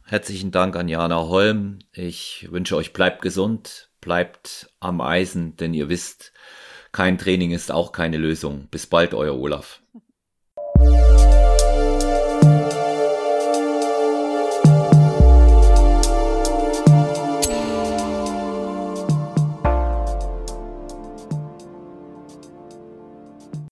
Herzlichen 0.05 0.51
Dank 0.51 0.75
an 0.75 0.87
Jana 0.87 1.27
Holm. 1.27 1.79
Ich 1.91 2.47
wünsche 2.51 2.75
euch 2.75 2.93
bleibt 2.93 3.21
gesund, 3.21 3.89
bleibt 4.05 4.69
am 4.79 5.01
Eisen, 5.01 5.57
denn 5.57 5.73
ihr 5.73 5.89
wisst, 5.89 6.31
kein 6.93 7.17
Training 7.17 7.51
ist 7.51 7.71
auch 7.71 7.91
keine 7.91 8.17
Lösung. 8.17 8.67
Bis 8.69 8.87
bald, 8.87 9.13
euer 9.13 9.37
Olaf. 9.37 9.81